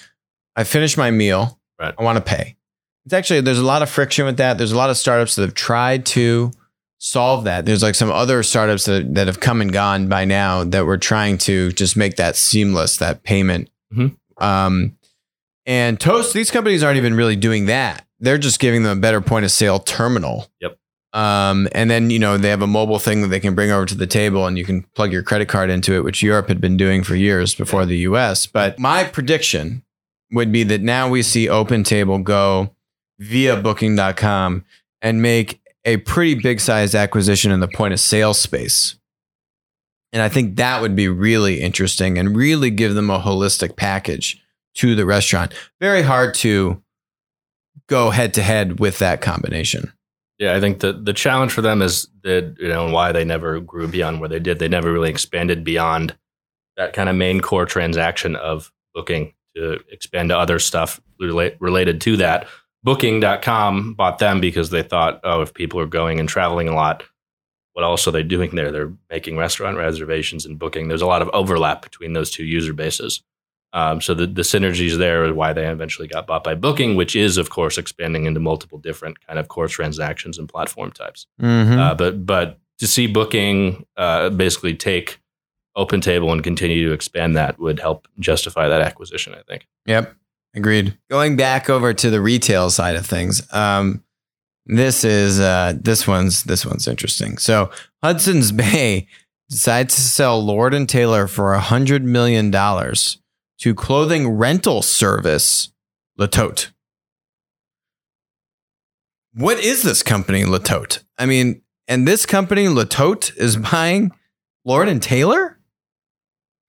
I 0.55 0.63
finish 0.63 0.97
my 0.97 1.11
meal. 1.11 1.59
Right. 1.79 1.93
I 1.97 2.03
want 2.03 2.17
to 2.17 2.23
pay. 2.23 2.55
It's 3.05 3.13
actually 3.13 3.41
there's 3.41 3.59
a 3.59 3.65
lot 3.65 3.81
of 3.81 3.89
friction 3.89 4.25
with 4.25 4.37
that. 4.37 4.57
There's 4.57 4.71
a 4.71 4.77
lot 4.77 4.89
of 4.89 4.97
startups 4.97 5.35
that 5.35 5.43
have 5.43 5.53
tried 5.53 6.05
to 6.07 6.51
solve 6.99 7.43
that. 7.45 7.65
There's 7.65 7.83
like 7.83 7.95
some 7.95 8.11
other 8.11 8.43
startups 8.43 8.85
that, 8.85 9.13
that 9.15 9.27
have 9.27 9.39
come 9.39 9.61
and 9.61 9.71
gone 9.71 10.07
by 10.09 10.25
now 10.25 10.63
that 10.63 10.85
were 10.85 10.97
trying 10.97 11.37
to 11.39 11.71
just 11.71 11.95
make 11.95 12.15
that 12.17 12.35
seamless, 12.35 12.97
that 12.97 13.23
payment. 13.23 13.69
Mhm. 13.93 14.15
Um, 14.37 14.97
and 15.65 15.99
Toast, 15.99 16.33
these 16.33 16.49
companies 16.49 16.83
aren't 16.83 16.97
even 16.97 17.13
really 17.13 17.35
doing 17.35 17.65
that. 17.65 18.05
They're 18.19 18.37
just 18.37 18.59
giving 18.59 18.83
them 18.83 18.97
a 18.97 19.01
better 19.01 19.21
point 19.21 19.45
of 19.45 19.51
sale 19.51 19.79
terminal. 19.79 20.47
Yep. 20.61 20.77
Um, 21.13 21.67
and 21.71 21.89
then 21.89 22.09
you 22.09 22.19
know 22.19 22.37
they 22.37 22.49
have 22.49 22.61
a 22.61 22.67
mobile 22.67 22.99
thing 22.99 23.21
that 23.21 23.29
they 23.29 23.39
can 23.39 23.55
bring 23.55 23.71
over 23.71 23.85
to 23.85 23.95
the 23.95 24.07
table, 24.07 24.45
and 24.45 24.57
you 24.57 24.65
can 24.65 24.83
plug 24.95 25.11
your 25.11 25.23
credit 25.23 25.47
card 25.47 25.69
into 25.69 25.93
it, 25.93 26.03
which 26.03 26.21
Europe 26.21 26.47
had 26.47 26.61
been 26.61 26.77
doing 26.77 27.03
for 27.03 27.15
years 27.15 27.55
before 27.55 27.85
the 27.85 27.97
U.S. 27.99 28.45
But 28.45 28.77
my 28.77 29.03
prediction 29.03 29.83
would 30.31 30.51
be 30.51 30.63
that 30.63 30.81
now 30.81 31.09
we 31.09 31.23
see 31.23 31.47
OpenTable 31.47 32.23
go 32.23 32.75
via 33.19 33.55
Booking.com 33.55 34.65
and 35.01 35.21
make 35.21 35.61
a 35.85 35.97
pretty 35.97 36.35
big 36.35 36.59
sized 36.59 36.95
acquisition 36.95 37.51
in 37.51 37.61
the 37.61 37.67
point 37.67 37.93
of 37.93 37.99
sale 37.99 38.33
space. 38.33 38.97
And 40.13 40.21
I 40.21 40.29
think 40.29 40.55
that 40.57 40.81
would 40.81 40.95
be 40.95 41.07
really 41.07 41.61
interesting 41.61 42.17
and 42.17 42.35
really 42.35 42.69
give 42.69 42.93
them 42.95 43.09
a 43.09 43.19
holistic 43.19 43.75
package 43.75 44.41
to 44.75 44.95
the 44.95 45.05
restaurant. 45.05 45.53
Very 45.79 46.01
hard 46.01 46.33
to 46.35 46.81
go 47.87 48.09
head 48.09 48.33
to 48.35 48.43
head 48.43 48.79
with 48.79 48.99
that 48.99 49.21
combination. 49.21 49.93
Yeah, 50.39 50.55
I 50.55 50.59
think 50.59 50.79
the 50.79 50.93
the 50.93 51.13
challenge 51.13 51.51
for 51.51 51.61
them 51.61 51.81
is 51.81 52.07
that 52.23 52.55
you 52.59 52.67
know 52.67 52.91
why 52.91 53.11
they 53.11 53.25
never 53.25 53.59
grew 53.59 53.87
beyond 53.87 54.19
where 54.19 54.29
they 54.29 54.39
did. 54.39 54.59
They 54.59 54.67
never 54.67 54.91
really 54.91 55.09
expanded 55.09 55.63
beyond 55.63 56.15
that 56.75 56.93
kind 56.93 57.09
of 57.09 57.15
main 57.15 57.41
core 57.41 57.65
transaction 57.65 58.35
of 58.35 58.71
booking 58.93 59.33
to 59.55 59.79
expand 59.91 60.29
to 60.29 60.37
other 60.37 60.59
stuff 60.59 61.01
relate, 61.19 61.55
related 61.59 61.99
to 62.01 62.17
that. 62.17 62.47
Booking.com 62.83 63.95
bought 63.95 64.19
them 64.19 64.39
because 64.39 64.69
they 64.69 64.83
thought, 64.83 65.19
oh, 65.23 65.41
if 65.41 65.53
people 65.53 65.79
are 65.79 65.87
going 65.87 66.19
and 66.19 66.29
traveling 66.29 66.69
a 66.69 66.75
lot, 66.75 67.03
what 67.73 67.83
else 67.83 68.07
are 68.07 68.11
they 68.11 68.23
doing 68.23 68.55
there? 68.55 68.71
They're 68.71 68.93
making 69.09 69.37
restaurant 69.37 69.77
reservations 69.77 70.45
and 70.45 70.59
booking. 70.59 70.87
There's 70.87 71.01
a 71.01 71.07
lot 71.07 71.21
of 71.21 71.29
overlap 71.33 71.81
between 71.81 72.13
those 72.13 72.29
two 72.29 72.45
user 72.45 72.73
bases. 72.73 73.23
Um, 73.77 74.01
so 74.01 74.15
the, 74.15 74.25
the 74.25 74.41
synergies 74.41 74.97
there 74.97 75.23
are 75.23 75.33
why 75.35 75.53
they 75.53 75.67
eventually 75.67 76.07
got 76.07 76.25
bought 76.25 76.43
by 76.43 76.55
Booking, 76.55 76.95
which 76.95 77.15
is, 77.15 77.37
of 77.37 77.51
course, 77.51 77.77
expanding 77.77 78.25
into 78.25 78.39
multiple 78.39 78.79
different 78.79 79.23
kind 79.27 79.37
of 79.37 79.49
core 79.49 79.67
transactions 79.67 80.39
and 80.39 80.49
platform 80.49 80.89
types. 80.89 81.27
Mm-hmm. 81.39 81.77
Uh, 81.77 81.93
but 81.93 82.25
but 82.25 82.59
to 82.79 82.87
see 82.87 83.05
Booking 83.05 83.85
uh, 83.95 84.31
basically 84.31 84.73
take 84.73 85.21
OpenTable 85.77 86.31
and 86.31 86.43
continue 86.43 86.87
to 86.87 86.91
expand 86.91 87.35
that 87.35 87.59
would 87.59 87.79
help 87.79 88.07
justify 88.19 88.67
that 88.67 88.81
acquisition. 88.81 89.35
I 89.35 89.43
think. 89.43 89.67
Yep. 89.85 90.11
Agreed. 90.55 90.97
Going 91.11 91.35
back 91.35 91.69
over 91.69 91.93
to 91.93 92.09
the 92.09 92.19
retail 92.19 92.71
side 92.71 92.95
of 92.95 93.05
things. 93.05 93.47
Um, 93.53 94.03
this 94.65 95.03
is 95.03 95.39
uh, 95.39 95.73
this 95.79 96.07
one's 96.07 96.45
this 96.45 96.65
one's 96.65 96.87
interesting. 96.87 97.37
So 97.37 97.69
Hudson's 98.01 98.51
Bay 98.51 99.07
decides 99.51 99.93
to 99.93 100.01
sell 100.01 100.43
Lord 100.43 100.73
and 100.73 100.89
Taylor 100.89 101.27
for 101.27 101.53
a 101.53 101.59
hundred 101.59 102.03
million 102.03 102.49
dollars 102.49 103.19
to 103.59 103.73
clothing 103.73 104.29
rental 104.29 104.81
service 104.81 105.71
Le 106.17 106.27
Tote. 106.27 106.71
What 109.33 109.59
is 109.59 109.83
this 109.83 110.01
company, 110.01 110.45
Le 110.45 110.59
Tote? 110.59 111.03
I 111.17 111.25
mean, 111.25 111.61
and 111.87 112.07
this 112.07 112.25
company, 112.25 112.67
Le 112.67 112.85
Tote, 112.85 113.35
is 113.37 113.55
buying 113.55 114.11
Lord 114.65 114.87
and 114.87 115.01
Taylor? 115.01 115.59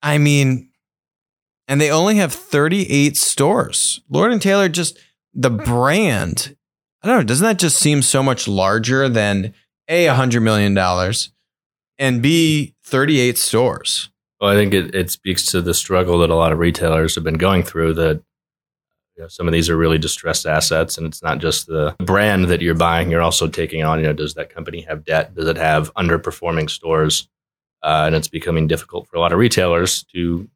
I 0.01 0.17
mean, 0.17 0.69
and 1.67 1.81
they 1.81 1.91
only 1.91 2.15
have 2.15 2.33
38 2.33 3.17
stores. 3.17 4.01
Lord 4.09 4.31
and 4.31 4.41
Taylor 4.41 4.69
just 4.69 4.97
the 5.33 5.49
brand. 5.49 6.55
I 7.01 7.07
don't 7.07 7.17
know, 7.17 7.23
doesn't 7.23 7.45
that 7.45 7.59
just 7.59 7.77
seem 7.77 8.01
so 8.01 8.21
much 8.21 8.47
larger 8.47 9.09
than 9.09 9.53
A, 9.87 10.05
$100 10.05 10.41
million 10.41 10.77
and 11.97 12.21
B, 12.21 12.75
38 12.83 13.37
stores? 13.37 14.09
Well, 14.39 14.51
I 14.51 14.55
think 14.55 14.73
it, 14.73 14.95
it 14.95 15.11
speaks 15.11 15.45
to 15.47 15.61
the 15.61 15.73
struggle 15.73 16.19
that 16.19 16.29
a 16.29 16.35
lot 16.35 16.51
of 16.51 16.59
retailers 16.59 17.15
have 17.15 17.23
been 17.23 17.37
going 17.37 17.63
through. 17.63 17.93
That 17.95 18.21
you 19.15 19.23
know, 19.23 19.27
some 19.27 19.47
of 19.47 19.53
these 19.53 19.69
are 19.69 19.75
really 19.75 19.97
distressed 19.97 20.45
assets, 20.45 20.97
and 20.97 21.05
it's 21.05 21.21
not 21.21 21.39
just 21.39 21.67
the 21.67 21.95
brand 21.99 22.45
that 22.45 22.61
you're 22.61 22.75
buying. 22.75 23.11
You're 23.11 23.21
also 23.21 23.47
taking 23.47 23.83
on. 23.83 23.99
You 23.99 24.07
know, 24.07 24.13
does 24.13 24.35
that 24.35 24.53
company 24.53 24.81
have 24.81 25.03
debt? 25.03 25.35
Does 25.35 25.47
it 25.47 25.57
have 25.57 25.93
underperforming 25.95 26.69
stores? 26.69 27.27
Uh, 27.81 28.03
and 28.05 28.15
it's 28.15 28.27
becoming 28.27 28.67
difficult 28.67 29.07
for 29.07 29.15
a 29.15 29.19
lot 29.19 29.31
of 29.31 29.39
retailers 29.39 30.03
to 30.03 30.49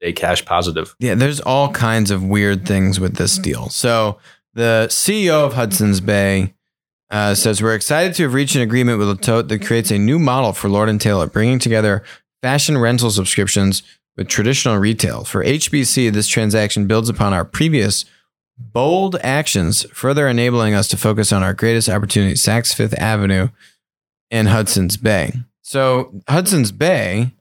stay 0.00 0.12
cash 0.12 0.44
positive. 0.44 0.94
Yeah, 0.98 1.14
there's 1.14 1.40
all 1.40 1.70
kinds 1.70 2.10
of 2.10 2.22
weird 2.22 2.66
things 2.66 3.00
with 3.00 3.16
this 3.16 3.38
deal. 3.38 3.68
So 3.68 4.18
the 4.54 4.86
CEO 4.90 5.44
of 5.44 5.54
Hudson's 5.54 6.00
Bay 6.00 6.54
uh, 7.10 7.34
says 7.34 7.62
we're 7.62 7.74
excited 7.74 8.14
to 8.14 8.24
have 8.24 8.34
reached 8.34 8.56
an 8.56 8.62
agreement 8.62 8.98
with 8.98 9.08
Le 9.08 9.16
Tote 9.16 9.48
that 9.48 9.64
creates 9.64 9.90
a 9.90 9.98
new 9.98 10.18
model 10.18 10.52
for 10.52 10.68
Lord 10.68 10.88
and 10.88 11.00
Taylor, 11.00 11.26
bringing 11.26 11.58
together 11.58 12.02
fashion 12.44 12.76
rental 12.76 13.10
subscriptions 13.10 13.82
with 14.18 14.28
traditional 14.28 14.76
retail. 14.76 15.24
For 15.24 15.42
HBC, 15.42 16.12
this 16.12 16.28
transaction 16.28 16.86
builds 16.86 17.08
upon 17.08 17.32
our 17.32 17.42
previous 17.42 18.04
bold 18.58 19.16
actions, 19.22 19.86
further 19.94 20.28
enabling 20.28 20.74
us 20.74 20.86
to 20.88 20.98
focus 20.98 21.32
on 21.32 21.42
our 21.42 21.54
greatest 21.54 21.88
opportunity, 21.88 22.34
Saks 22.34 22.74
Fifth 22.74 22.92
Avenue 22.98 23.48
and 24.30 24.48
Hudson's 24.48 24.98
Bay. 24.98 25.32
So 25.62 26.20
Hudson's 26.28 26.70
Bay 26.70 27.32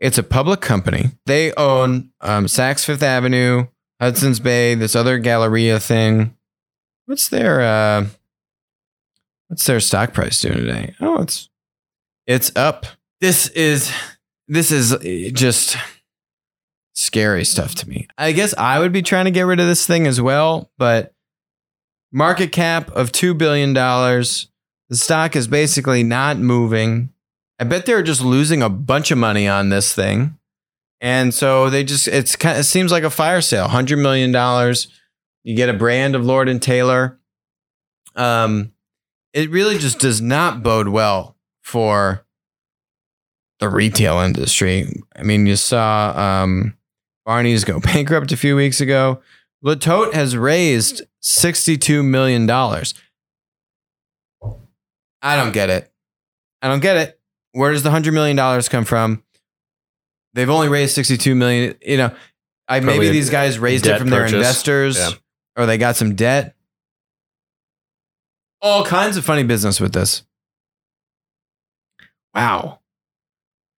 it's 0.00 0.18
a 0.18 0.24
public 0.24 0.60
company. 0.60 1.12
They 1.24 1.54
own 1.54 2.10
um, 2.20 2.46
Saks 2.46 2.84
Fifth 2.84 3.04
Avenue, 3.04 3.66
Hudson's 4.00 4.40
Bay, 4.40 4.74
this 4.74 4.96
other 4.96 5.18
Galleria 5.18 5.78
thing. 5.78 6.36
What's 7.06 7.28
their 7.28 7.60
uh, 7.60 8.06
what's 9.46 9.64
their 9.64 9.78
stock 9.78 10.12
price 10.12 10.40
doing 10.40 10.58
today? 10.58 10.96
Oh, 11.00 11.22
it's 11.22 11.48
it's 12.26 12.50
up. 12.56 12.86
This 13.20 13.48
is 13.48 13.90
this 14.48 14.70
is 14.70 14.92
uh, 14.92 15.30
just 15.32 15.76
scary 16.94 17.44
stuff 17.44 17.74
to 17.76 17.88
me. 17.88 18.08
I 18.16 18.32
guess 18.32 18.54
I 18.56 18.78
would 18.78 18.92
be 18.92 19.02
trying 19.02 19.26
to 19.26 19.30
get 19.30 19.42
rid 19.42 19.60
of 19.60 19.66
this 19.66 19.86
thing 19.86 20.06
as 20.06 20.20
well, 20.20 20.70
but 20.78 21.12
market 22.12 22.52
cap 22.52 22.90
of 22.90 23.12
$2 23.12 23.36
billion. 23.36 23.74
The 23.74 24.96
stock 24.96 25.36
is 25.36 25.48
basically 25.48 26.02
not 26.02 26.38
moving. 26.38 27.10
I 27.58 27.64
bet 27.64 27.86
they're 27.86 28.02
just 28.02 28.22
losing 28.22 28.62
a 28.62 28.70
bunch 28.70 29.10
of 29.10 29.18
money 29.18 29.48
on 29.48 29.68
this 29.68 29.92
thing. 29.92 30.38
And 31.00 31.34
so 31.34 31.68
they 31.68 31.84
just, 31.84 32.08
it's 32.08 32.36
kind 32.36 32.56
of, 32.56 32.60
it 32.60 32.64
seems 32.64 32.90
like 32.90 33.04
a 33.04 33.10
fire 33.10 33.40
sale 33.40 33.68
$100 33.68 34.00
million. 34.00 34.32
You 35.44 35.56
get 35.56 35.68
a 35.68 35.74
brand 35.74 36.14
of 36.14 36.24
Lord 36.24 36.48
and 36.48 36.60
Taylor. 36.60 37.18
Um, 38.14 38.72
it 39.34 39.50
really 39.50 39.76
just 39.76 39.98
does 39.98 40.22
not 40.22 40.62
bode 40.62 40.88
well 40.88 41.36
for 41.62 42.25
the 43.60 43.68
retail 43.68 44.18
industry. 44.20 44.88
I 45.14 45.22
mean, 45.22 45.46
you 45.46 45.56
saw 45.56 46.12
um, 46.44 46.76
Barneys 47.26 47.64
go 47.64 47.80
bankrupt 47.92 48.32
a 48.32 48.36
few 48.36 48.56
weeks 48.56 48.80
ago. 48.80 49.20
Le 49.62 49.76
Tote 49.76 50.14
has 50.14 50.36
raised 50.36 51.02
$62 51.24 52.04
million. 52.04 52.48
I 55.22 55.36
don't 55.36 55.52
get 55.52 55.70
it. 55.70 55.90
I 56.62 56.68
don't 56.68 56.80
get 56.80 56.96
it. 56.96 57.18
Where 57.52 57.72
does 57.72 57.82
the 57.82 57.90
$100 57.90 58.12
million 58.12 58.62
come 58.64 58.84
from? 58.84 59.22
They've 60.34 60.50
only 60.50 60.68
raised 60.68 60.94
62 60.94 61.34
million. 61.34 61.74
You 61.80 61.96
know, 61.96 62.14
I 62.68 62.80
maybe 62.80 63.08
these 63.08 63.30
guys 63.30 63.58
raised 63.58 63.86
it 63.86 63.98
from 63.98 64.10
their 64.10 64.26
investors 64.26 64.98
Yeah. 64.98 65.10
or 65.56 65.66
they 65.66 65.78
got 65.78 65.96
some 65.96 66.14
debt. 66.14 66.54
All 68.60 68.84
kinds 68.84 69.16
of 69.16 69.24
funny 69.24 69.44
business 69.44 69.80
with 69.80 69.92
this. 69.94 70.22
Wow. 72.34 72.80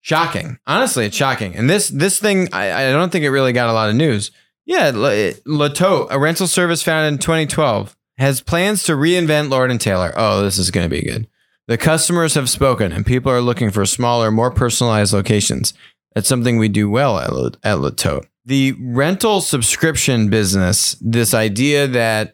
Shocking. 0.09 0.59
Honestly, 0.67 1.05
it's 1.05 1.17
shocking. 1.17 1.55
And 1.55 1.69
this 1.69 1.91
this 1.91 2.19
thing, 2.19 2.49
I, 2.51 2.89
I 2.89 2.93
don't 2.93 3.13
think 3.13 3.27
it 3.27 3.31
really 3.31 3.53
got 3.53 3.69
a 3.69 3.75
lot 3.75 3.91
of 3.91 3.95
news. 3.95 4.31
Yeah, 4.65 4.91
La- 4.95 5.11
eh, 5.11 5.35
Le 5.45 5.69
Tote, 5.69 6.09
a 6.11 6.19
rental 6.19 6.47
service 6.47 6.83
founded 6.83 7.13
in 7.13 7.19
2012, 7.19 7.95
has 8.17 8.41
plans 8.41 8.85
to 8.85 8.93
reinvent 8.93 9.51
Lord 9.51 9.71
and 9.71 9.79
Taylor. 9.79 10.15
Oh, 10.17 10.41
this 10.41 10.57
is 10.57 10.71
going 10.71 10.87
to 10.87 10.97
be 10.97 11.03
good. 11.03 11.29
The 11.67 11.77
customers 11.77 12.33
have 12.37 12.49
spoken, 12.49 12.91
and 12.91 13.05
people 13.05 13.31
are 13.31 13.43
looking 13.43 13.71
for 13.71 13.85
smaller, 13.85 14.31
more 14.31 14.51
personalized 14.51 15.13
locations. 15.13 15.75
That's 16.15 16.27
something 16.27 16.57
we 16.57 16.71
do 16.71 16.89
well 16.89 17.19
at, 17.19 17.57
at 17.63 17.79
Le 17.79 17.93
Tote. 17.93 18.27
The 18.47 18.73
rental 18.81 19.43
subscription 19.43 20.31
business, 20.31 20.97
this 21.03 21.35
idea 21.35 21.87
that 21.87 22.33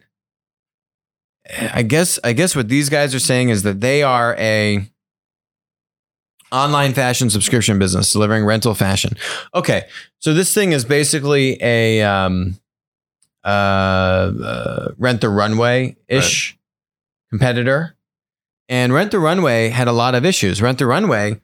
eh, 1.46 1.70
I 1.74 1.82
guess 1.82 2.20
I 2.22 2.34
guess 2.34 2.54
what 2.54 2.68
these 2.68 2.88
guys 2.88 3.16
are 3.16 3.18
saying 3.18 3.48
is 3.48 3.64
that 3.64 3.80
they 3.80 4.04
are 4.04 4.36
a 4.38 4.88
online 6.54 6.94
fashion 6.94 7.28
subscription 7.28 7.78
business 7.78 8.12
delivering 8.12 8.44
rental 8.44 8.74
fashion. 8.74 9.16
Okay, 9.54 9.82
so 10.20 10.32
this 10.32 10.54
thing 10.54 10.72
is 10.72 10.84
basically 10.84 11.58
a 11.60 12.02
um, 12.02 12.58
uh, 13.44 13.48
uh, 13.48 14.88
rent 14.96 15.20
the 15.20 15.28
runway 15.28 15.96
ish 16.08 16.56
competitor, 17.30 17.96
and 18.68 18.92
rent 18.92 19.10
the 19.10 19.18
runway 19.18 19.68
had 19.68 19.88
a 19.88 19.92
lot 19.92 20.14
of 20.14 20.24
issues. 20.24 20.62
Rent 20.62 20.78
the 20.78 20.86
runway 20.86 21.40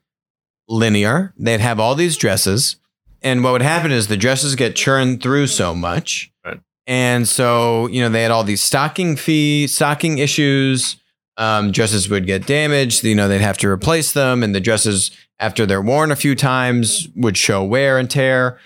linear; 0.68 1.34
they'd 1.36 1.60
have 1.60 1.80
all 1.80 1.96
these 1.96 2.16
dresses, 2.16 2.76
and 3.20 3.42
what 3.42 3.52
would 3.52 3.62
happen 3.62 3.90
is 3.90 4.06
the 4.06 4.16
dresses 4.16 4.54
get 4.54 4.76
churned 4.76 5.22
through 5.22 5.48
so 5.48 5.74
much. 5.74 6.32
Right. 6.44 6.60
And 6.86 7.28
so, 7.28 7.88
you 7.88 8.00
know, 8.00 8.08
they 8.08 8.22
had 8.22 8.30
all 8.30 8.44
these 8.44 8.62
stocking 8.62 9.16
fee, 9.16 9.66
stocking 9.66 10.18
issues. 10.18 10.96
Um, 11.40 11.72
dresses 11.72 12.10
would 12.10 12.26
get 12.26 12.46
damaged. 12.46 13.02
You 13.02 13.14
know, 13.14 13.26
they'd 13.26 13.40
have 13.40 13.56
to 13.58 13.68
replace 13.68 14.12
them, 14.12 14.42
and 14.42 14.54
the 14.54 14.60
dresses, 14.60 15.10
after 15.38 15.64
they're 15.64 15.80
worn 15.80 16.12
a 16.12 16.16
few 16.16 16.34
times, 16.34 17.08
would 17.16 17.38
show 17.38 17.64
wear 17.64 17.98
and 17.98 18.10
tear. 18.10 18.58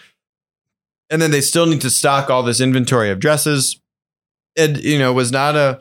And 1.09 1.23
then 1.23 1.31
they 1.31 1.41
still 1.41 1.67
need 1.67 1.81
to 1.83 1.91
stock 1.91 2.31
all 2.31 2.43
this 2.43 2.61
inventory 2.61 3.11
of 3.11 3.21
dresses. 3.21 3.81
It, 4.57 4.83
you 4.83 4.99
know, 4.99 5.13
was 5.13 5.31
not 5.31 5.55
a 5.55 5.81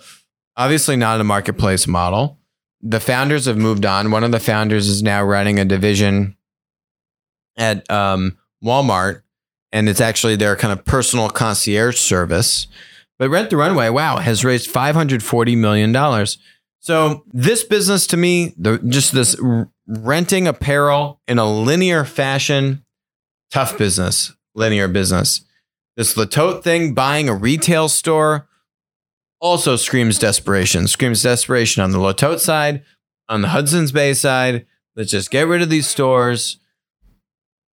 obviously 0.55 0.95
not 0.95 1.19
a 1.19 1.23
marketplace 1.23 1.87
model. 1.87 2.37
The 2.81 2.99
founders 2.99 3.45
have 3.45 3.57
moved 3.57 3.87
on. 3.87 4.11
One 4.11 4.23
of 4.23 4.31
the 4.31 4.39
founders 4.39 4.87
is 4.87 5.01
now 5.01 5.23
running 5.23 5.57
a 5.59 5.65
division 5.65 6.37
at 7.57 7.89
um, 7.89 8.37
Walmart, 8.63 9.23
and 9.71 9.89
it's 9.89 10.01
actually 10.01 10.35
their 10.35 10.55
kind 10.55 10.77
of 10.77 10.85
personal 10.85 11.29
concierge 11.29 11.97
service. 11.97 12.67
But 13.17 13.29
Rent 13.29 13.49
the 13.49 13.57
Runway, 13.57 13.89
wow, 13.89 14.17
has 14.17 14.45
raised 14.45 14.69
five 14.69 14.93
hundred 14.93 15.23
forty 15.23 15.55
million 15.55 15.91
dollars. 15.91 16.37
So 16.83 17.23
this 17.31 17.63
business 17.63 18.05
to 18.07 18.17
me, 18.17 18.53
the, 18.57 18.77
just 18.77 19.13
this 19.13 19.37
renting 19.87 20.49
apparel 20.49 21.21
in 21.29 21.39
a 21.39 21.49
linear 21.49 22.03
fashion, 22.03 22.83
tough 23.51 23.77
business, 23.77 24.33
linear 24.53 24.89
business. 24.89 25.45
This 25.95 26.17
Le 26.17 26.25
Tote 26.25 26.61
thing, 26.61 26.93
buying 26.93 27.29
a 27.29 27.35
retail 27.35 27.87
store, 27.87 28.49
also 29.39 29.77
screams 29.77 30.19
desperation. 30.19 30.89
Screams 30.89 31.23
desperation 31.23 31.81
on 31.81 31.91
the 31.91 31.99
Le 31.99 32.13
Tote 32.13 32.41
side, 32.41 32.83
on 33.29 33.41
the 33.41 33.49
Hudson's 33.49 33.93
Bay 33.93 34.13
side. 34.13 34.65
Let's 34.97 35.11
just 35.11 35.31
get 35.31 35.47
rid 35.47 35.61
of 35.61 35.69
these 35.69 35.87
stores. 35.87 36.57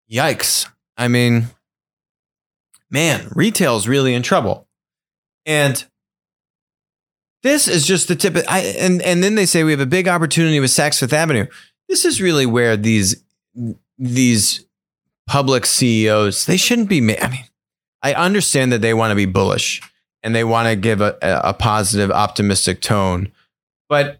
Yikes. 0.09 0.69
I 0.95 1.09
mean, 1.09 1.47
man, 2.89 3.27
retail's 3.35 3.89
really 3.89 4.13
in 4.13 4.23
trouble. 4.23 4.69
And 5.45 5.85
this 7.43 7.67
is 7.67 7.85
just 7.85 8.07
the 8.07 8.15
tip. 8.15 8.35
Of, 8.35 8.45
I 8.47 8.59
and 8.79 9.01
and 9.01 9.23
then 9.23 9.35
they 9.35 9.45
say 9.45 9.63
we 9.63 9.71
have 9.71 9.79
a 9.79 9.85
big 9.85 10.07
opportunity 10.07 10.59
with 10.59 10.71
Saks 10.71 10.99
Fifth 10.99 11.13
Avenue. 11.13 11.47
This 11.89 12.05
is 12.05 12.21
really 12.21 12.45
where 12.45 12.77
these 12.77 13.23
these 13.97 14.65
public 15.27 15.65
CEOs 15.65 16.45
they 16.45 16.57
shouldn't 16.57 16.89
be. 16.89 16.99
I 17.19 17.29
mean, 17.29 17.45
I 18.01 18.13
understand 18.13 18.71
that 18.71 18.81
they 18.81 18.93
want 18.93 19.11
to 19.11 19.15
be 19.15 19.25
bullish 19.25 19.81
and 20.23 20.35
they 20.35 20.43
want 20.43 20.67
to 20.67 20.75
give 20.75 21.01
a 21.01 21.17
a 21.21 21.53
positive, 21.53 22.11
optimistic 22.11 22.81
tone, 22.81 23.31
but 23.89 24.19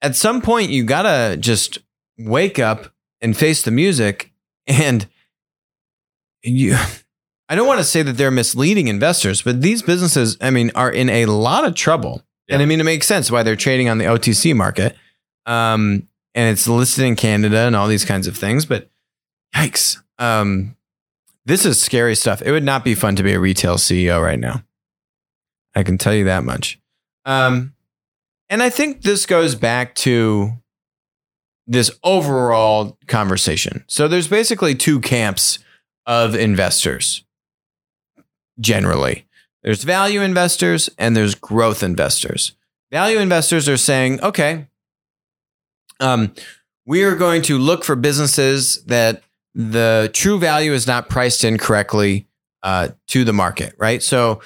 at 0.00 0.16
some 0.16 0.40
point 0.40 0.70
you 0.70 0.84
gotta 0.84 1.36
just 1.36 1.78
wake 2.18 2.58
up 2.58 2.92
and 3.20 3.36
face 3.36 3.62
the 3.62 3.70
music 3.70 4.32
and 4.66 5.06
you. 6.42 6.76
I 7.48 7.54
don't 7.54 7.66
want 7.66 7.80
to 7.80 7.84
say 7.84 8.02
that 8.02 8.12
they're 8.12 8.30
misleading 8.30 8.88
investors, 8.88 9.42
but 9.42 9.60
these 9.60 9.82
businesses, 9.82 10.38
I 10.40 10.50
mean, 10.50 10.70
are 10.74 10.90
in 10.90 11.10
a 11.10 11.26
lot 11.26 11.66
of 11.66 11.74
trouble. 11.74 12.22
And 12.48 12.60
I 12.60 12.66
mean, 12.66 12.80
it 12.80 12.84
makes 12.84 13.06
sense 13.06 13.30
why 13.30 13.42
they're 13.42 13.56
trading 13.56 13.88
on 13.88 13.98
the 13.98 14.04
OTC 14.04 14.54
market. 14.54 14.96
Um, 15.46 16.08
and 16.34 16.50
it's 16.50 16.66
listed 16.66 17.04
in 17.04 17.16
Canada 17.16 17.60
and 17.60 17.76
all 17.76 17.88
these 17.88 18.04
kinds 18.04 18.26
of 18.26 18.36
things. 18.36 18.66
But 18.66 18.90
yikes. 19.54 20.02
Um, 20.18 20.76
this 21.44 21.64
is 21.64 21.80
scary 21.80 22.14
stuff. 22.14 22.42
It 22.42 22.52
would 22.52 22.64
not 22.64 22.84
be 22.84 22.94
fun 22.94 23.16
to 23.16 23.22
be 23.22 23.32
a 23.32 23.40
retail 23.40 23.76
CEO 23.76 24.22
right 24.22 24.38
now. 24.38 24.62
I 25.74 25.82
can 25.82 25.98
tell 25.98 26.14
you 26.14 26.24
that 26.24 26.44
much. 26.44 26.78
Um, 27.24 27.74
and 28.48 28.62
I 28.62 28.70
think 28.70 29.02
this 29.02 29.26
goes 29.26 29.54
back 29.54 29.94
to 29.96 30.52
this 31.66 31.90
overall 32.04 32.98
conversation. 33.06 33.84
So 33.86 34.08
there's 34.08 34.28
basically 34.28 34.74
two 34.74 35.00
camps 35.00 35.58
of 36.06 36.34
investors 36.34 37.24
generally. 38.60 39.26
There's 39.62 39.84
value 39.84 40.22
investors 40.22 40.90
and 40.98 41.16
there's 41.16 41.34
growth 41.34 41.82
investors. 41.82 42.52
Value 42.90 43.18
investors 43.18 43.68
are 43.68 43.76
saying, 43.76 44.20
okay, 44.22 44.66
um, 46.00 46.34
we 46.84 47.04
are 47.04 47.14
going 47.14 47.42
to 47.42 47.58
look 47.58 47.84
for 47.84 47.96
businesses 47.96 48.82
that 48.84 49.22
the 49.54 50.10
true 50.12 50.38
value 50.38 50.72
is 50.72 50.86
not 50.86 51.08
priced 51.08 51.44
in 51.44 51.58
correctly 51.58 52.26
uh, 52.62 52.88
to 53.08 53.24
the 53.24 53.32
market, 53.32 53.74
right? 53.78 54.02
So, 54.02 54.40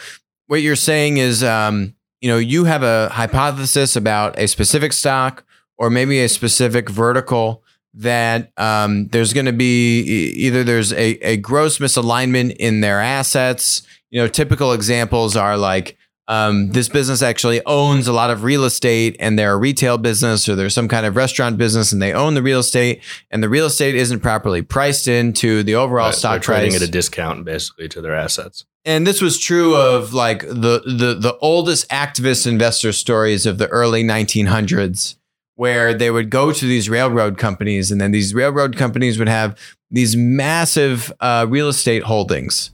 what 0.49 0.63
you're 0.63 0.77
saying 0.77 1.17
is, 1.17 1.43
um, 1.43 1.95
you 2.21 2.29
know, 2.29 2.39
you 2.39 2.65
have 2.65 2.83
a 2.83 3.09
hypothesis 3.09 3.97
about 3.97 4.39
a 4.39 4.47
specific 4.47 4.93
stock 4.93 5.45
or 5.77 5.91
maybe 5.91 6.21
a 6.21 6.29
specific 6.29 6.89
vertical 6.89 7.65
that 7.95 8.53
um, 8.57 9.09
there's 9.09 9.33
going 9.33 9.47
to 9.47 9.53
be 9.53 10.01
either 10.01 10.63
there's 10.63 10.93
a, 10.93 11.15
a 11.27 11.37
gross 11.39 11.79
misalignment 11.79 12.55
in 12.57 12.81
their 12.81 13.01
assets. 13.01 13.83
You 14.11 14.23
know, 14.23 14.29
typical 14.29 14.73
examples 14.73 15.37
are 15.37 15.57
like 15.57 15.97
um, 16.29 16.73
this 16.73 16.88
business 16.88 17.23
actually 17.23 17.64
owns 17.66 18.09
a 18.09 18.12
lot 18.12 18.31
of 18.31 18.42
real 18.42 18.64
estate 18.64 19.16
and 19.21 19.38
they're 19.38 19.53
a 19.53 19.57
retail 19.57 19.97
business 19.97 20.49
or 20.49 20.57
there's 20.57 20.75
some 20.75 20.88
kind 20.88 21.07
of 21.07 21.14
restaurant 21.14 21.57
business 21.57 21.92
and 21.92 22.03
they 22.03 22.12
own 22.12 22.35
the 22.35 22.42
real 22.42 22.59
estate 22.59 23.01
and 23.31 23.42
the 23.45 23.49
real 23.49 23.66
estate 23.66 23.95
isn't 23.95 24.21
properly 24.21 24.61
priced 24.61 25.07
into 25.07 25.62
the 25.62 25.77
overall 25.77 26.07
Right, 26.07 26.14
stock 26.14 26.33
they're 26.33 26.40
trading 26.40 26.71
price 26.73 26.83
at 26.83 26.88
a 26.88 26.90
discount 26.90 27.45
basically 27.45 27.88
to 27.90 28.01
their 28.01 28.14
assets. 28.16 28.64
and 28.85 29.07
this 29.07 29.21
was 29.23 29.38
true 29.38 29.77
of 29.77 30.12
like 30.14 30.40
the 30.40 30.83
the 30.85 31.16
the 31.16 31.37
oldest 31.40 31.88
activist 31.90 32.45
investor 32.45 32.92
stories 32.92 33.47
of 33.47 33.59
the 33.59 33.69
early 33.69 34.03
1900s 34.03 35.14
where 35.55 35.95
they 35.95 36.11
would 36.11 36.29
go 36.31 36.53
to 36.53 36.64
these 36.66 36.88
railroad 36.90 37.38
companies 37.38 37.90
and 37.92 38.01
then 38.01 38.11
these 38.11 38.35
railroad 38.35 38.77
companies 38.77 39.16
would 39.19 39.29
have 39.29 39.57
these 39.92 40.16
massive 40.16 41.12
uh, 41.21 41.47
real 41.49 41.69
estate 41.69 42.03
holdings 42.03 42.71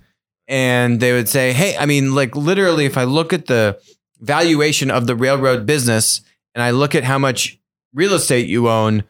and 0.53 1.01
they 1.01 1.13
would 1.13 1.29
say 1.29 1.53
hey 1.53 1.77
i 1.79 1.87
mean 1.87 2.15
like 2.15 2.37
literally 2.37 2.85
if 2.85 2.97
i 2.97 3.05
look 3.05 3.33
at 3.33 3.47
the 3.47 3.81
valuation 4.21 4.91
of 4.91 5.07
the 5.09 5.17
railroad 5.17 5.67
business 5.67 6.21
and 6.55 6.63
i 6.63 6.71
look 6.71 6.95
at 6.95 7.03
how 7.03 7.19
much 7.19 7.59
real 7.95 8.13
estate 8.13 8.47
you 8.47 8.69
own 8.69 9.03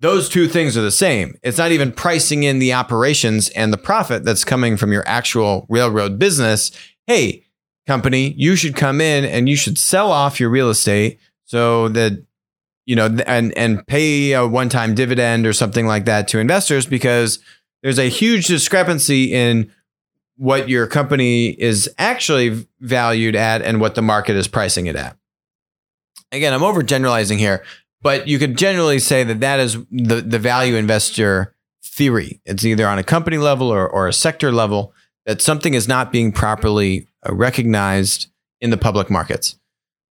those 0.00 0.28
two 0.28 0.46
things 0.46 0.76
are 0.76 0.82
the 0.82 0.90
same. 0.92 1.36
It's 1.42 1.58
not 1.58 1.72
even 1.72 1.90
pricing 1.90 2.44
in 2.44 2.60
the 2.60 2.72
operations 2.72 3.48
and 3.50 3.72
the 3.72 3.78
profit 3.78 4.24
that's 4.24 4.44
coming 4.44 4.76
from 4.76 4.92
your 4.92 5.02
actual 5.08 5.66
railroad 5.68 6.18
business. 6.18 6.70
Hey, 7.08 7.44
company, 7.86 8.34
you 8.36 8.54
should 8.54 8.76
come 8.76 9.00
in 9.00 9.24
and 9.24 9.48
you 9.48 9.56
should 9.56 9.76
sell 9.76 10.12
off 10.12 10.38
your 10.38 10.50
real 10.50 10.70
estate 10.70 11.18
so 11.44 11.88
that 11.88 12.22
you 12.86 12.94
know 12.94 13.06
and 13.26 13.56
and 13.58 13.84
pay 13.86 14.32
a 14.32 14.46
one-time 14.46 14.94
dividend 14.94 15.46
or 15.46 15.52
something 15.52 15.86
like 15.86 16.04
that 16.04 16.28
to 16.28 16.38
investors 16.38 16.86
because 16.86 17.40
there's 17.82 17.98
a 17.98 18.08
huge 18.08 18.46
discrepancy 18.46 19.32
in 19.32 19.72
what 20.38 20.68
your 20.68 20.86
company 20.86 21.48
is 21.48 21.90
actually 21.98 22.66
valued 22.80 23.34
at 23.34 23.60
and 23.60 23.80
what 23.80 23.96
the 23.96 24.02
market 24.02 24.36
is 24.36 24.48
pricing 24.48 24.86
it 24.86 24.96
at. 24.96 25.16
Again, 26.30 26.54
I'm 26.54 26.60
overgeneralizing 26.60 27.38
here, 27.38 27.64
but 28.02 28.28
you 28.28 28.38
could 28.38 28.56
generally 28.56 29.00
say 29.00 29.24
that 29.24 29.40
that 29.40 29.58
is 29.58 29.76
the, 29.90 30.22
the 30.24 30.38
value 30.38 30.76
investor 30.76 31.54
theory. 31.84 32.40
It's 32.44 32.64
either 32.64 32.86
on 32.86 32.98
a 32.98 33.02
company 33.02 33.36
level 33.36 33.68
or, 33.68 33.88
or 33.88 34.06
a 34.06 34.12
sector 34.12 34.52
level 34.52 34.94
that 35.26 35.42
something 35.42 35.74
is 35.74 35.88
not 35.88 36.12
being 36.12 36.30
properly 36.30 37.08
uh, 37.28 37.34
recognized 37.34 38.28
in 38.60 38.70
the 38.70 38.76
public 38.76 39.10
markets. 39.10 39.58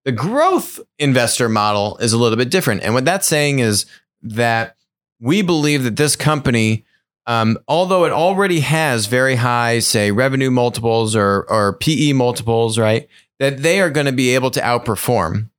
The 0.04 0.12
growth 0.12 0.80
investor 1.00 1.48
model 1.48 1.98
is 1.98 2.12
a 2.12 2.18
little 2.18 2.38
bit 2.38 2.52
different. 2.52 2.84
And 2.84 2.94
what 2.94 3.06
that's 3.06 3.28
saying 3.28 3.60
is 3.60 3.86
that 4.22 4.76
we 5.20 5.42
believe 5.42 5.84
that 5.84 5.96
this 5.96 6.16
company 6.16 6.86
um, 7.28 7.58
although 7.68 8.06
it 8.06 8.13
already 8.13 8.62
has 8.62 9.06
very 9.06 9.36
high, 9.36 9.80
say, 9.80 10.12
revenue 10.12 10.50
multiples 10.50 11.13
or, 11.13 11.46
or 11.50 11.74
PE 11.74 12.13
multiples, 12.13 12.80
right? 12.80 13.08
That 13.40 13.62
they 13.62 13.82
are 13.82 13.90
going 13.90 14.06
to 14.06 14.13
be 14.13 14.34
able 14.34 14.50
to 14.52 14.62
outperform 14.62 15.50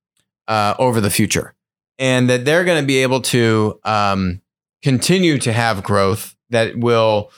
uh, 0.48 0.74
over 0.78 1.00
the 1.02 1.11
future, 1.11 1.54
and 1.98 2.28
that 2.31 2.46
they're 2.46 2.64
going 2.64 2.83
to 2.83 2.87
be 2.87 3.02
able 3.02 3.20
to 3.20 3.78
um, 3.85 4.40
continue 4.83 5.38
to 5.38 5.52
have 5.52 5.83
growth 5.83 6.35
that 6.50 6.76
will 6.76 7.31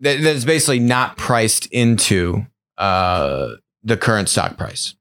that, 0.00 0.20
that 0.22 0.34
is 0.34 0.46
basically 0.46 0.80
not 0.80 1.18
priced 1.18 1.66
into 1.66 2.46
uh, 2.78 3.50
the 3.84 3.98
current 3.98 4.30
stock 4.30 4.56
price. 4.56 4.94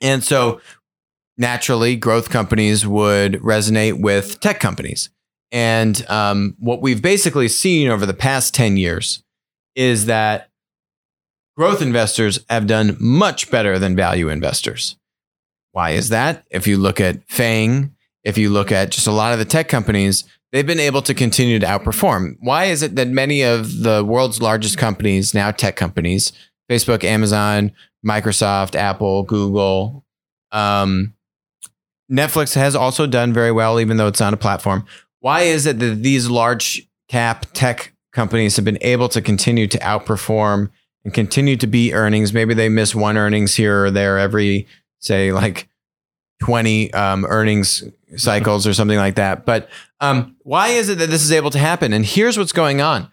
And 0.00 0.22
so, 0.22 0.60
naturally, 1.36 1.96
growth 1.96 2.30
companies 2.30 2.86
would 2.86 3.34
resonate 3.34 4.00
with 4.00 4.38
tech 4.40 4.60
companies 4.60 5.10
and 5.52 6.08
um, 6.08 6.56
what 6.58 6.80
we've 6.80 7.02
basically 7.02 7.48
seen 7.48 7.88
over 7.88 8.06
the 8.06 8.14
past 8.14 8.54
10 8.54 8.76
years 8.76 9.22
is 9.74 10.06
that 10.06 10.50
growth 11.56 11.82
investors 11.82 12.44
have 12.48 12.66
done 12.66 12.96
much 13.00 13.50
better 13.50 13.78
than 13.78 13.96
value 13.96 14.28
investors. 14.28 14.96
Why 15.72 15.90
is 15.90 16.08
that? 16.08 16.44
If 16.50 16.66
you 16.66 16.76
look 16.76 17.00
at 17.00 17.22
FANG, 17.28 17.94
if 18.24 18.36
you 18.36 18.50
look 18.50 18.72
at 18.72 18.90
just 18.90 19.06
a 19.06 19.12
lot 19.12 19.32
of 19.32 19.38
the 19.38 19.44
tech 19.44 19.68
companies, 19.68 20.24
they've 20.52 20.66
been 20.66 20.80
able 20.80 21.02
to 21.02 21.14
continue 21.14 21.58
to 21.58 21.66
outperform. 21.66 22.36
Why 22.40 22.66
is 22.66 22.82
it 22.82 22.96
that 22.96 23.08
many 23.08 23.42
of 23.42 23.82
the 23.82 24.04
world's 24.04 24.42
largest 24.42 24.78
companies, 24.78 25.32
now 25.34 25.50
tech 25.50 25.76
companies, 25.76 26.32
Facebook, 26.70 27.04
Amazon, 27.04 27.72
Microsoft, 28.06 28.74
Apple, 28.74 29.22
Google, 29.22 30.04
um, 30.52 31.14
Netflix 32.10 32.54
has 32.54 32.74
also 32.74 33.06
done 33.06 33.32
very 33.32 33.52
well, 33.52 33.78
even 33.78 33.96
though 33.96 34.08
it's 34.08 34.20
not 34.20 34.34
a 34.34 34.36
platform. 34.36 34.84
Why 35.20 35.42
is 35.42 35.66
it 35.66 35.78
that 35.78 36.02
these 36.02 36.28
large 36.28 36.88
cap 37.08 37.46
tech 37.52 37.94
companies 38.12 38.56
have 38.56 38.64
been 38.64 38.78
able 38.80 39.08
to 39.10 39.22
continue 39.22 39.66
to 39.68 39.78
outperform 39.78 40.70
and 41.04 41.14
continue 41.14 41.56
to 41.56 41.66
beat 41.66 41.92
earnings? 41.92 42.32
Maybe 42.32 42.54
they 42.54 42.68
miss 42.68 42.94
one 42.94 43.16
earnings 43.16 43.54
here 43.54 43.84
or 43.84 43.90
there 43.90 44.18
every, 44.18 44.66
say, 44.98 45.32
like 45.32 45.68
20 46.40 46.92
um, 46.94 47.24
earnings 47.26 47.84
cycles 48.16 48.66
or 48.66 48.74
something 48.74 48.98
like 48.98 49.14
that. 49.16 49.44
But 49.44 49.68
um, 50.00 50.36
why 50.42 50.68
is 50.68 50.88
it 50.88 50.98
that 50.98 51.10
this 51.10 51.22
is 51.22 51.32
able 51.32 51.50
to 51.50 51.58
happen? 51.58 51.92
And 51.92 52.04
here's 52.04 52.38
what's 52.38 52.52
going 52.52 52.80
on. 52.80 53.08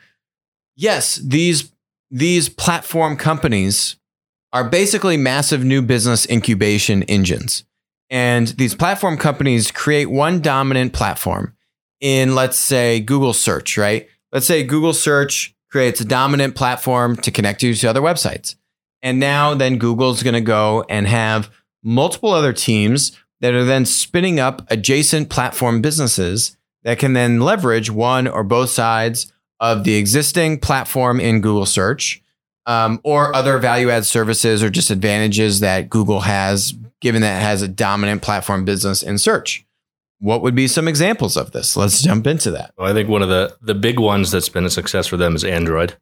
Yes, 0.75 1.15
these 1.17 1.71
these 2.09 2.47
platform 2.47 3.17
companies 3.17 3.97
are 4.53 4.69
basically 4.69 5.17
massive 5.17 5.65
new 5.65 5.81
business 5.81 6.29
incubation 6.29 7.03
engines. 7.03 7.65
And 8.09 8.47
these 8.47 8.75
platform 8.75 9.17
companies 9.17 9.71
create 9.71 10.05
one 10.09 10.39
dominant 10.39 10.93
platform 10.93 11.56
in, 11.99 12.35
let's 12.35 12.57
say, 12.57 12.99
Google 12.99 13.33
search, 13.33 13.77
right? 13.77 14.07
Let's 14.31 14.45
say 14.45 14.63
Google 14.63 14.93
search 14.93 15.55
creates 15.69 16.01
a 16.01 16.05
dominant 16.05 16.55
platform 16.55 17.15
to 17.17 17.31
connect 17.31 17.63
you 17.63 17.73
to 17.73 17.87
other 17.87 18.01
websites. 18.01 18.55
And 19.01 19.19
now 19.19 19.53
then 19.53 19.77
Google's 19.77 20.23
going 20.23 20.33
to 20.33 20.41
go 20.41 20.83
and 20.89 21.07
have 21.07 21.49
multiple 21.83 22.31
other 22.31 22.53
teams 22.53 23.17
that 23.41 23.53
are 23.53 23.65
then 23.65 23.85
spinning 23.85 24.39
up 24.39 24.65
adjacent 24.69 25.29
platform 25.29 25.81
businesses 25.81 26.57
that 26.83 26.99
can 26.99 27.13
then 27.13 27.39
leverage 27.39 27.91
one 27.91 28.27
or 28.27 28.43
both 28.43 28.69
sides 28.69 29.31
of 29.59 29.83
the 29.83 29.95
existing 29.95 30.59
platform 30.59 31.19
in 31.19 31.41
Google 31.41 31.65
search 31.65 32.21
um, 32.65 32.99
or 33.03 33.35
other 33.35 33.57
value 33.57 33.89
add 33.89 34.05
services 34.05 34.61
or 34.61 34.69
just 34.69 34.89
advantages 34.89 35.59
that 35.61 35.89
Google 35.89 36.21
has, 36.21 36.73
given 37.01 37.21
that 37.21 37.39
it 37.39 37.43
has 37.43 37.61
a 37.61 37.67
dominant 37.67 38.21
platform 38.21 38.65
business 38.65 39.01
in 39.03 39.17
search. 39.17 39.65
What 40.19 40.41
would 40.41 40.55
be 40.55 40.67
some 40.67 40.87
examples 40.87 41.37
of 41.37 41.51
this? 41.51 41.77
Let's 41.77 42.01
jump 42.01 42.25
into 42.25 42.51
that. 42.51 42.73
Well, 42.77 42.89
I 42.89 42.93
think 42.93 43.09
one 43.09 43.21
of 43.21 43.29
the 43.29 43.55
the 43.61 43.75
big 43.75 43.99
ones 43.99 44.31
that's 44.31 44.49
been 44.49 44.65
a 44.65 44.69
success 44.69 45.07
for 45.07 45.17
them 45.17 45.35
is 45.35 45.43
Android. 45.43 45.95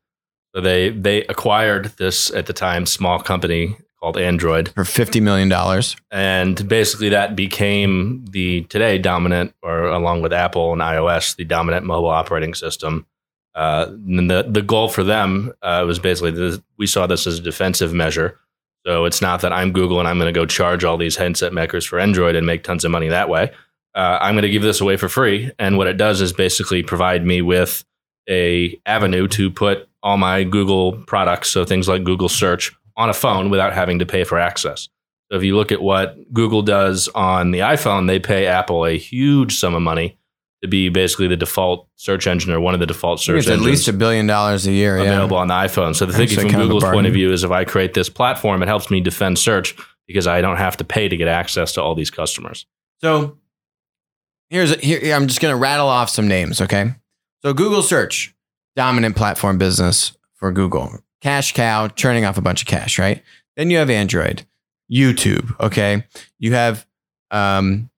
So 0.56 0.62
they 0.62 0.89
they 0.89 1.23
acquired 1.25 1.88
this 1.97 2.32
at 2.32 2.45
the 2.45 2.54
time 2.54 2.86
small 2.86 3.19
company 3.19 3.78
called 3.99 4.17
Android 4.17 4.69
for 4.69 4.86
fifty 4.86 5.19
million 5.19 5.49
dollars, 5.49 5.97
and 6.12 6.67
basically 6.67 7.10
that 7.10 7.36
became 7.36 8.23
the 8.30 8.62
today 8.63 8.97
dominant, 8.97 9.54
or 9.62 9.88
along 9.88 10.21
with 10.21 10.32
Apple 10.32 10.71
and 10.71 10.82
iOS, 10.82 11.36
the 11.36 11.43
dominant 11.43 11.86
mobile 11.86 12.10
operating 12.10 12.54
system. 12.54 13.06
Uh, 13.54 13.88
and 13.89 14.30
the 14.30 14.45
the 14.47 14.62
goal 14.62 14.88
for 14.88 15.04
them 15.04 15.51
uh, 15.62 15.84
was 15.86 15.99
basically 15.99 16.32
this, 16.32 16.60
we 16.78 16.88
saw 16.88 17.06
this 17.06 17.28
as 17.28 17.39
a 17.39 17.41
defensive 17.41 17.93
measure. 17.93 18.39
So 18.86 19.06
it's 19.06 19.21
not 19.21 19.41
that 19.41 19.51
I'm 19.51 19.71
Google 19.71 19.99
and 19.99 20.08
I'm 20.08 20.19
going 20.19 20.32
to 20.32 20.39
go 20.39 20.45
charge 20.45 20.84
all 20.84 20.95
these 20.95 21.15
handset 21.15 21.51
makers 21.54 21.84
for 21.84 21.99
Android 21.99 22.36
and 22.36 22.45
make 22.45 22.63
tons 22.63 22.86
of 22.86 22.91
money 22.91 23.10
that 23.10 23.30
way 23.30 23.51
uh, 23.95 24.19
I'm 24.21 24.36
going 24.36 24.43
to 24.43 24.49
give 24.49 24.62
this 24.62 24.81
away 24.81 24.97
for 24.97 25.10
free. 25.10 25.51
And 25.58 25.77
what 25.77 25.88
it 25.88 25.97
does 25.97 26.21
is 26.21 26.34
basically 26.34 26.84
provide 26.84 27.25
me 27.25 27.41
with 27.41 27.84
a 28.29 28.79
avenue 28.86 29.27
to 29.29 29.49
put 29.49 29.88
all 30.03 30.17
my 30.17 30.43
Google 30.43 30.93
products, 31.08 31.49
so 31.49 31.65
things 31.65 31.88
like 31.88 32.03
Google 32.03 32.29
search, 32.29 32.75
on 32.97 33.10
a 33.10 33.13
phone 33.13 33.49
without 33.49 33.73
having 33.73 33.99
to 33.99 34.05
pay 34.05 34.23
for 34.23 34.38
access. 34.39 34.89
So 35.31 35.38
if 35.38 35.43
you 35.43 35.55
look 35.55 35.71
at 35.71 35.81
what 35.81 36.15
Google 36.34 36.62
does 36.62 37.08
on 37.10 37.51
the 37.51 37.60
iPhone, 37.60 38.08
they 38.08 38.19
pay 38.19 38.45
Apple 38.45 38.86
a 38.86 38.97
huge 38.97 39.58
sum 39.58 39.73
of 39.73 39.81
money 39.81 40.17
to 40.62 40.67
be 40.67 40.89
basically 40.89 41.27
the 41.27 41.36
default 41.36 41.88
search 41.95 42.27
engine 42.27 42.51
or 42.51 42.60
one 42.60 42.73
of 42.73 42.79
the 42.79 42.86
default 42.86 43.19
search 43.19 43.39
it's 43.39 43.47
engines. 43.47 43.65
At 43.65 43.69
least 43.69 43.88
a 43.88 43.93
billion 43.93 44.27
dollars 44.27 44.67
a 44.67 44.71
year 44.71 44.97
available 44.97 45.38
yeah. 45.38 45.41
on 45.41 45.47
the 45.47 45.53
iPhone. 45.53 45.95
So 45.95 46.05
the 46.05 46.13
thinking 46.13 46.39
from 46.39 46.51
Google's 46.51 46.84
point 46.84 47.08
of 47.08 47.13
view 47.13 47.31
is 47.31 47.43
if 47.43 47.51
I 47.51 47.65
create 47.65 47.93
this 47.93 48.10
platform, 48.10 48.62
it 48.62 48.67
helps 48.67 48.89
me 48.91 49.01
defend 49.01 49.39
search 49.39 49.75
because 50.08 50.27
I 50.27 50.41
don't 50.41 50.58
have 50.58 50.77
to 50.77 50.84
pay 50.84 51.10
to 51.10 51.17
get 51.17 51.27
access 51.27 51.73
to 51.73 51.81
all 51.81 51.95
these 51.95 52.12
customers. 52.12 52.65
So 53.01 53.38
Here's 54.49 54.75
here. 54.79 55.13
I'm 55.13 55.27
just 55.27 55.41
going 55.41 55.51
to 55.51 55.58
rattle 55.58 55.88
off 55.88 56.10
some 56.10 56.27
names. 56.27 56.62
Okay. 56.62 56.93
So 57.41 57.53
Google 57.53 57.81
search, 57.81 58.36
dominant 58.75 59.15
platform 59.15 59.58
business 59.58 60.17
for 60.34 60.51
Google. 60.51 60.99
Cash 61.21 61.53
cow, 61.53 61.88
churning 61.88 62.25
off 62.25 62.38
a 62.38 62.41
bunch 62.41 62.62
of 62.62 62.67
cash, 62.67 62.99
right? 62.99 63.23
Then 63.55 63.69
you 63.69 63.77
have 63.77 63.89
Android, 63.89 64.45
YouTube. 64.91 65.60
Okay. 65.60 66.03
You 66.39 66.53
have 66.53 66.86
um, 67.31 67.89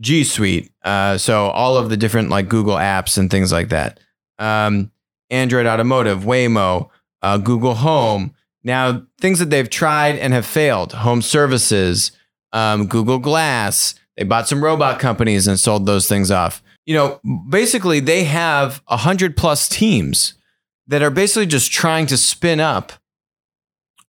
G 0.00 0.24
Suite. 0.24 0.70
Uh, 0.82 1.18
so 1.18 1.46
all 1.46 1.76
of 1.76 1.90
the 1.90 1.96
different 1.96 2.30
like 2.30 2.48
Google 2.48 2.76
apps 2.76 3.18
and 3.18 3.30
things 3.30 3.52
like 3.52 3.68
that. 3.70 4.00
Um, 4.38 4.90
Android 5.30 5.66
Automotive, 5.66 6.20
Waymo, 6.20 6.88
uh, 7.22 7.38
Google 7.38 7.74
Home. 7.74 8.34
Now, 8.62 9.06
things 9.20 9.38
that 9.38 9.50
they've 9.50 9.70
tried 9.70 10.16
and 10.16 10.32
have 10.32 10.46
failed 10.46 10.92
home 10.92 11.22
services, 11.22 12.12
um, 12.52 12.86
Google 12.86 13.18
Glass, 13.18 13.94
they 14.20 14.24
bought 14.24 14.46
some 14.46 14.62
robot 14.62 14.98
companies 14.98 15.46
and 15.46 15.58
sold 15.58 15.86
those 15.86 16.06
things 16.06 16.30
off. 16.30 16.62
You 16.84 16.92
know, 16.92 17.20
basically, 17.48 18.00
they 18.00 18.24
have 18.24 18.82
a 18.86 18.98
hundred 18.98 19.34
plus 19.34 19.66
teams 19.66 20.34
that 20.88 21.00
are 21.00 21.08
basically 21.08 21.46
just 21.46 21.72
trying 21.72 22.04
to 22.08 22.18
spin 22.18 22.60
up 22.60 22.92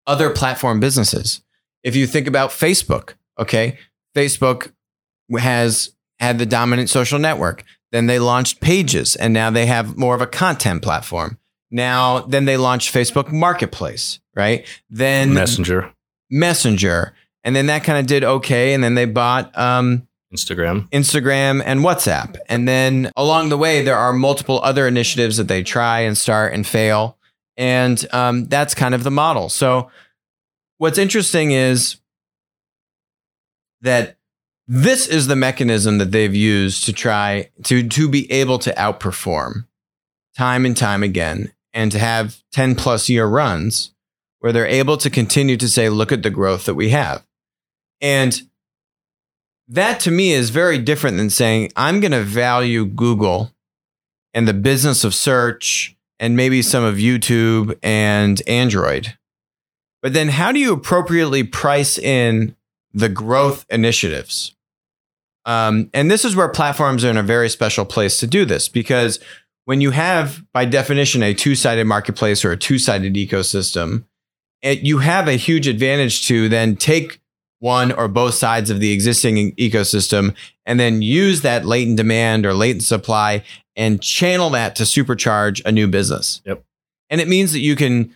other 0.05 0.29
platform 0.29 0.81
businesses. 0.81 1.41
If 1.81 1.95
you 1.95 2.07
think 2.07 2.27
about 2.27 2.49
Facebook, 2.49 3.13
okay, 3.39 3.77
Facebook 4.13 4.73
has 5.39 5.95
had 6.19 6.39
the 6.39 6.45
dominant 6.45 6.89
social 6.89 7.17
network. 7.17 7.63
Then 7.93 8.07
they 8.07 8.19
launched 8.19 8.59
Pages, 8.59 9.15
and 9.15 9.33
now 9.33 9.49
they 9.49 9.65
have 9.65 9.97
more 9.97 10.13
of 10.13 10.21
a 10.21 10.27
content 10.27 10.81
platform. 10.81 11.37
Now, 11.71 12.19
then 12.19 12.43
they 12.43 12.57
launched 12.57 12.93
Facebook 12.93 13.31
Marketplace, 13.31 14.19
right? 14.35 14.67
Then 14.89 15.33
Messenger, 15.33 15.93
Messenger, 16.29 17.13
and 17.43 17.55
then 17.55 17.67
that 17.67 17.83
kind 17.83 17.99
of 17.99 18.05
did 18.05 18.23
okay. 18.23 18.73
And 18.73 18.83
then 18.83 18.95
they 18.95 19.05
bought 19.05 19.57
um, 19.57 20.07
Instagram, 20.33 20.89
Instagram, 20.89 21.61
and 21.65 21.81
WhatsApp. 21.81 22.37
And 22.47 22.67
then 22.67 23.11
along 23.17 23.49
the 23.49 23.57
way, 23.57 23.83
there 23.83 23.97
are 23.97 24.13
multiple 24.13 24.59
other 24.63 24.87
initiatives 24.87 25.37
that 25.37 25.47
they 25.47 25.63
try 25.63 26.01
and 26.01 26.17
start 26.17 26.53
and 26.53 26.65
fail. 26.65 27.17
And 27.57 28.05
um, 28.13 28.45
that's 28.45 28.73
kind 28.73 28.95
of 28.95 29.03
the 29.03 29.11
model. 29.11 29.49
So, 29.49 29.91
what's 30.77 30.97
interesting 30.97 31.51
is 31.51 31.97
that 33.81 34.17
this 34.67 35.07
is 35.07 35.27
the 35.27 35.35
mechanism 35.35 35.97
that 35.97 36.11
they've 36.11 36.33
used 36.33 36.85
to 36.85 36.93
try 36.93 37.49
to, 37.63 37.87
to 37.87 38.07
be 38.07 38.31
able 38.31 38.57
to 38.59 38.71
outperform 38.73 39.65
time 40.37 40.65
and 40.65 40.77
time 40.77 41.03
again 41.03 41.51
and 41.73 41.91
to 41.91 41.99
have 41.99 42.41
10 42.53 42.75
plus 42.75 43.09
year 43.09 43.25
runs 43.25 43.93
where 44.39 44.51
they're 44.51 44.65
able 44.65 44.97
to 44.97 45.09
continue 45.09 45.57
to 45.57 45.67
say, 45.67 45.89
look 45.89 46.11
at 46.11 46.23
the 46.23 46.29
growth 46.29 46.65
that 46.65 46.75
we 46.75 46.89
have. 46.89 47.23
And 48.01 48.41
that 49.67 49.99
to 50.01 50.11
me 50.11 50.33
is 50.33 50.49
very 50.49 50.77
different 50.77 51.17
than 51.17 51.29
saying, 51.29 51.71
I'm 51.75 51.99
going 51.99 52.11
to 52.11 52.23
value 52.23 52.85
Google 52.85 53.51
and 54.33 54.47
the 54.47 54.53
business 54.53 55.03
of 55.03 55.13
search 55.13 55.95
and 56.19 56.35
maybe 56.35 56.61
some 56.61 56.83
of 56.83 56.95
YouTube 56.95 57.77
and 57.81 58.41
Android. 58.47 59.17
But 60.01 60.13
then 60.13 60.29
how 60.29 60.51
do 60.51 60.59
you 60.59 60.73
appropriately 60.73 61.43
price 61.43 61.97
in 61.97 62.55
the 62.93 63.09
growth 63.09 63.65
initiatives? 63.69 64.55
Um, 65.45 65.89
and 65.93 66.11
this 66.11 66.25
is 66.25 66.35
where 66.35 66.49
platforms 66.49 67.05
are 67.05 67.09
in 67.09 67.17
a 67.17 67.23
very 67.23 67.49
special 67.49 67.85
place 67.85 68.17
to 68.17 68.27
do 68.27 68.45
this 68.45 68.67
because 68.67 69.19
when 69.65 69.81
you 69.81 69.91
have, 69.91 70.43
by 70.53 70.65
definition, 70.65 71.23
a 71.23 71.33
two 71.33 71.55
sided 71.55 71.85
marketplace 71.85 72.43
or 72.43 72.51
a 72.51 72.57
two 72.57 72.77
sided 72.77 73.13
ecosystem, 73.13 74.05
it, 74.61 74.81
you 74.81 74.99
have 74.99 75.27
a 75.27 75.33
huge 75.33 75.67
advantage 75.67 76.27
to 76.27 76.49
then 76.49 76.75
take 76.75 77.20
one 77.61 77.91
or 77.91 78.07
both 78.07 78.33
sides 78.33 78.69
of 78.69 78.79
the 78.79 78.91
existing 78.91 79.53
ecosystem 79.55 80.35
and 80.65 80.79
then 80.79 81.01
use 81.01 81.41
that 81.41 81.63
latent 81.65 81.95
demand 81.95 82.45
or 82.45 82.53
latent 82.53 82.83
supply 82.83 83.43
and 83.75 84.01
channel 84.01 84.49
that 84.49 84.75
to 84.75 84.83
supercharge 84.83 85.61
a 85.63 85.71
new 85.71 85.87
business. 85.87 86.41
Yep. 86.45 86.63
And 87.09 87.21
it 87.21 87.27
means 87.27 87.51
that 87.53 87.59
you 87.59 87.75
can 87.75 88.13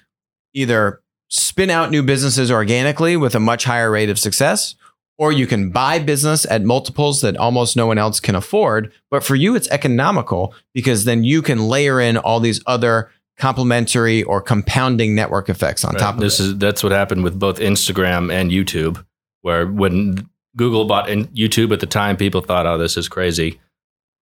either 0.54 1.02
spin 1.30 1.70
out 1.70 1.92
new 1.92 2.02
businesses 2.04 2.52
organically 2.52 3.16
with 3.16 3.36
a 3.36 3.40
much 3.40 3.66
higher 3.66 3.92
rate 3.92 4.10
of 4.10 4.18
success, 4.18 4.76
or 5.18 5.32
you 5.32 5.46
can 5.48 5.70
buy 5.70 6.00
business 6.00 6.46
at 6.50 6.64
multiples 6.64 7.22
that 7.22 7.38
almost 7.38 7.76
no 7.76 7.86
one 7.88 7.98
else 7.98 8.20
can 8.20 8.36
afford. 8.36 8.92
But 9.12 9.24
for 9.24 9.36
you, 9.36 9.56
it's 9.56 9.68
economical 9.70 10.54
because 10.74 11.06
then 11.06 11.24
you 11.24 11.42
can 11.42 11.68
layer 11.68 12.02
in 12.02 12.18
all 12.18 12.40
these 12.40 12.62
other 12.66 13.12
complementary 13.38 14.24
or 14.24 14.42
compounding 14.42 15.14
network 15.14 15.50
effects 15.50 15.84
on 15.86 15.94
Right. 15.94 16.00
top 16.00 16.16
of 16.16 16.22
this 16.22 16.40
it. 16.40 16.44
is 16.44 16.58
that's 16.58 16.84
what 16.84 16.92
happened 16.92 17.24
with 17.24 17.38
both 17.38 17.60
Instagram 17.60 18.32
and 18.32 18.50
YouTube, 18.50 19.06
where 19.46 19.68
when 19.68 20.28
Google 20.58 20.86
bought 20.86 21.08
in 21.10 21.28
YouTube 21.28 21.72
at 21.72 21.80
the 21.80 21.86
time, 21.86 22.18
people 22.18 22.42
thought, 22.42 22.66
"Oh, 22.66 22.78
this 22.80 22.98
is 22.98 23.08
crazy." 23.08 23.60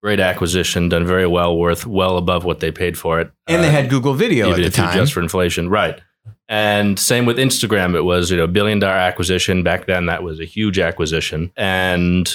Great 0.02 0.20
acquisition, 0.20 0.90
done 0.90 1.06
very 1.06 1.26
well, 1.26 1.56
worth 1.56 1.86
well 1.86 2.18
above 2.18 2.44
what 2.44 2.60
they 2.60 2.70
paid 2.70 2.98
for 2.98 3.20
it. 3.20 3.30
and 3.46 3.62
they 3.64 3.68
Uh, 3.68 3.72
had 3.72 3.88
Google 3.88 4.12
Video 4.12 4.50
at 4.50 4.56
the 4.56 4.68
time. 4.68 4.90
adjust 4.90 5.14
for 5.14 5.20
inflation, 5.22 5.70
right? 5.70 5.98
And 6.46 6.98
same 6.98 7.24
with 7.24 7.38
Instagram. 7.38 7.94
It 7.96 8.02
was 8.04 8.30
you 8.30 8.36
know 8.36 8.46
billion 8.46 8.78
dollar 8.78 8.92
acquisition 8.94 9.62
back 9.62 9.86
then. 9.86 10.04
That 10.06 10.22
was 10.22 10.40
a 10.40 10.44
huge 10.44 10.78
acquisition, 10.78 11.50
and 11.56 12.30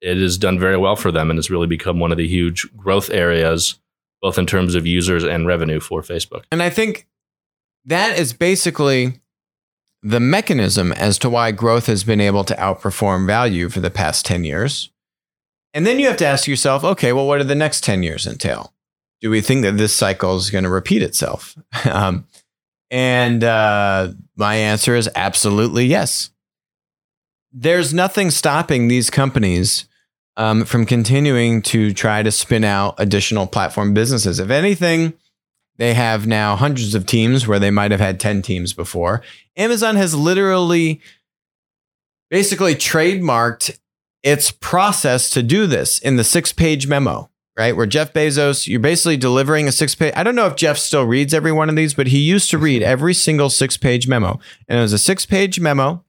it 0.00 0.16
has 0.16 0.38
done 0.38 0.58
very 0.58 0.78
well 0.78 0.96
for 0.96 1.12
them, 1.12 1.28
and 1.28 1.38
it's 1.38 1.50
really 1.50 1.66
become 1.66 1.98
one 2.00 2.10
of 2.10 2.16
the 2.16 2.26
huge 2.26 2.66
growth 2.74 3.10
areas, 3.10 3.78
both 4.22 4.38
in 4.38 4.46
terms 4.46 4.74
of 4.74 4.86
users 4.86 5.22
and 5.24 5.46
revenue 5.46 5.78
for 5.80 6.00
Facebook. 6.00 6.44
And 6.50 6.62
I 6.62 6.70
think 6.70 7.06
that 7.84 8.18
is 8.18 8.32
basically 8.32 9.19
the 10.02 10.20
mechanism 10.20 10.92
as 10.92 11.18
to 11.18 11.30
why 11.30 11.52
growth 11.52 11.86
has 11.86 12.04
been 12.04 12.20
able 12.20 12.44
to 12.44 12.54
outperform 12.54 13.26
value 13.26 13.68
for 13.68 13.80
the 13.80 13.90
past 13.90 14.24
10 14.24 14.44
years. 14.44 14.90
And 15.74 15.86
then 15.86 15.98
you 15.98 16.06
have 16.06 16.16
to 16.18 16.26
ask 16.26 16.48
yourself, 16.48 16.82
okay, 16.82 17.12
well, 17.12 17.26
what 17.26 17.38
do 17.38 17.44
the 17.44 17.54
next 17.54 17.84
10 17.84 18.02
years 18.02 18.26
entail? 18.26 18.72
Do 19.20 19.30
we 19.30 19.40
think 19.40 19.62
that 19.62 19.76
this 19.76 19.94
cycle 19.94 20.36
is 20.36 20.50
going 20.50 20.64
to 20.64 20.70
repeat 20.70 21.02
itself? 21.02 21.56
um, 21.84 22.26
and 22.90 23.44
uh, 23.44 24.12
my 24.36 24.54
answer 24.56 24.96
is 24.96 25.08
absolutely 25.14 25.84
yes. 25.86 26.30
There's 27.52 27.92
nothing 27.92 28.30
stopping 28.30 28.88
these 28.88 29.10
companies 29.10 29.86
um, 30.36 30.64
from 30.64 30.86
continuing 30.86 31.62
to 31.62 31.92
try 31.92 32.22
to 32.22 32.30
spin 32.30 32.64
out 32.64 32.94
additional 32.98 33.46
platform 33.46 33.92
businesses. 33.92 34.38
If 34.38 34.50
anything, 34.50 35.12
they 35.80 35.94
have 35.94 36.26
now 36.26 36.56
hundreds 36.56 36.94
of 36.94 37.06
teams 37.06 37.48
where 37.48 37.58
they 37.58 37.70
might 37.70 37.90
have 37.90 38.00
had 38.00 38.20
10 38.20 38.42
teams 38.42 38.74
before. 38.74 39.22
Amazon 39.56 39.96
has 39.96 40.14
literally 40.14 41.00
basically 42.28 42.74
trademarked 42.74 43.78
its 44.22 44.50
process 44.50 45.30
to 45.30 45.42
do 45.42 45.66
this 45.66 45.98
in 45.98 46.16
the 46.16 46.22
six 46.22 46.52
page 46.52 46.86
memo, 46.86 47.30
right? 47.56 47.74
Where 47.74 47.86
Jeff 47.86 48.12
Bezos, 48.12 48.66
you're 48.66 48.78
basically 48.78 49.16
delivering 49.16 49.68
a 49.68 49.72
six 49.72 49.94
page. 49.94 50.12
I 50.14 50.22
don't 50.22 50.34
know 50.34 50.46
if 50.46 50.54
Jeff 50.54 50.76
still 50.76 51.06
reads 51.06 51.32
every 51.32 51.50
one 51.50 51.70
of 51.70 51.76
these, 51.76 51.94
but 51.94 52.08
he 52.08 52.18
used 52.18 52.50
to 52.50 52.58
read 52.58 52.82
every 52.82 53.14
single 53.14 53.48
six 53.48 53.78
page 53.78 54.06
memo. 54.06 54.38
And 54.68 54.78
it 54.78 54.82
was 54.82 54.92
a 54.92 54.98
six 54.98 55.24
page 55.24 55.60
memo. 55.60 56.04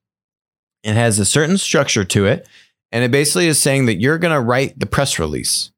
It 0.83 0.95
has 0.95 1.17
a 1.17 1.23
certain 1.23 1.57
structure 1.57 2.03
to 2.03 2.25
it. 2.25 2.45
And 2.91 3.05
it 3.05 3.11
basically 3.11 3.47
is 3.47 3.57
saying 3.57 3.85
that 3.85 4.01
you're 4.01 4.17
going 4.17 4.35
to 4.35 4.41
write 4.41 4.77
the 4.77 4.85
press 4.85 5.17
release 5.17 5.71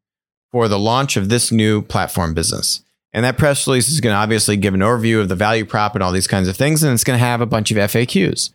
for 0.51 0.67
the 0.67 0.79
launch 0.79 1.15
of 1.15 1.29
this 1.29 1.51
new 1.51 1.84
platform 1.84 2.34
business. 2.34 2.84
And 3.13 3.23
that 3.26 3.38
press 3.38 3.67
release 3.67 3.89
is 3.89 4.02
going 4.02 4.13
to 4.13 4.17
obviously 4.17 4.58
give 4.58 4.73
an 4.73 4.80
overview 4.80 5.21
of 5.21 5.30
the 5.30 5.36
value 5.36 5.65
prop 5.65 5.93
and 5.93 6.04
all 6.04 6.12
these 6.12 6.28
kinds 6.28 6.47
of 6.47 6.58
things. 6.58 6.82
And 6.82 6.93
it's 6.93 7.04
going 7.04 7.19
to 7.19 7.26
have 7.26 7.41
a 7.41 7.45
bunch 7.45 7.69
of 7.69 7.78
FAQs, 7.78 8.52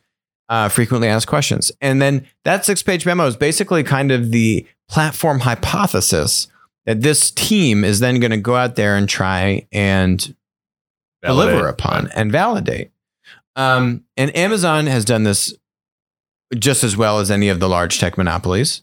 uh, 0.49 0.68
frequently 0.68 1.09
asked 1.09 1.29
questions. 1.29 1.71
And 1.81 2.03
then 2.03 2.27
that 2.44 2.64
six 2.64 2.83
page 2.83 3.07
memo 3.07 3.27
is 3.27 3.37
basically 3.37 3.85
kind 3.85 4.11
of 4.11 4.33
the 4.33 4.66
platform 4.88 5.40
hypothesis 5.40 6.49
that 6.87 7.03
this 7.03 7.31
team 7.31 7.85
is 7.85 8.01
then 8.01 8.18
going 8.18 8.31
to 8.31 8.38
go 8.38 8.57
out 8.57 8.75
there 8.75 8.97
and 8.97 9.09
try 9.09 9.66
and 9.71 10.35
deliver 11.23 11.68
upon 11.68 12.11
and 12.14 12.33
validate. 12.33 12.90
Um, 13.57 14.05
and 14.16 14.35
Amazon 14.37 14.87
has 14.87 15.05
done 15.05 15.25
this 15.25 15.55
just 16.57 16.85
as 16.85 16.97
well 16.97 17.18
as 17.18 17.31
any 17.31 17.49
of 17.49 17.61
the 17.61 17.68
large 17.68 17.99
tech 17.99 18.16
monopolies. 18.16 18.83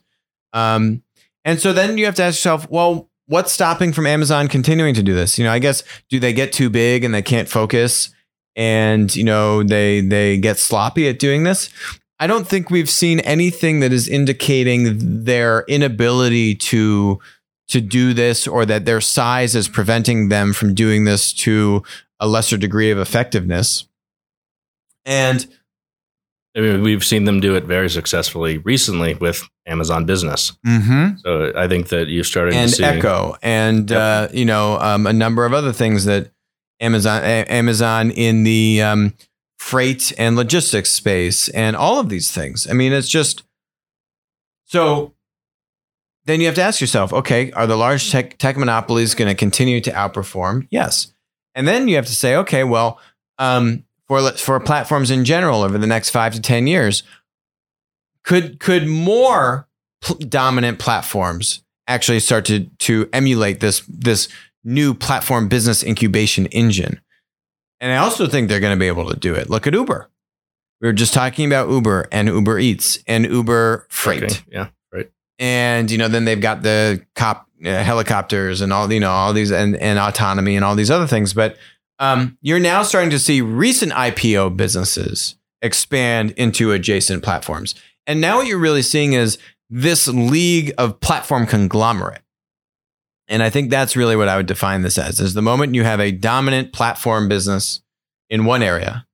Um, 0.52 1.02
and 1.44 1.60
so 1.60 1.72
then 1.72 1.98
you 1.98 2.04
have 2.06 2.14
to 2.16 2.22
ask 2.22 2.36
yourself, 2.36 2.70
well, 2.70 3.08
what's 3.26 3.52
stopping 3.52 3.92
from 3.92 4.06
Amazon 4.06 4.48
continuing 4.48 4.94
to 4.94 5.02
do 5.02 5.14
this? 5.14 5.38
You 5.38 5.44
know, 5.44 5.52
I 5.52 5.58
guess 5.58 5.82
do 6.08 6.18
they 6.18 6.32
get 6.32 6.52
too 6.52 6.70
big 6.70 7.04
and 7.04 7.14
they 7.14 7.22
can't 7.22 7.48
focus, 7.48 8.10
and 8.54 9.14
you 9.14 9.24
know 9.24 9.62
they 9.62 10.00
they 10.00 10.38
get 10.38 10.58
sloppy 10.58 11.08
at 11.08 11.18
doing 11.18 11.44
this? 11.44 11.70
I 12.18 12.26
don't 12.26 12.48
think 12.48 12.70
we've 12.70 12.88
seen 12.88 13.20
anything 13.20 13.80
that 13.80 13.92
is 13.92 14.08
indicating 14.08 15.24
their 15.24 15.64
inability 15.68 16.54
to 16.54 17.20
to 17.68 17.80
do 17.80 18.14
this 18.14 18.46
or 18.46 18.64
that 18.64 18.84
their 18.84 19.00
size 19.00 19.54
is 19.54 19.68
preventing 19.68 20.28
them 20.28 20.52
from 20.52 20.74
doing 20.74 21.04
this 21.04 21.32
to 21.32 21.82
a 22.20 22.26
lesser 22.26 22.56
degree 22.56 22.90
of 22.90 22.98
effectiveness. 22.98 23.86
And 25.04 25.46
I 26.56 26.60
mean, 26.60 26.82
we've 26.82 27.04
seen 27.04 27.24
them 27.24 27.40
do 27.40 27.54
it 27.54 27.64
very 27.64 27.90
successfully 27.90 28.58
recently 28.58 29.14
with 29.14 29.42
Amazon 29.66 30.06
Business. 30.06 30.52
So 31.18 31.52
I 31.54 31.68
think 31.68 31.88
that 31.88 32.08
you're 32.08 32.24
starting 32.24 32.54
and 32.56 32.70
to 32.70 32.76
see 32.76 32.82
Echo 32.84 33.36
and 33.42 33.90
Yep. 33.90 34.00
uh, 34.00 34.28
you 34.32 34.44
know 34.46 34.78
um, 34.80 35.06
a 35.06 35.12
number 35.12 35.44
of 35.44 35.52
other 35.52 35.72
things 35.72 36.06
that 36.06 36.30
Amazon 36.80 37.22
A- 37.22 37.44
Amazon 37.52 38.10
in 38.10 38.44
the 38.44 38.80
um, 38.82 39.14
freight 39.58 40.12
and 40.18 40.34
logistics 40.36 40.90
space 40.92 41.48
and 41.50 41.76
all 41.76 42.00
of 42.00 42.08
these 42.08 42.30
things. 42.32 42.66
I 42.68 42.72
mean, 42.72 42.92
it's 42.92 43.08
just 43.08 43.42
so. 44.64 45.12
Then 46.24 46.40
you 46.40 46.46
have 46.46 46.56
to 46.56 46.62
ask 46.62 46.80
yourself, 46.80 47.12
okay, 47.12 47.52
are 47.52 47.68
the 47.68 47.76
large 47.76 48.10
tech 48.10 48.36
tech 48.38 48.56
monopolies 48.56 49.14
going 49.14 49.28
to 49.28 49.34
continue 49.34 49.80
to 49.82 49.90
outperform? 49.92 50.66
Yes, 50.70 51.12
and 51.54 51.68
then 51.68 51.86
you 51.86 51.94
have 51.96 52.06
to 52.06 52.14
say, 52.14 52.34
okay, 52.36 52.64
well, 52.64 52.98
um, 53.38 53.84
for 54.08 54.30
for 54.32 54.58
platforms 54.60 55.10
in 55.10 55.24
general 55.24 55.62
over 55.62 55.78
the 55.78 55.86
next 55.86 56.10
five 56.10 56.34
to 56.34 56.40
ten 56.40 56.66
years, 56.66 57.02
could 58.24 58.60
could 58.60 58.86
more 58.86 59.68
pl- 60.00 60.16
dominant 60.16 60.78
platforms 60.78 61.62
actually 61.86 62.20
start 62.20 62.44
to 62.46 62.66
to 62.78 63.08
emulate 63.12 63.60
this 63.60 63.82
this 63.88 64.28
new 64.64 64.94
platform 64.94 65.48
business 65.48 65.82
incubation 65.82 66.46
engine. 66.46 67.00
And 67.80 67.92
I 67.92 67.96
also 67.96 68.26
think 68.26 68.48
they're 68.48 68.60
going 68.60 68.76
to 68.76 68.80
be 68.80 68.88
able 68.88 69.08
to 69.10 69.16
do 69.16 69.34
it. 69.34 69.50
Look 69.50 69.66
at 69.66 69.74
Uber. 69.74 70.10
We 70.80 70.88
were 70.88 70.92
just 70.92 71.14
talking 71.14 71.46
about 71.46 71.70
Uber 71.70 72.08
and 72.12 72.28
Uber 72.28 72.58
Eats 72.58 72.98
and 73.06 73.24
Uber 73.24 73.86
Freight. 73.88 74.24
Okay, 74.24 74.40
Yeah, 74.50 74.68
right. 74.92 75.10
And 75.38 75.90
you 75.90 75.98
know, 75.98 76.08
then 76.08 76.24
they've 76.24 76.40
got 76.40 76.62
the 76.62 77.04
cop 77.14 77.46
uh, 77.64 77.82
helicopters 77.82 78.60
and 78.60 78.72
all 78.72 78.92
you 78.92 79.00
know 79.00 79.10
all 79.10 79.32
these 79.32 79.50
and 79.50 79.76
and 79.76 79.98
autonomy 79.98 80.56
and 80.56 80.64
all 80.64 80.74
these 80.74 80.90
other 80.90 81.06
things. 81.06 81.32
But 81.32 81.56
um, 81.98 82.36
you're 82.40 82.60
now 82.60 82.82
starting 82.82 83.10
to 83.10 83.18
see 83.18 83.40
recent 83.40 83.92
IPO 83.92 84.56
businesses 84.56 85.36
expand 85.62 86.32
into 86.32 86.72
adjacent 86.72 87.22
platforms. 87.22 87.74
And 88.06 88.20
now 88.20 88.36
what 88.36 88.46
you're 88.46 88.58
really 88.58 88.82
seeing 88.82 89.14
is 89.14 89.38
this 89.68 90.06
league 90.06 90.72
of 90.78 91.00
platform 91.00 91.46
conglomerate. 91.46 92.22
And 93.28 93.42
I 93.42 93.50
think 93.50 93.70
that's 93.70 93.96
really 93.96 94.14
what 94.14 94.28
I 94.28 94.36
would 94.36 94.46
define 94.46 94.82
this 94.82 94.98
as 94.98 95.18
is 95.18 95.34
the 95.34 95.42
moment 95.42 95.74
you 95.74 95.82
have 95.82 96.00
a 96.00 96.12
dominant 96.12 96.72
platform 96.72 97.28
business 97.28 97.80
in 98.30 98.44
one 98.44 98.62
area, 98.62 99.06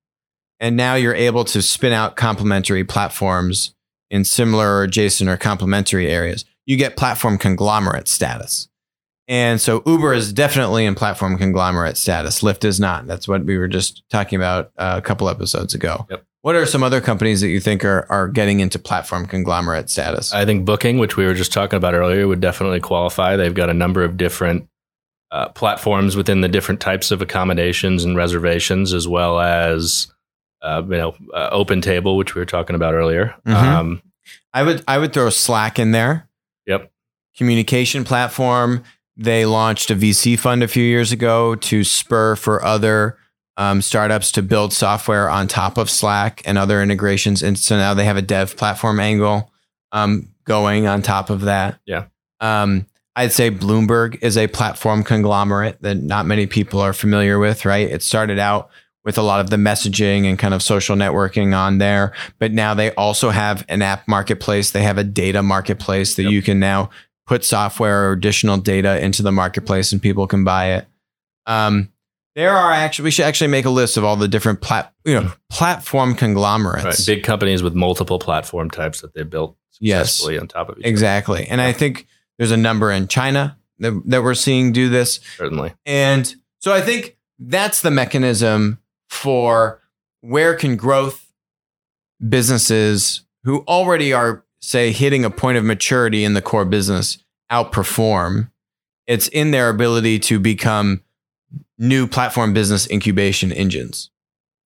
and 0.61 0.77
now 0.77 0.95
you're 0.95 1.15
able 1.15 1.45
to 1.47 1.63
spin 1.63 1.93
out 1.93 2.17
complementary 2.17 2.85
platforms 2.85 3.75
in 4.11 4.25
similar 4.25 4.77
or 4.77 4.83
adjacent 4.83 5.31
or 5.31 5.37
complementary 5.39 6.09
areas, 6.09 6.45
you 6.67 6.77
get 6.77 6.97
platform 6.97 7.39
conglomerate 7.39 8.09
status. 8.09 8.69
And 9.33 9.59
so 9.63 9.83
Uber 9.87 10.13
is 10.13 10.31
definitely 10.31 10.85
in 10.85 10.95
platform 10.95 11.39
conglomerate 11.39 11.97
status. 11.97 12.43
Lyft 12.43 12.67
is 12.67 12.79
not. 12.79 13.07
That's 13.07 13.27
what 13.27 13.47
we 13.47 13.57
were 13.57 13.67
just 13.67 14.07
talking 14.11 14.37
about 14.37 14.73
uh, 14.77 14.97
a 14.99 15.01
couple 15.01 15.27
episodes 15.27 15.73
ago. 15.73 16.07
Yep. 16.11 16.27
What 16.43 16.55
are 16.55 16.67
some 16.67 16.83
other 16.83 17.01
companies 17.01 17.41
that 17.41 17.49
you 17.49 17.59
think 17.59 17.83
are, 17.83 18.05
are 18.11 18.29
getting 18.29 18.61
into 18.61 18.79
platform 18.79 19.25
conglomerate 19.25 19.89
status? 19.89 20.35
I 20.35 20.45
think 20.45 20.67
Booking, 20.67 20.99
which 20.99 21.17
we 21.17 21.25
were 21.25 21.33
just 21.33 21.51
talking 21.51 21.79
about 21.79 21.95
earlier, 21.95 22.29
would 22.29 22.43
definitely 22.43 22.81
qualify. 22.81 23.37
They've 23.37 23.55
got 23.55 23.71
a 23.71 23.75
number 23.75 24.05
of 24.05 24.19
different 24.19 24.69
uh, 25.31 25.49
platforms 25.49 26.15
within 26.15 26.43
the 26.43 26.49
different 26.49 26.83
types 26.83 27.11
of 27.11 27.23
accommodations 27.23 28.05
and 28.05 28.15
reservations, 28.15 28.93
as 28.93 29.09
well 29.09 29.41
as 29.41 30.13
uh, 30.61 30.83
you 30.85 30.97
know, 30.99 31.17
uh, 31.33 31.57
OpenTable, 31.57 32.19
which 32.19 32.35
we 32.35 32.41
were 32.43 32.45
talking 32.45 32.77
about 32.77 32.93
earlier. 32.93 33.35
Mhm. 33.47 33.55
Um, 33.55 34.03
I 34.53 34.63
would 34.63 34.85
I 34.87 34.99
would 34.99 35.15
throw 35.15 35.31
Slack 35.31 35.79
in 35.79 35.93
there. 35.93 36.29
Yep. 36.67 36.93
Communication 37.35 38.05
platform. 38.05 38.85
They 39.23 39.47
launched 39.47 39.91
a 39.91 39.95
VC 39.95 40.39
fund 40.39 40.63
a 40.63 40.69
few 40.69 40.83
years 40.85 41.13
ago 41.13 41.55
to 41.55 41.85
spur 41.85 42.37
for 42.37 42.65
other 42.65 43.17
um, 43.57 43.83
startups 43.83 44.33
to 44.33 44.43
build 44.43 44.73
software 44.73 45.29
on 45.31 45.47
top 45.47 45.79
of 45.79 45.89
Slack 45.91 46.43
and 46.45 46.59
other 46.59 46.83
integrations. 46.83 47.43
And 47.43 47.59
so 47.59 47.77
now 47.77 47.95
they 47.95 48.05
have 48.05 48.17
a 48.17 48.23
dev 48.23 48.57
platform 48.57 48.99
angle 48.99 49.51
um, 49.93 50.29
going 50.45 50.87
on 50.87 51.03
top 51.03 51.31
of 51.31 51.43
that. 51.43 51.79
Yeah. 51.87 52.07
Um, 52.41 52.87
I'd 53.15 53.33
say 53.33 53.51
Bloomberg 53.51 54.19
is 54.23 54.37
a 54.39 54.47
platform 54.49 55.05
conglomerate 55.05 55.81
that 55.83 55.97
not 55.99 56.27
many 56.27 56.47
people 56.47 56.81
are 56.81 56.95
familiar 56.95 57.39
with, 57.39 57.65
right? 57.65 57.89
It 57.89 58.03
started 58.03 58.39
out 58.39 58.71
with 59.05 59.19
a 59.19 59.23
lot 59.23 59.41
of 59.41 59.51
the 59.51 59.57
messaging 59.57 60.25
and 60.25 60.39
kind 60.39 60.55
of 60.55 60.63
social 60.63 60.97
networking 60.97 61.57
on 61.57 61.79
there, 61.79 62.13
but 62.39 62.53
now 62.53 62.73
they 62.73 62.93
also 62.95 63.31
have 63.31 63.65
an 63.69 63.83
app 63.83 64.09
marketplace. 64.09 64.71
They 64.71 64.83
have 64.83 64.97
a 64.97 65.05
data 65.05 65.43
marketplace 65.43 66.15
that 66.15 66.23
Yep. 66.23 66.33
you 66.33 66.41
can 66.43 66.59
now 66.59 66.89
put 67.27 67.45
software 67.45 68.09
or 68.09 68.13
additional 68.13 68.57
data 68.57 69.03
into 69.05 69.23
the 69.23 69.33
marketplace 69.33 69.93
and 69.93 70.03
people 70.03 70.27
can 70.27 70.45
buy 70.45 70.73
it. 70.73 70.87
Um, 71.47 71.91
there 72.35 72.57
are 72.57 72.73
actually, 72.73 73.05
we 73.05 73.11
should 73.11 73.27
actually 73.27 73.49
make 73.49 73.65
a 73.67 73.71
list 73.71 73.97
of 73.97 74.05
all 74.05 74.17
the 74.17 74.29
different 74.29 74.61
plat, 74.61 74.93
you 75.05 75.15
know, 75.21 75.33
platform 75.51 76.15
conglomerates. 76.15 76.85
right, 76.85 77.03
big 77.07 77.25
companies 77.25 77.63
with 77.63 77.75
multiple 77.75 78.19
platform 78.19 78.71
types 78.71 79.01
that 79.03 79.15
they 79.15 79.23
built 79.23 79.57
Yes. 79.81 80.11
successfully 80.13 80.39
on 80.39 80.47
top 80.49 80.69
of 80.69 80.79
each 80.79 80.87
Exactly. 80.87 81.47
And 81.49 81.61
I 81.61 81.73
think 81.73 82.07
there's 82.39 82.53
a 82.53 82.57
number 82.57 82.91
in 82.93 83.09
China 83.09 83.59
that, 83.81 84.01
that 84.07 84.23
we're 84.23 84.35
seeing 84.35 84.73
do 84.73 84.89
this. 84.89 85.19
certainly. 85.37 85.75
And 85.85 86.33
so 86.61 86.73
I 86.73 86.81
think 86.81 87.17
that's 87.39 87.83
the 87.83 87.91
mechanism 87.91 88.79
for 89.11 89.81
where 90.21 90.55
can 90.55 90.77
growth 90.77 91.27
businesses 92.27 93.23
who 93.45 93.65
already 93.67 94.13
are, 94.13 94.45
say, 94.63 94.93
hitting 94.93 95.25
a 95.25 95.31
point 95.31 95.59
of 95.59 95.65
maturity 95.65 96.25
in 96.25 96.35
the 96.35 96.43
core 96.43 96.65
business 96.65 97.19
outperform. 97.51 98.51
It's 99.07 99.29
in 99.29 99.51
their 99.51 99.69
ability 99.69 100.21
to 100.21 100.39
become 100.39 101.03
new 101.79 102.07
platform 102.07 102.55
business 102.55 102.89
incubation 102.91 103.53
engines 103.53 104.11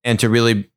and 0.04 0.20
to 0.20 0.28
really 0.28 0.70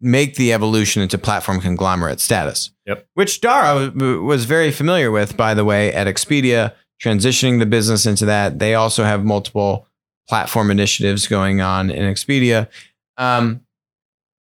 make 0.00 0.34
the 0.34 0.52
evolution 0.52 1.00
into 1.00 1.16
platform 1.16 1.60
conglomerate 1.60 2.18
status. 2.18 2.70
Yep. 2.86 3.06
Which 3.14 3.40
Dara 3.40 3.90
was 3.90 4.44
very 4.44 4.72
familiar 4.72 5.12
with, 5.12 5.36
by 5.36 5.54
the 5.54 5.64
way, 5.64 5.92
at 5.92 6.08
Expedia, 6.08 6.74
transitioning 7.00 7.60
the 7.60 7.66
business 7.66 8.04
into 8.04 8.26
that. 8.26 8.58
They 8.58 8.74
also 8.74 9.04
have 9.04 9.24
multiple 9.24 9.86
platform 10.28 10.70
initiatives 10.70 11.28
going 11.28 11.60
on 11.60 11.90
in 11.90 12.02
Expedia. 12.12 12.68
Um, 13.16 13.60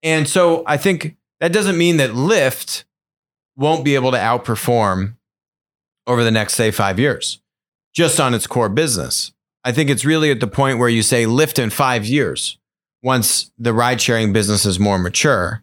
and 0.03 0.27
so 0.27 0.65
I 0.67 0.79
think 0.79 1.17
that 1.41 1.53
doesn't 1.53 1.77
mean 1.77 1.99
that 1.99 2.11
Lyft 2.11 2.85
won't 3.61 3.85
be 3.85 3.95
able 3.95 4.11
to 4.11 4.17
outperform 4.17 5.15
over 6.07 6.25
the 6.25 6.31
next, 6.31 6.55
say, 6.55 6.71
five 6.71 6.99
years 6.99 7.41
just 7.93 8.19
on 8.21 8.35
its 8.35 8.47
core 8.47 8.69
business. 8.69 9.33
I 9.65 9.73
think 9.73 9.91
it's 9.91 10.05
really 10.05 10.31
at 10.31 10.39
the 10.41 10.47
point 10.47 10.79
where 10.79 10.89
you 10.89 11.03
say 11.03 11.25
Lyft 11.25 11.63
in 11.63 11.71
five 11.71 12.07
years, 12.07 12.57
once 13.03 13.51
the 13.59 13.73
ride 13.73 14.01
sharing 14.01 14.33
business 14.33 14.65
is 14.65 14.79
more 14.79 14.99
mature, 14.99 15.63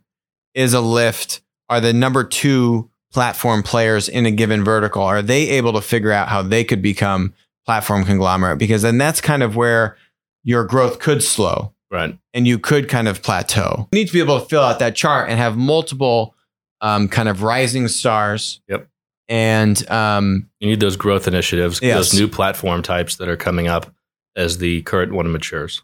is 0.53 0.73
a 0.73 0.77
Lyft, 0.77 1.39
are 1.69 1.79
the 1.81 1.93
number 1.93 2.23
two 2.23 2.89
platform 3.13 3.63
players 3.63 4.07
in 4.09 4.25
a 4.25 4.31
given 4.31 4.63
vertical, 4.63 5.01
are 5.01 5.21
they 5.21 5.49
able 5.49 5.73
to 5.73 5.81
figure 5.81 6.11
out 6.11 6.27
how 6.27 6.41
they 6.41 6.63
could 6.63 6.81
become 6.81 7.33
platform 7.65 8.03
conglomerate? 8.03 8.59
Because 8.59 8.81
then 8.81 8.97
that's 8.97 9.21
kind 9.21 9.41
of 9.41 9.55
where 9.55 9.97
your 10.43 10.65
growth 10.65 10.99
could 10.99 11.23
slow 11.23 11.73
Right. 11.89 12.17
and 12.33 12.45
you 12.45 12.59
could 12.59 12.89
kind 12.89 13.07
of 13.07 13.23
plateau. 13.23 13.87
You 13.93 13.99
need 13.99 14.07
to 14.07 14.13
be 14.13 14.19
able 14.19 14.39
to 14.41 14.45
fill 14.45 14.61
out 14.61 14.79
that 14.79 14.95
chart 14.95 15.29
and 15.29 15.39
have 15.39 15.55
multiple 15.57 16.35
um, 16.81 17.07
kind 17.07 17.27
of 17.29 17.43
rising 17.43 17.87
stars. 17.87 18.61
Yep. 18.67 18.87
And 19.29 19.89
um, 19.91 20.49
You 20.59 20.69
need 20.69 20.79
those 20.79 20.95
growth 20.95 21.27
initiatives, 21.27 21.79
Yes. 21.81 21.97
those 21.97 22.19
new 22.19 22.27
platform 22.27 22.81
types 22.81 23.15
that 23.17 23.27
are 23.27 23.35
coming 23.37 23.67
up 23.67 23.93
as 24.35 24.59
the 24.59 24.81
current 24.83 25.11
one 25.13 25.31
matures. 25.31 25.81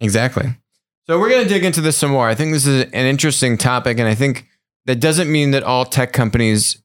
exactly. 0.00 0.56
So 1.06 1.18
we're 1.18 1.30
going 1.30 1.42
to 1.42 1.48
dig 1.48 1.64
into 1.64 1.80
this 1.80 1.96
some 1.96 2.10
more. 2.10 2.28
I 2.28 2.34
think 2.34 2.52
this 2.52 2.66
is 2.66 2.82
an 2.84 3.06
interesting 3.06 3.56
topic. 3.56 3.98
And 3.98 4.06
I 4.06 4.14
think 4.14 4.46
that 4.84 5.00
doesn't 5.00 5.30
mean 5.32 5.52
that 5.52 5.62
all 5.62 5.86
tech 5.86 6.12
companies 6.12 6.82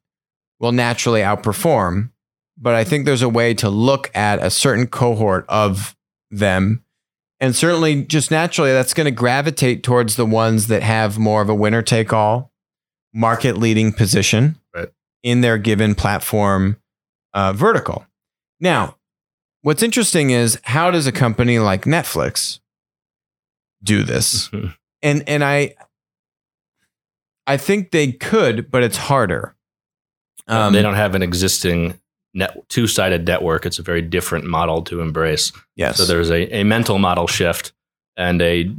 will 0.61 0.71
naturally 0.71 1.19
outperform. 1.21 2.11
But 2.57 2.73
I 2.75 2.85
think 2.85 3.03
there's 3.05 3.21
a 3.21 3.27
way 3.27 3.53
to 3.55 3.69
look 3.69 4.09
at 4.15 4.39
a 4.41 4.49
certain 4.49 4.87
cohort 4.87 5.43
of 5.49 5.93
them. 6.31 6.85
And 7.41 7.53
certainly, 7.53 8.03
just 8.05 8.31
naturally, 8.31 8.71
that's 8.71 8.93
going 8.93 9.05
to 9.05 9.11
gravitate 9.11 9.83
towards 9.83 10.15
the 10.15 10.25
ones 10.25 10.67
that 10.67 10.83
have 10.83 11.17
more 11.19 11.41
of 11.41 11.49
a 11.49 11.55
winner 11.55 11.81
take 11.81 12.13
all 12.13 12.52
market 13.13 13.57
leading 13.57 13.93
position 13.93 14.57
Right. 14.75 14.89
in 15.21 15.41
their 15.41 15.57
given 15.57 15.93
platform 15.95 16.77
uh, 17.33 17.53
vertical. 17.53 18.05
Now, 18.59 18.95
what's 19.61 19.83
interesting 19.83 20.31
is 20.31 20.59
how 20.63 20.89
does 20.91 21.05
a 21.07 21.11
company 21.11 21.59
like 21.59 21.83
Netflix 21.83 22.59
do 23.83 24.03
this? 24.03 24.49
And 25.01 25.23
and 25.27 25.43
I 25.43 25.75
I 27.45 27.57
think 27.57 27.91
they 27.91 28.11
could, 28.13 28.71
but 28.71 28.83
it's 28.83 28.97
harder. 28.97 29.55
Um, 30.47 30.73
they 30.73 30.81
don't 30.81 30.95
have 30.95 31.13
an 31.15 31.21
existing 31.21 31.99
net, 32.33 32.57
two-sided 32.69 33.27
network. 33.27 33.65
It's 33.65 33.79
a 33.79 33.83
very 33.83 34.01
different 34.01 34.45
model 34.45 34.81
to 34.83 35.01
embrace. 35.01 35.51
Yes. 35.75 35.97
So 35.97 36.05
there's 36.05 36.29
a, 36.31 36.59
a 36.59 36.63
mental 36.63 36.97
model 36.99 37.27
shift 37.27 37.73
and 38.17 38.41
a 38.41 38.73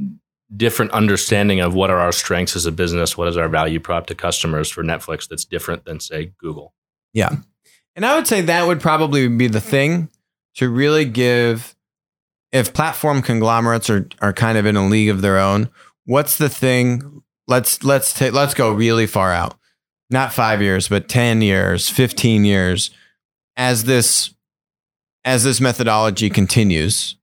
different 0.54 0.92
understanding 0.92 1.60
of 1.60 1.74
what 1.74 1.90
are 1.90 1.98
our 1.98 2.12
strengths 2.12 2.56
as 2.56 2.66
a 2.66 2.72
business, 2.72 3.16
what 3.16 3.28
is 3.28 3.36
our 3.36 3.48
value 3.48 3.80
prop 3.80 4.06
to 4.06 4.14
customers 4.14 4.70
for 4.70 4.82
Netflix 4.82 5.28
that's 5.28 5.44
different 5.44 5.84
than 5.84 6.00
say 6.00 6.32
Google. 6.38 6.74
Yeah. 7.12 7.36
And 7.96 8.04
I 8.04 8.16
would 8.16 8.26
say 8.26 8.40
that 8.40 8.66
would 8.66 8.80
probably 8.80 9.28
be 9.28 9.48
the 9.48 9.60
thing 9.60 10.10
to 10.56 10.68
really 10.68 11.04
give 11.04 11.74
if 12.52 12.72
platform 12.72 13.20
conglomerates 13.20 13.90
are 13.90 14.08
are 14.20 14.32
kind 14.32 14.56
of 14.56 14.64
in 14.64 14.76
a 14.76 14.86
league 14.86 15.08
of 15.08 15.22
their 15.22 15.38
own, 15.38 15.68
what's 16.04 16.38
the 16.38 16.48
thing? 16.48 17.22
Let's 17.48 17.82
let's 17.82 18.14
take 18.14 18.32
let's 18.32 18.54
go 18.54 18.72
really 18.72 19.06
far 19.06 19.32
out. 19.32 19.56
Not 20.10 20.32
5 20.32 20.62
years, 20.62 20.86
but 20.86 21.08
10 21.08 21.42
years, 21.42 21.88
15 21.88 22.44
years 22.44 22.90
as 23.56 23.84
this 23.84 24.34
as 25.24 25.44
this 25.44 25.60
methodology 25.60 26.30
continues. 26.30 27.16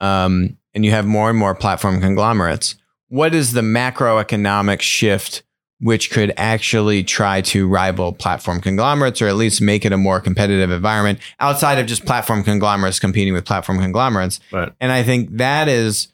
Um 0.00 0.56
and 0.74 0.84
you 0.84 0.90
have 0.90 1.06
more 1.06 1.30
and 1.30 1.38
more 1.38 1.54
platform 1.54 2.00
conglomerates. 2.00 2.76
What 3.08 3.34
is 3.34 3.52
the 3.52 3.62
macroeconomic 3.62 4.80
shift 4.80 5.42
which 5.80 6.10
could 6.10 6.32
actually 6.36 7.02
try 7.02 7.40
to 7.40 7.66
rival 7.66 8.12
platform 8.12 8.60
conglomerates 8.60 9.22
or 9.22 9.28
at 9.28 9.36
least 9.36 9.62
make 9.62 9.84
it 9.84 9.92
a 9.92 9.96
more 9.96 10.20
competitive 10.20 10.70
environment 10.70 11.18
outside 11.40 11.78
of 11.78 11.86
just 11.86 12.04
platform 12.04 12.44
conglomerates 12.44 12.98
competing 12.98 13.32
with 13.32 13.46
platform 13.46 13.78
conglomerates. 13.78 14.40
Right. 14.52 14.70
And 14.78 14.92
I 14.92 15.02
think 15.02 15.38
that 15.38 15.68
is 15.68 16.08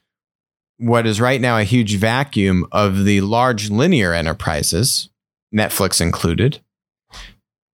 what 0.79 1.07
is 1.07 1.21
right 1.21 1.41
now 1.41 1.59
a 1.59 1.65
huge 1.65 1.97
vacuum 1.97 2.67
of 2.71 3.05
the 3.05 3.23
large 3.23 3.71
linear 3.71 4.13
enterprises, 4.13 5.09
Netflix 5.55 6.01
included, 6.01 6.61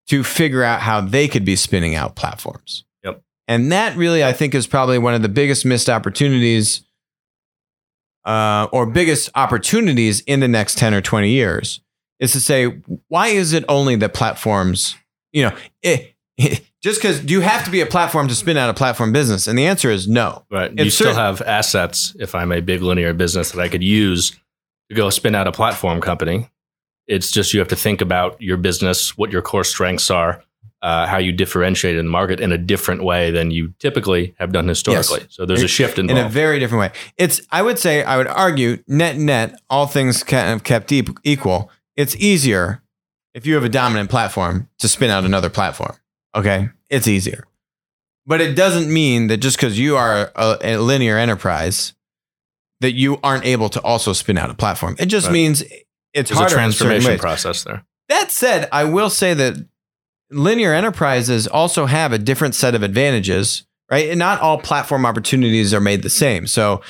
to 0.07 0.23
figure 0.23 0.63
out 0.63 0.82
how 0.82 1.01
they 1.01 1.27
could 1.27 1.43
be 1.43 1.55
spinning 1.55 1.95
out 1.95 2.15
platforms. 2.15 2.86
And 3.51 3.69
that 3.73 3.97
really, 3.97 4.23
I 4.23 4.31
think, 4.31 4.55
is 4.55 4.65
probably 4.65 4.97
one 4.97 5.13
of 5.13 5.23
the 5.23 5.27
biggest 5.27 5.65
missed 5.65 5.89
opportunities 5.89 6.83
uh, 8.23 8.69
or 8.71 8.85
biggest 8.85 9.29
opportunities 9.35 10.21
in 10.21 10.39
the 10.39 10.47
next 10.47 10.77
10 10.77 10.93
or 10.93 11.01
20 11.01 11.29
years 11.29 11.81
is 12.21 12.31
to 12.31 12.39
say, 12.39 12.67
why 13.09 13.27
is 13.27 13.51
it 13.51 13.65
only 13.67 13.97
that 13.97 14.13
platforms, 14.13 14.95
you 15.33 15.43
know, 15.43 15.53
it, 15.81 16.15
just 16.81 17.01
because 17.01 17.19
do 17.19 17.33
you 17.33 17.41
have 17.41 17.65
to 17.65 17.71
be 17.71 17.81
a 17.81 17.85
platform 17.85 18.29
to 18.29 18.35
spin 18.35 18.55
out 18.55 18.69
a 18.69 18.73
platform 18.73 19.11
business? 19.11 19.47
And 19.47 19.59
the 19.59 19.65
answer 19.65 19.91
is 19.91 20.07
no. 20.07 20.45
Right. 20.49 20.71
It's 20.71 20.85
you 20.85 20.89
still 20.89 21.13
have 21.13 21.41
assets 21.41 22.15
if 22.21 22.33
I'm 22.33 22.53
a 22.53 22.61
big 22.61 22.81
linear 22.81 23.13
business 23.13 23.51
that 23.51 23.59
I 23.59 23.67
could 23.67 23.83
use 23.83 24.31
to 24.87 24.95
go 24.95 25.09
spin 25.09 25.35
out 25.35 25.45
a 25.47 25.51
platform 25.51 25.99
company. 25.99 26.49
It's 27.05 27.31
just 27.31 27.53
you 27.53 27.59
have 27.59 27.67
to 27.67 27.75
think 27.75 27.99
about 27.99 28.41
your 28.41 28.55
business, 28.55 29.17
what 29.17 29.29
your 29.29 29.41
core 29.41 29.65
strengths 29.65 30.09
are, 30.09 30.41
uh, 30.82 31.05
how 31.07 31.17
you 31.17 31.32
differentiate 31.32 31.95
in 31.95 32.05
the 32.05 32.11
market 32.11 32.39
in 32.39 32.51
a 32.51 32.57
different 32.57 33.03
way 33.03 33.29
than 33.32 33.51
you 33.51 33.73
typically 33.79 34.34
have 34.39 34.51
done 34.51 34.67
historically. 34.67 35.25
So 35.29 35.45
there's 35.45 35.61
a 35.61 35.67
shift 35.67 35.99
involved. 35.99 36.19
in 36.19 36.25
a 36.25 36.29
very 36.29 36.57
different 36.59 36.79
way. 36.93 36.99
It's, 37.17 37.39
I 37.51 37.61
would 37.61 37.77
say, 37.77 38.03
I 38.03 38.17
would 38.17 38.27
argue, 38.27 38.77
net 38.88 39.17
net, 39.17 39.59
all 39.69 39.86
things 39.88 40.23
kind 40.23 40.51
of 40.53 40.63
kept 40.63 40.88
deep, 40.88 41.09
equal. 41.23 41.69
It's 41.95 42.15
easier 42.15 42.82
if 43.34 43.45
you 43.45 43.53
have 43.55 43.63
a 43.63 43.69
dominant 43.69 44.09
platform 44.09 44.69
to 44.79 44.88
spin 44.88 45.09
out 45.11 45.23
another 45.23 45.49
platform. 45.49 45.95
Okay, 46.36 46.69
it's 46.89 47.07
easier, 47.07 47.45
but 48.25 48.41
it 48.41 48.55
doesn't 48.55 48.91
mean 48.91 49.27
that 49.27 49.38
just 49.38 49.57
because 49.57 49.77
you 49.77 49.97
are 49.97 50.32
a, 50.36 50.57
a 50.61 50.77
linear 50.77 51.17
enterprise 51.17 51.93
that 52.79 52.93
you 52.93 53.19
aren't 53.23 53.45
able 53.45 53.69
to 53.69 53.82
also 53.82 54.13
spin 54.13 54.38
out 54.38 54.49
a 54.49 54.53
platform. 54.55 54.95
It 54.97 55.05
just 55.07 55.27
Right. 55.27 55.34
means 55.34 55.61
it's 56.13 56.29
there's 56.29 56.32
a 56.32 56.36
harder 56.36 56.55
in 56.55 56.59
transformation 56.71 57.19
process 57.19 57.63
there. 57.63 57.84
That 58.09 58.32
said, 58.32 58.67
I 58.71 58.86
will 58.86 59.09
say 59.09 59.34
that 59.36 59.55
linear 60.32 60.73
enterprises 60.73 61.47
also 61.47 61.86
have 61.86 62.13
a 62.13 62.17
different 62.17 62.55
set 62.55 62.75
of 62.75 62.84
advantages, 62.84 63.63
right? 63.89 64.09
And 64.09 64.19
not 64.19 64.39
all 64.41 64.57
platform 64.57 65.05
opportunities 65.05 65.73
are 65.73 65.82
made 65.82 66.03
the 66.03 66.09
same. 66.09 66.47
So 66.47 66.82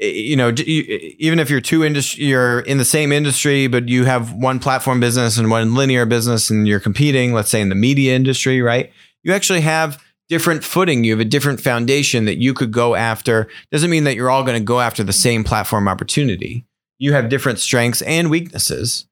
you 0.00 0.34
know, 0.34 0.54
even 0.66 1.38
if 1.38 1.50
you're 1.50 1.60
two 1.60 1.84
industry, 1.84 2.24
you're 2.24 2.60
in 2.60 2.78
the 2.78 2.86
same 2.86 3.12
industry, 3.12 3.66
but 3.66 3.88
you 3.88 4.04
have 4.06 4.32
one 4.32 4.58
platform 4.58 4.98
business 4.98 5.36
and 5.36 5.50
one 5.50 5.74
linear 5.74 6.06
business, 6.06 6.48
and 6.48 6.66
you're 6.66 6.80
competing. 6.80 7.34
Let's 7.34 7.50
say 7.50 7.60
in 7.60 7.68
the 7.68 7.74
media 7.74 8.16
industry, 8.16 8.62
right? 8.62 8.90
You 9.22 9.34
actually 9.34 9.60
have 9.60 10.02
different 10.30 10.64
footing. 10.64 11.04
You 11.04 11.12
have 11.12 11.20
a 11.20 11.26
different 11.26 11.60
foundation 11.60 12.24
that 12.24 12.38
you 12.38 12.54
could 12.54 12.72
go 12.72 12.94
after. 12.94 13.48
Doesn't 13.70 13.90
mean 13.90 14.04
that 14.04 14.16
you're 14.16 14.30
all 14.30 14.42
going 14.42 14.58
to 14.58 14.64
go 14.64 14.80
after 14.80 15.04
the 15.04 15.12
same 15.12 15.44
platform 15.44 15.86
opportunity. 15.86 16.64
You 16.98 17.12
have 17.12 17.28
different 17.28 17.58
strengths 17.58 18.00
and 18.02 18.30
weaknesses, 18.30 19.06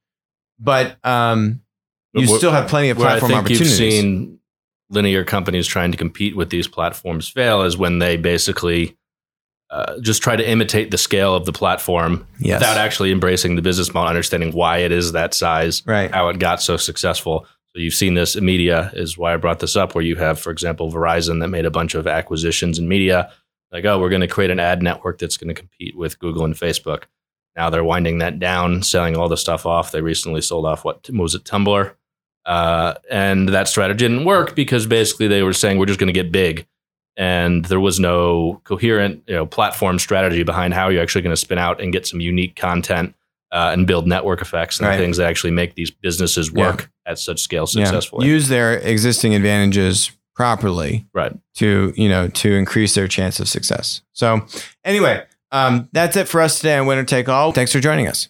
but 0.59 0.97
um, 1.05 1.61
you 2.15 2.27
still 2.39 2.53
have 2.53 2.69
plenty 2.69 2.91
of 2.91 2.97
platform 2.97 3.31
where 3.31 3.41
I 3.41 3.43
think 3.43 3.47
opportunities. 3.47 3.81
You've 3.81 3.93
seen 3.93 4.39
linear 4.91 5.25
companies 5.25 5.67
trying 5.67 5.93
to 5.93 5.99
compete 5.99 6.37
with 6.37 6.51
these 6.51 6.67
platforms 6.67 7.29
fail 7.29 7.63
is 7.63 7.77
when 7.77 7.99
they 7.99 8.17
basically 8.17 8.97
uh, 9.71 9.99
just 10.01 10.23
try 10.23 10.35
to 10.35 10.49
imitate 10.49 10.91
the 10.91 10.99
scale 10.99 11.35
of 11.35 11.45
the 11.45 11.53
platform 11.53 12.27
yes. 12.39 12.61
without 12.61 12.79
actually 12.79 13.13
embracing 13.13 13.57
the 13.57 13.63
business 13.63 13.93
model, 13.93 14.09
understanding 14.09 14.53
why 14.53 14.79
it 14.79 14.93
is 14.93 15.13
that 15.13 15.35
size, 15.35 15.87
right. 15.87 16.11
how 16.11 16.29
it 16.29 16.39
got 16.39 16.63
so 16.63 16.77
successful. 16.77 17.47
So 17.75 17.81
you've 17.81 17.95
seen 17.95 18.15
this 18.15 18.35
in 18.35 18.47
media, 18.47 18.91
is 18.95 19.19
why 19.19 19.35
I 19.35 19.37
brought 19.37 19.61
this 19.61 19.77
up, 19.77 19.95
where 19.95 20.03
you 20.03 20.17
have, 20.17 20.41
for 20.41 20.51
example, 20.51 20.91
Verizon 20.91 21.41
that 21.41 21.49
made 21.49 21.67
a 21.67 21.71
bunch 21.71 21.95
of 21.95 22.07
acquisitions 22.07 22.79
in 22.79 22.89
media. 22.89 23.31
Like, 23.71 23.85
oh, 23.85 24.01
we're 24.01 24.09
going 24.09 24.23
to 24.23 24.27
create 24.27 24.51
an 24.51 24.59
ad 24.59 24.83
network 24.83 25.19
that's 25.19 25.37
going 25.37 25.49
to 25.49 25.61
compete 25.61 25.95
with 25.95 26.19
Google 26.19 26.47
and 26.47 26.55
Facebook. 26.55 27.05
Now 27.57 27.71
they're 27.71 27.85
winding 27.85 28.19
that 28.19 28.39
down, 28.39 28.83
selling 28.83 29.17
all 29.17 29.29
the 29.29 29.37
stuff 29.37 29.67
off. 29.67 29.91
They 29.91 30.01
recently 30.01 30.41
sold 30.41 30.67
off 30.67 30.85
what 30.85 31.09
was 31.11 31.35
it, 31.35 31.45
Tumblr, 31.45 31.93
uh, 32.47 32.95
and 33.11 33.49
that 33.49 33.69
strategy 33.69 33.99
didn't 33.99 34.25
work 34.25 34.55
because 34.55 34.87
basically 34.87 35.29
they 35.29 35.43
were 35.43 35.53
saying 35.53 35.79
we're 35.79 35.87
just 35.87 35.99
going 35.99 36.13
to 36.13 36.13
get 36.13 36.31
big 36.33 36.67
and 37.19 37.65
there 37.65 37.81
was 37.81 37.99
no 37.99 38.61
coherent 38.65 39.25
you 39.27 39.35
know, 39.35 39.45
platform 39.45 39.99
strategy 39.99 40.45
behind 40.45 40.73
how 40.73 40.89
you're 40.89 41.03
actually 41.03 41.21
going 41.21 41.33
to 41.33 41.37
spin 41.37 41.59
out 41.59 41.81
and 41.83 41.93
get 41.93 42.07
some 42.07 42.21
unique 42.21 42.55
content 42.55 43.15
uh, 43.51 43.71
and 43.73 43.87
build 43.87 44.07
network 44.07 44.41
effects 44.41 44.79
and 44.79 44.89
right. 44.89 44.99
things 44.99 45.17
that 45.17 45.29
actually 45.29 45.51
make 45.51 45.75
these 45.75 45.91
businesses 45.91 46.53
work 46.53 46.91
yeah. 47.05 47.13
at 47.13 47.19
such 47.19 47.41
scale 47.41 47.67
successfully. 47.67 48.27
Yeah. 48.27 48.35
Use 48.35 48.49
their 48.49 48.79
existing 48.79 49.35
advantages 49.35 50.13
properly, 50.35 51.07
right? 51.13 51.37
To 51.57 51.93
you 51.97 52.09
know 52.09 52.29
to 52.29 52.53
increase 52.53 52.95
their 52.95 53.09
chance 53.09 53.41
of 53.41 53.49
success. 53.49 54.03
So 54.13 54.47
anyway, 54.85 55.25
um, 55.53 55.89
that's 55.93 56.17
it 56.17 56.29
for 56.29 56.41
us 56.41 56.57
today 56.57 56.77
on 56.79 56.87
Winner 56.87 57.05
Take 57.05 57.29
All. 57.29 57.53
Thanks 57.53 57.73
for 57.73 57.81
joining 57.81 58.07
us. 58.07 58.29